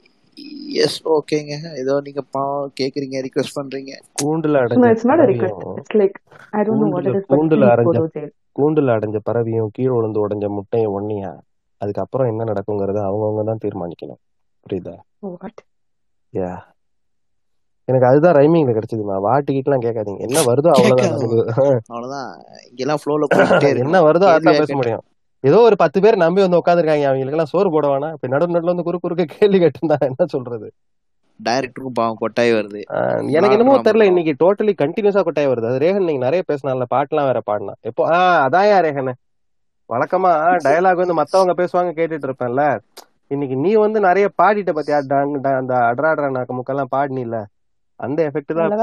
yes 0.83 0.97
ஓகேங்க 1.13 1.53
ஏதோ 1.81 1.93
நீங்க 2.05 2.21
பாவம் 2.33 2.73
கேக்குறீங்க 2.79 3.17
ரிக்வெஸ்ட் 3.25 3.57
பண்றீங்க. 3.57 3.91
கூண்டுல 4.19 4.55
No, 4.73 4.83
அடைஞ்ச 4.83 4.87
it's 4.87 5.05
not 5.05 5.19
a 5.19 5.25
request. 5.25 5.57
பறவையும் 5.57 5.77
It's 5.77 5.93
like, 5.93 6.15
I 6.53 6.63
don't 6.63 6.79
know 6.79 6.87
what 6.87 7.05
கூண்டுல 7.05 7.07
it 7.07 7.15
is, 7.15 7.25
but 7.25 7.43
கூண்டுல 7.49 7.65
அடைஞ்ச. 7.73 7.97
கூண்டுல 8.57 8.95
அடைஞ்ச 8.95 9.17
பறவையும் 9.27 9.73
கீழே 9.75 9.91
விழுந்து 9.93 10.23
உடைஞ்ச 10.23 10.45
முட்டையும் 10.57 10.95
ஒன்னியா 10.97 11.31
அதுக்கப்புறம் 11.81 12.29
என்ன 12.31 12.43
நடக்குங்கிறத 12.49 12.99
அவங்கவுங்க 13.07 13.43
தான் 13.49 13.63
தீர்மானிக்கணும். 13.63 14.21
புரியுதா? 14.65 14.95
What? 15.33 15.57
யா 16.33 16.51
எனக்கு 17.87 18.07
அதுதான் 18.07 18.35
ரைமிங்ல 18.35 18.71
கிடைச்சதுமா. 18.71 19.15
வாட்டிக்கிட்டுலாம் 19.25 19.83
கேட்காதீங்க. 19.83 20.21
என்ன 20.27 20.39
வருதோ 20.47 20.69
அவ்வளவுதான். 20.75 21.17
அவ்வளவுதான். 21.89 22.31
இங்கெல்லாம் 22.69 23.01
ஃப்ளோல 23.01 23.27
என்ன 23.83 23.97
வருதோ 24.07 24.27
அதான் 24.29 24.59
பேச 24.61 24.75
முடியும். 24.75 25.03
ஏதோ 25.43 25.57
ஒரு 25.61 25.75
பத்து 25.75 25.97
பேர் 26.01 26.23
நம்பி 26.23 26.41
வந்து 26.41 26.59
உட்காந்துருக்காங்க 26.61 27.05
அவங்களுக்கு 27.05 27.37
எல்லாம் 27.37 27.51
சோறு 27.51 27.69
போட 27.71 27.85
வேணாம். 27.87 28.13
இப்ப 28.15 28.27
நடு 28.27 28.45
நடுல 28.47 28.73
வந்து 28.73 28.85
குறு 28.87 28.99
குறுக்க 28.99 29.25
கேள்வி 29.33 29.59
கேட்டிருந்தா 29.59 29.97
என்ன 30.07 30.25
சொல்றது? 30.27 30.67
டைரக்டருக்கும் 31.39 31.97
பாவம் 31.97 32.19
கொட்டாய் 32.19 32.51
வருது. 32.51 32.81
ஆஹ் 32.95 33.21
எனக்கு 33.35 33.55
என்னமோ 33.55 33.75
தெரியல 33.87 34.05
இன்னைக்கு 34.05 34.33
டோட்டலி 34.41 34.73
கண்டினியூஸா 34.81 35.21
கொட்டாய் 35.23 35.51
வருது. 35.51 35.69
அது 35.71 35.79
ரேகன் 35.79 36.07
நீங்க 36.09 36.23
நிறைய 36.25 36.43
பேசினால 36.49 36.87
பாட்டுலாம் 36.89 37.29
வேற 37.29 37.41
பாடினா 37.49 37.73
எப்போ? 37.81 38.03
ஆஹ் 38.13 38.39
அதான் 38.45 38.69
யா 38.69 38.79
ரேகன். 38.87 39.11
வழக்கமா 39.89 40.31
டயலாக் 40.65 41.01
வந்து 41.01 41.19
மத்தவங்க 41.19 41.53
பேசுவாங்க 41.53 41.91
கேட்டுட்டு 41.97 42.27
இருப்பேன்ல. 42.29 42.63
இன்னைக்கு 43.31 43.55
நீ 43.57 43.71
வந்து 43.75 43.99
நிறைய 43.99 44.25
பாடிட்ட 44.37 44.71
பத்தியா? 44.75 44.97
அந்த 45.59 45.73
அட்ராட்ரா 45.87 46.29
நாக்கு 46.35 46.55
முக்கெல்லாம் 46.57 46.93
பாடினில 46.95 47.37
அந்த 47.99 48.19
எஃபெக்ட் 48.27 48.53
தான் 48.53 48.73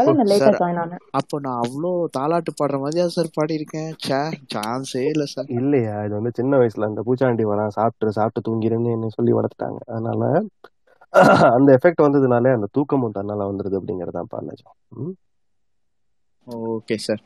அப்போ 1.18 1.36
நான் 1.40 1.60
அவ்வளோ 1.62 1.88
தாலாட்டு 2.16 2.52
பாடுற 2.54 2.76
மாதிரியா 2.80 3.06
சார் 3.08 3.34
பாடியிருக்கேன்? 3.36 3.90
சே 4.06 4.20
சான்ஸே 4.54 5.02
இல்ல 5.10 5.24
சார். 5.26 5.50
இல்லையா? 5.56 5.94
இது 6.06 6.14
வந்து 6.18 6.32
சின்ன 6.34 6.58
வயசுல 6.58 6.88
அந்த 6.88 7.02
பூச்சாண்டி 7.06 7.44
வரான் 7.48 7.74
சாப்பிட்டு 7.76 8.16
சாப்பிட்டு 8.18 8.46
தூங்கிருன்னு 8.46 8.94
என்ன 8.94 9.10
சொல்லி 9.10 9.32
வளர்த்துட்டாங்க. 9.32 9.80
அதனால 9.88 10.22
அந்த 11.52 11.68
எஃபெக்ட் 11.76 12.04
வந்ததுனாலே 12.04 12.52
அந்த 12.52 12.68
தூக்கமும் 12.76 13.16
தன்னால 13.16 13.48
வந்துருது 13.50 13.78
அப்படிங்கறதான் 13.80 14.30
பாலஜம் 14.30 14.74
okay 16.70 16.96
sir. 17.04 17.22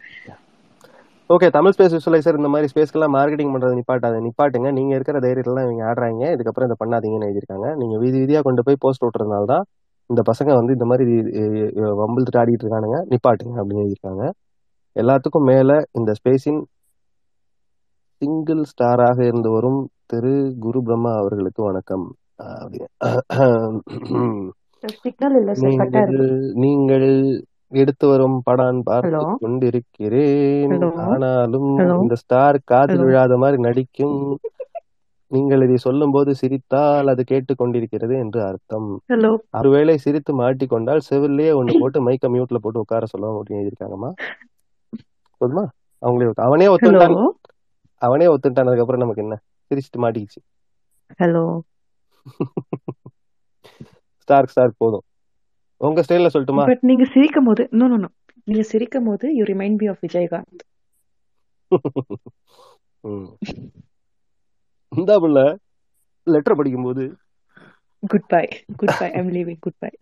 Okay 1.35 1.47
Tamil 1.55 1.75
space 1.75 1.95
visualiser 1.95 2.37
இந்த 2.39 2.49
மாதிரி 2.53 2.67
ஸ்பேஸ்க்கெல்லாம் 2.73 3.15
மார்க்கெட்டிங் 3.15 3.53
பண்றது 3.53 3.79
நிப்பாட்டாத 3.79 4.19
நிப்பாட்டுங்க. 4.27 4.69
நீங்க 4.77 4.93
இருக்கிற 4.97 5.19
தைரியத்துல 5.25 5.63
இவங்க 5.67 5.83
ஆடுறாங்க. 5.89 6.25
இதுக்கப்புறம் 6.35 6.69
இதை 6.69 6.77
பண்ணாதீங்கன்னு 6.83 7.29
எழுதியிருக்காங்க. 7.29 7.69
நீங்க 7.81 7.95
வீதி 8.03 8.17
வீதியா 8.21 8.41
கொண்டு 8.49 8.65
போய் 8.67 8.79
போஸ்ட் 8.85 9.05
விட்டுறதுனால 9.07 9.47
தான் 9.53 9.65
இந்த 10.11 10.23
பசங்க 10.31 10.51
வந்து 10.59 10.77
இந்த 10.77 10.87
மாதிரி 10.91 11.15
வம்பிழுத்துட்டு 12.01 12.41
ஆடிட்டு 12.43 12.65
இருக்கானுங்க. 12.65 12.99
நிப்பாட்டுங்க 13.13 13.57
அப்படின்னு 13.63 13.83
எழுதியிருக்காங்க. 13.85 14.25
எல்லாத்துக்கும் 15.03 15.49
மேல 15.51 15.79
இந்த 16.01 16.13
ஸ்பேஸின் 16.19 16.61
சிங்கிள் 18.23 18.63
ஸ்டாராக 18.73 19.19
இருந்து 19.31 19.51
வரும் 19.57 19.81
திரு 20.13 20.35
குரு 20.65 20.81
பிரம்மா 20.87 21.13
அவர்களுக்கு 21.23 21.63
வணக்கம். 21.69 22.07
நீங்கள் 26.65 27.11
எடுத்து 27.73 28.07
வரும் 28.09 28.37
படம் 28.45 28.83
பார்த்து 28.89 29.23
கொண்டிருக்கிறேன். 29.41 30.75
ஆனாலும் 31.07 31.71
இந்த 32.03 32.15
ஸ்டார் 32.15 32.59
காதில் 32.65 33.07
விழாத 33.09 33.37
மாதிரி 33.43 33.59
நடிக்கும். 33.69 34.21
நீங்கள் 35.31 35.63
இதை 35.67 35.77
சொல்லும்போது 35.85 36.31
சிரித்தால் 36.35 37.11
அது 37.13 37.23
கேட்டுக்கொண்டிருக்கிறது 37.31 38.15
என்று 38.23 38.41
அர்த்தம். 38.49 38.91
ஒருவேளை 39.59 39.97
சிரித்து 40.05 40.33
மாட்டிக்கொண்டால் 40.41 41.03
செவிலே 41.09 41.49
ஒண்ணு 41.61 41.81
போட்டு 41.81 42.01
மைக்க 42.09 42.29
மியூட்ல 42.35 42.61
போட்டு 42.65 42.83
உட்கார 42.85 43.07
சொல்ல 43.13 43.33
அப்படின்னு 43.39 43.63
எழுதியிருக்காங்கம்மா. 43.63 44.11
போதுமா? 45.41 45.65
அவங்களே 46.03 46.31
அவனே 46.47 46.69
ஒத்துட்டான். 46.75 47.17
அவனே 48.03 48.27
ஒத்துட்டானதுக்கு 48.27 48.85
அப்புறம் 48.85 49.05
நமக்கு 49.05 49.25
என்ன? 49.25 49.37
சிரிச்சிட்டு 49.71 50.03
மாட்டிக்கிச்சு. 50.05 50.41
ஹலோ 51.21 51.45
ஸ்டார்க் 54.23 54.53
ஸ்டார்க் 54.53 54.83
போதும். 54.85 55.05
உங்க 55.81 56.03
ஸ்டைல்ல 56.03 56.31
சொல்லட்டுமா? 56.31 56.67
பட் 56.67 56.83
நீங்க 56.89 57.05
சிரிக்கும் 57.13 57.49
போது 57.49 57.63
நோ 57.73 57.87
நோ 57.87 57.99
நோ 57.99 58.11
நீங்க 58.47 58.65
சிரிக்கும் 58.71 59.07
போது 59.07 59.27
you 59.35 59.45
remind 59.47 59.79
me 59.81 59.89
of 59.89 60.03
Vijayakanth. 60.03 60.63
இந்தா 64.93 65.17
புள்ள 65.23 65.39
லெட்டர் 66.27 66.59
படிக்கும்போது 66.59 67.05
goodbye 68.29 68.43
goodbye 68.99 69.09
I'm 69.15 69.31
leaving 69.31 69.61
goodbye 69.79 69.93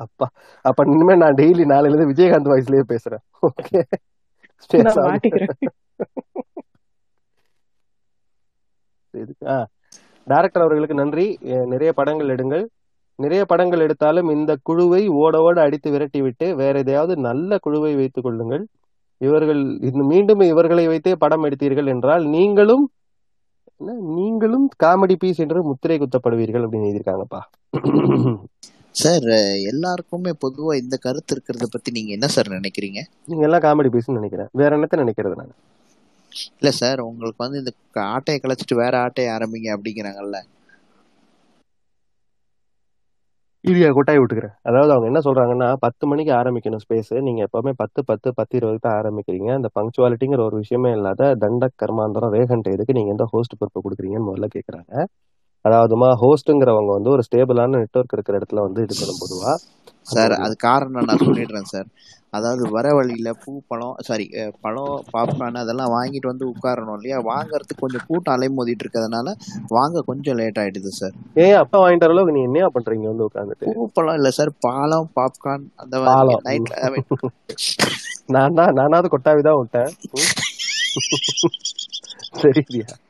அப்பா 0.00 0.26
அப்ப 0.64 0.84
இனிமே 0.86 1.14
நான் 1.16 1.38
டெய்லி 1.40 1.64
நாளையில 1.70 1.90
இருந்து 1.90 2.10
விஜயகாந்த் 2.12 2.50
வாய்ஸ்லயே 2.50 2.84
பேசுறேன். 2.90 3.22
ஓகே 3.42 3.80
நான் 4.80 5.02
மாட்டிக்கிறேன். 5.04 5.54
டைரக்டர் 10.26 10.64
அவர்களுக்கு 10.64 10.94
நன்றி. 10.94 11.26
நிறைய 11.72 11.90
படங்கள் 11.92 12.32
எடுங்கள். 12.34 12.64
நிறைய 13.24 13.42
படங்கள் 13.50 13.84
எடுத்தாலும் 13.84 14.28
இந்த 14.36 14.52
குழுவை 14.68 15.02
ஓட 15.22 15.34
ஓட 15.46 15.56
அடித்து 15.66 15.88
விரட்டி 15.94 16.20
விட்டு 16.26 16.46
வேற 16.60 16.74
எதையாவது 16.82 17.14
நல்ல 17.28 17.58
குழுவை 17.64 17.92
வைத்துக் 18.00 18.26
கொள்ளுங்கள். 18.26 18.64
இவர்கள் 19.20 19.62
மீண்டும் 20.12 20.42
இவர்களை 20.52 20.84
வைத்தே 20.90 21.14
படம் 21.24 21.46
எடுத்தீர்கள் 21.48 21.92
என்றால் 21.94 22.24
நீங்களும் 22.36 22.86
நீங்களும் 24.16 24.64
காமெடி 24.82 25.14
பீஸ் 25.20 25.42
என்று 25.44 25.60
முத்திரை 25.68 25.96
குத்தப்படுவீர்கள் 25.98 26.64
அப்படின்னு 26.64 26.88
எழுதியிருக்காங்கப்பா. 26.88 27.40
சார் 29.00 29.28
எல்லாருக்குமே 29.70 30.32
பொதுவா 30.44 30.72
இந்த 30.82 30.96
கருத்து 31.04 31.32
இருக்கிறத 31.34 31.66
பத்தி 31.74 31.90
நீங்க 31.96 32.10
என்ன 32.16 32.28
சார் 32.34 32.48
நினைக்கிறீங்க? 32.56 33.00
நீங்க 33.30 33.44
எல்லாம் 33.48 33.64
காமெடி 33.66 33.90
பீஸ்னு 33.94 34.18
நினைக்கிறேன். 34.18 34.50
வேற 34.60 34.70
என்னத்த 34.78 35.00
நினைக்கிறது 35.02 35.38
நான்? 35.40 35.54
இல்ல 36.58 36.70
சார் 36.80 37.00
உங்களுக்கு 37.08 37.44
வந்து 37.44 37.60
இந்த 37.62 37.72
ஆட்டையை 38.14 38.40
கலைச்சிட்டு 38.40 38.80
வேற 38.82 38.94
ஆட்டையை 39.04 39.30
ஆரம்பிங்க 39.36 39.70
அப்படிங்கிறாங்கல்ல. 39.76 40.38
இரியா 43.64 43.88
கொட்டாய் 43.90 44.18
விட்டுக்கிறேன் 44.18 44.54
அதாவது 44.62 44.92
அவங்க 44.92 45.06
என்ன 45.06 45.20
சொல்றாங்கன்னா 45.20 45.66
பத்து 45.76 46.04
மணிக்கு 46.06 46.32
ஆரம்பிக்கணும் 46.32 46.82
ஸ்பேஸ் 46.84 47.10
நீங்க 47.26 47.40
எப்பவுமே 47.46 47.72
பத்து 47.76 48.00
பத்து 48.04 48.28
பத்து 48.34 48.54
இருபது 48.56 48.78
தான் 48.78 48.96
ஆரம்பிக்கிறீங்க. 49.00 49.48
அந்த 49.58 49.68
பங்க்சுவாலிட்டிங்கிற 49.78 50.42
ஒரு 50.48 50.56
விஷயமே 50.56 50.92
இல்லாத 50.92 51.28
தண்ட 51.44 51.68
கர்மாந்தரம் 51.82 52.34
ரேகண்ட் 52.36 52.72
எதுக்கு 52.74 52.96
நீங்க 52.98 53.10
எந்த 53.10 53.26
ஹோஸ்ட் 53.34 53.58
பொறுப்பு 53.60 53.82
கொடுக்குறீங்கன்னு 53.84 54.28
முதல்ல 54.30 54.48
கேக்குறாங்க. 54.56 54.92
அதாவதுமா 55.64 56.08
ஹோஸ்ட்டுங்கிறவங்க 56.22 56.90
வந்து 56.96 57.10
ஒரு 57.10 57.22
ஸ்டேபிளான 57.26 57.76
நெட்வொர்க் 57.76 58.14
இருக்கிற 58.16 58.38
இடத்துல 58.40 58.64
வந்து 58.66 58.84
இது 58.86 58.94
பண்ணும் 59.00 59.22
பொதுவா. 59.22 59.52
சார் 60.06 60.32
அது 60.44 60.54
காரணம் 60.64 61.06
நான் 61.08 61.22
சொல்லிடுறேன் 61.24 61.68
சார். 61.72 61.88
அதாவது 62.32 62.64
வர 62.74 62.86
வழியில 62.96 63.28
பூ 63.40 63.52
பழம் 63.70 63.96
சாரி 64.08 64.26
பழம் 64.64 65.06
பாப்கார்ன் 65.14 65.58
அதெல்லாம் 65.62 65.92
வாங்கிட்டு 65.94 66.30
வந்து 66.30 66.44
உட்காரணும் 66.52 66.96
இல்லையா? 66.98 67.18
வாங்குறதுக்கு 67.30 67.82
கொஞ்சம் 67.82 68.04
கூட்டம் 68.08 68.34
அலைமோதிட்டு 68.36 68.84
இருக்கிறதுனால 68.84 69.32
வாங்க 69.70 70.02
கொஞ்சம் 70.10 70.38
லேட் 70.40 70.60
ஆயிடுது 70.62 70.92
சார். 71.00 71.14
ஏன் 71.44 71.58
அப்பா 71.62 71.78
வாங்கிட்டு 71.82 72.08
அளவுக்கு 72.08 72.36
நீ 72.36 72.42
என்ன 72.48 72.68
பண்றீங்க 72.76 73.08
வந்து 73.12 73.26
உட்காந்துட்டு 73.28 73.66
பூ 73.70 73.88
பழம் 73.96 74.18
இல்ல 74.20 74.30
சார். 74.38 74.52
பாலம் 74.66 75.10
பாப்கார்ன் 75.18 75.66
அந்த 75.82 76.04
நைட்ல 76.48 76.76
நான் 78.34 78.56
தான் 78.58 78.76
நானாவது 78.78 79.08
கொட்டாவி 79.12 79.42
தான் 79.42 79.58
விட்டேன் 79.60 79.90
ம். 80.14 80.30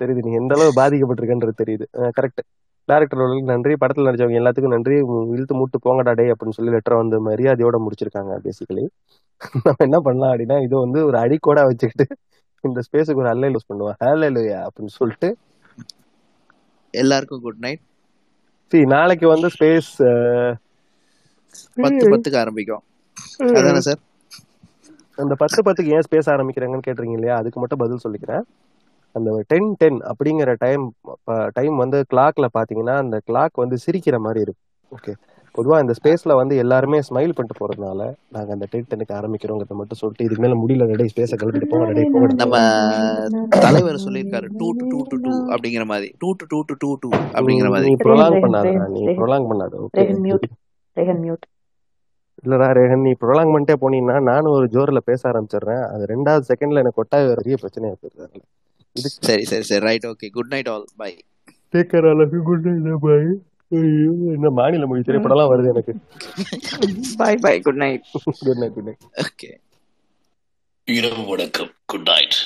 தெரியுது. 0.00 0.22
நீ 0.26 0.32
எந்த 0.40 0.54
அளவு 0.56 0.72
பாதிக்கப்பட்டிருக்கன்றது 0.80 1.54
தெரியுது. 1.62 1.86
கரெக்ட் 2.18 2.42
டேரக்டர் 2.88 3.20
அவர்களுக்கு 3.22 3.52
நன்றி. 3.52 3.74
படத்துல 3.82 4.06
நடிச்சவங்க 4.08 4.40
எல்லாத்துக்கும் 4.40 4.74
நன்றி. 4.76 4.96
இழுத்து 5.34 5.54
மூட்டு 5.58 5.78
போங்கடா 5.86 6.12
டே 6.20 6.26
அப்படின்னு 6.32 6.56
சொல்லி 6.56 6.72
லெட்டர் 6.74 7.00
வந்து 7.02 7.18
மரியாதையோட 7.28 7.78
முடிச்சிருக்காங்க 7.84 8.34
பேசிக்கலி 8.46 8.84
நம்ம 9.64 9.80
என்ன 9.88 9.98
பண்ணலாம் 10.06 10.32
அப்படின்னா 10.32 10.56
இது 10.66 10.74
வந்து 10.84 11.00
ஒரு 11.08 11.16
அடிக்கோடா 11.24 11.62
வச்சுக்கிட்டு 11.70 12.06
இந்த 12.64 12.82
ஸ்பேஸுக்கு 12.86 13.22
ஒரு 13.22 13.30
அல்ல 13.32 13.50
யூஸ் 13.54 13.70
பண்ணுவோம். 13.70 13.96
ஹேலலுயா 14.02 14.60
அப்படின்னு 14.66 14.92
சொல்லிட்டு. 15.00 15.28
எல்லாருக்கும் 16.94 17.42
குட் 17.46 17.62
நைட் 17.64 17.82
see 18.72 18.82
நாளைக்கு 18.92 19.26
வந்து 19.32 19.48
ஸ்பேஸ் 19.54 19.90
பத்து 21.84 22.04
பத்துக்கு 22.12 22.38
ஆரம்பிக்கும். 22.42 22.84
அதானே 23.58 23.80
சார்? 23.86 24.00
அந்த 25.18 25.34
பத்து 25.42 25.60
பத்துக்கு 25.66 25.94
ஏன் 25.96 26.06
ஸ்பேஸ் 26.06 26.30
ஆரம்பிக்கிறாங்கன்னு 26.34 26.86
கேட்டிருங்க 26.86 27.16
இல்லையா? 27.18 27.34
அதுக்கு 27.40 27.60
மட்டும் 27.62 27.82
பதில் 27.82 28.04
சொல்லிக்கிறேன். 28.04 28.44
அந்த 29.14 29.30
டென் 29.52 29.70
டென் 29.80 29.98
அப்படிங்கிற 30.10 30.52
டைம் 30.64 30.84
டைம் 31.56 31.76
வந்து 31.76 31.98
கிளாக்ல 32.12 32.48
பாத்தீங்கன்னா 32.56 32.96
அந்த 33.04 33.18
கிளாக் 33.28 33.62
வந்து 33.62 33.76
சிரிக்கிற 33.84 34.18
மாதிரி 34.26 34.40
இருக்கும். 34.46 34.62
ஓகே 34.92 35.12
பொதுவா 35.54 35.76
இந்த 35.82 35.94
ஸ்பேஸ்ல 35.98 36.32
வந்து 36.38 36.54
எல்லாருமே 36.56 36.98
ஸ்மைல் 37.08 37.34
பண்ணிட்டு 37.34 37.58
போறதுனால 37.58 38.00
நாங்க 38.28 38.50
அந்த 38.52 38.66
டென் 38.72 38.88
டென்னுக்கு 38.88 39.14
ஆரம்பிக்கிறோங்கிறத 39.18 39.76
மட்டும் 39.80 40.00
சொல்லிட்டு 40.00 40.26
இதுக்கு 40.26 40.42
மேல 40.44 40.56
முடியல 40.62 40.86
டே 41.00 41.06
ஸ்பேஸை 41.12 41.36
கழுவிட்டு 41.40 41.68
போங்க 41.72 41.92
டே 41.98 42.04
போங்க 42.14 42.30
நம்ம 42.42 42.58
தலைவர் 43.58 44.04
சொல்லியிருக்காரு 44.04 44.48
two 44.60 44.68
to 44.80 44.84
two 44.92 45.00
to 45.10 45.18
two 45.26 45.34
அப்படிங்கிற 45.54 45.84
மாதிரி. 45.92 46.08
Two 46.22 46.30
to 46.40 46.46
two 46.52 46.60
to 46.68 46.74
two 46.82 46.90
two 47.02 47.10
அப்படிங்கிற 47.36 47.68
நீ 47.68 47.72
மாதிரி. 47.74 47.92
ரேஹன் 47.92 48.04
ப்ரொலாங் 48.06 48.38
பண்ணாத 48.44 48.72
நீ 48.96 49.02
ப்ரொலாங் 49.20 49.48
பண்ணாத 49.50 49.74
okay 49.86 50.00
Rehan 50.00 50.22
mute 50.26 50.46
Rehan 50.96 51.22
mute 51.24 51.44
இல்லடா 52.44 52.68
ரேகன் 52.78 53.04
நீ 53.06 53.12
ப்ரொலாங் 53.20 53.52
பண்ணிட்டே 53.52 53.76
போனீங்கன்னா 53.80 54.16
நானும் 54.30 54.54
ஒரு 54.56 54.66
ஜோர்ல 54.74 55.00
பேச 55.08 55.20
ஆரம்பிச்சிடுறேன். 55.30 55.82
அது 55.92 56.04
ரெண்டாவது 56.12 56.48
செகண்ட்ல 56.50 56.82
எனக்கு 56.82 57.00
கொட்டாய் 57.00 57.28
பெரிய 57.32 57.56
பிரச்சனையா 57.62 57.94
போயிருது 57.94 58.24
இதுக்கு 58.24 58.42
சரி 58.96 59.44
சரி 59.44 59.62
சரி. 59.62 59.82
Right 59.86 60.06
okay 60.06 60.26
good 60.30 60.52
night 60.52 60.68
all 60.68 60.86
bye 60.96 61.10
take 61.74 61.90
care 61.92 62.06
அளவுக்கு 62.06 62.40
குட் 62.42 62.66
நைட் 62.66 63.00
பாய் 63.02 63.26
ஐயோ 63.72 64.10
இந்த 64.34 64.50
மாநில 64.50 64.86
மொழி 64.86 65.02
திரைப்படம்லாம் 65.02 65.52
வருது 65.52 65.70
எனக்கு. 65.70 65.92
Bye 67.16 67.36
bye 67.36 67.60
good 67.60 67.80
night 67.82 68.04
good 68.40 68.60
night 68.60 68.74
good 68.74 68.86
night 68.86 69.04
okay 69.24 69.50
இரவு 70.88 71.22
வணக்கம். 71.26 71.72
Good 71.86 72.08
night 72.08 72.38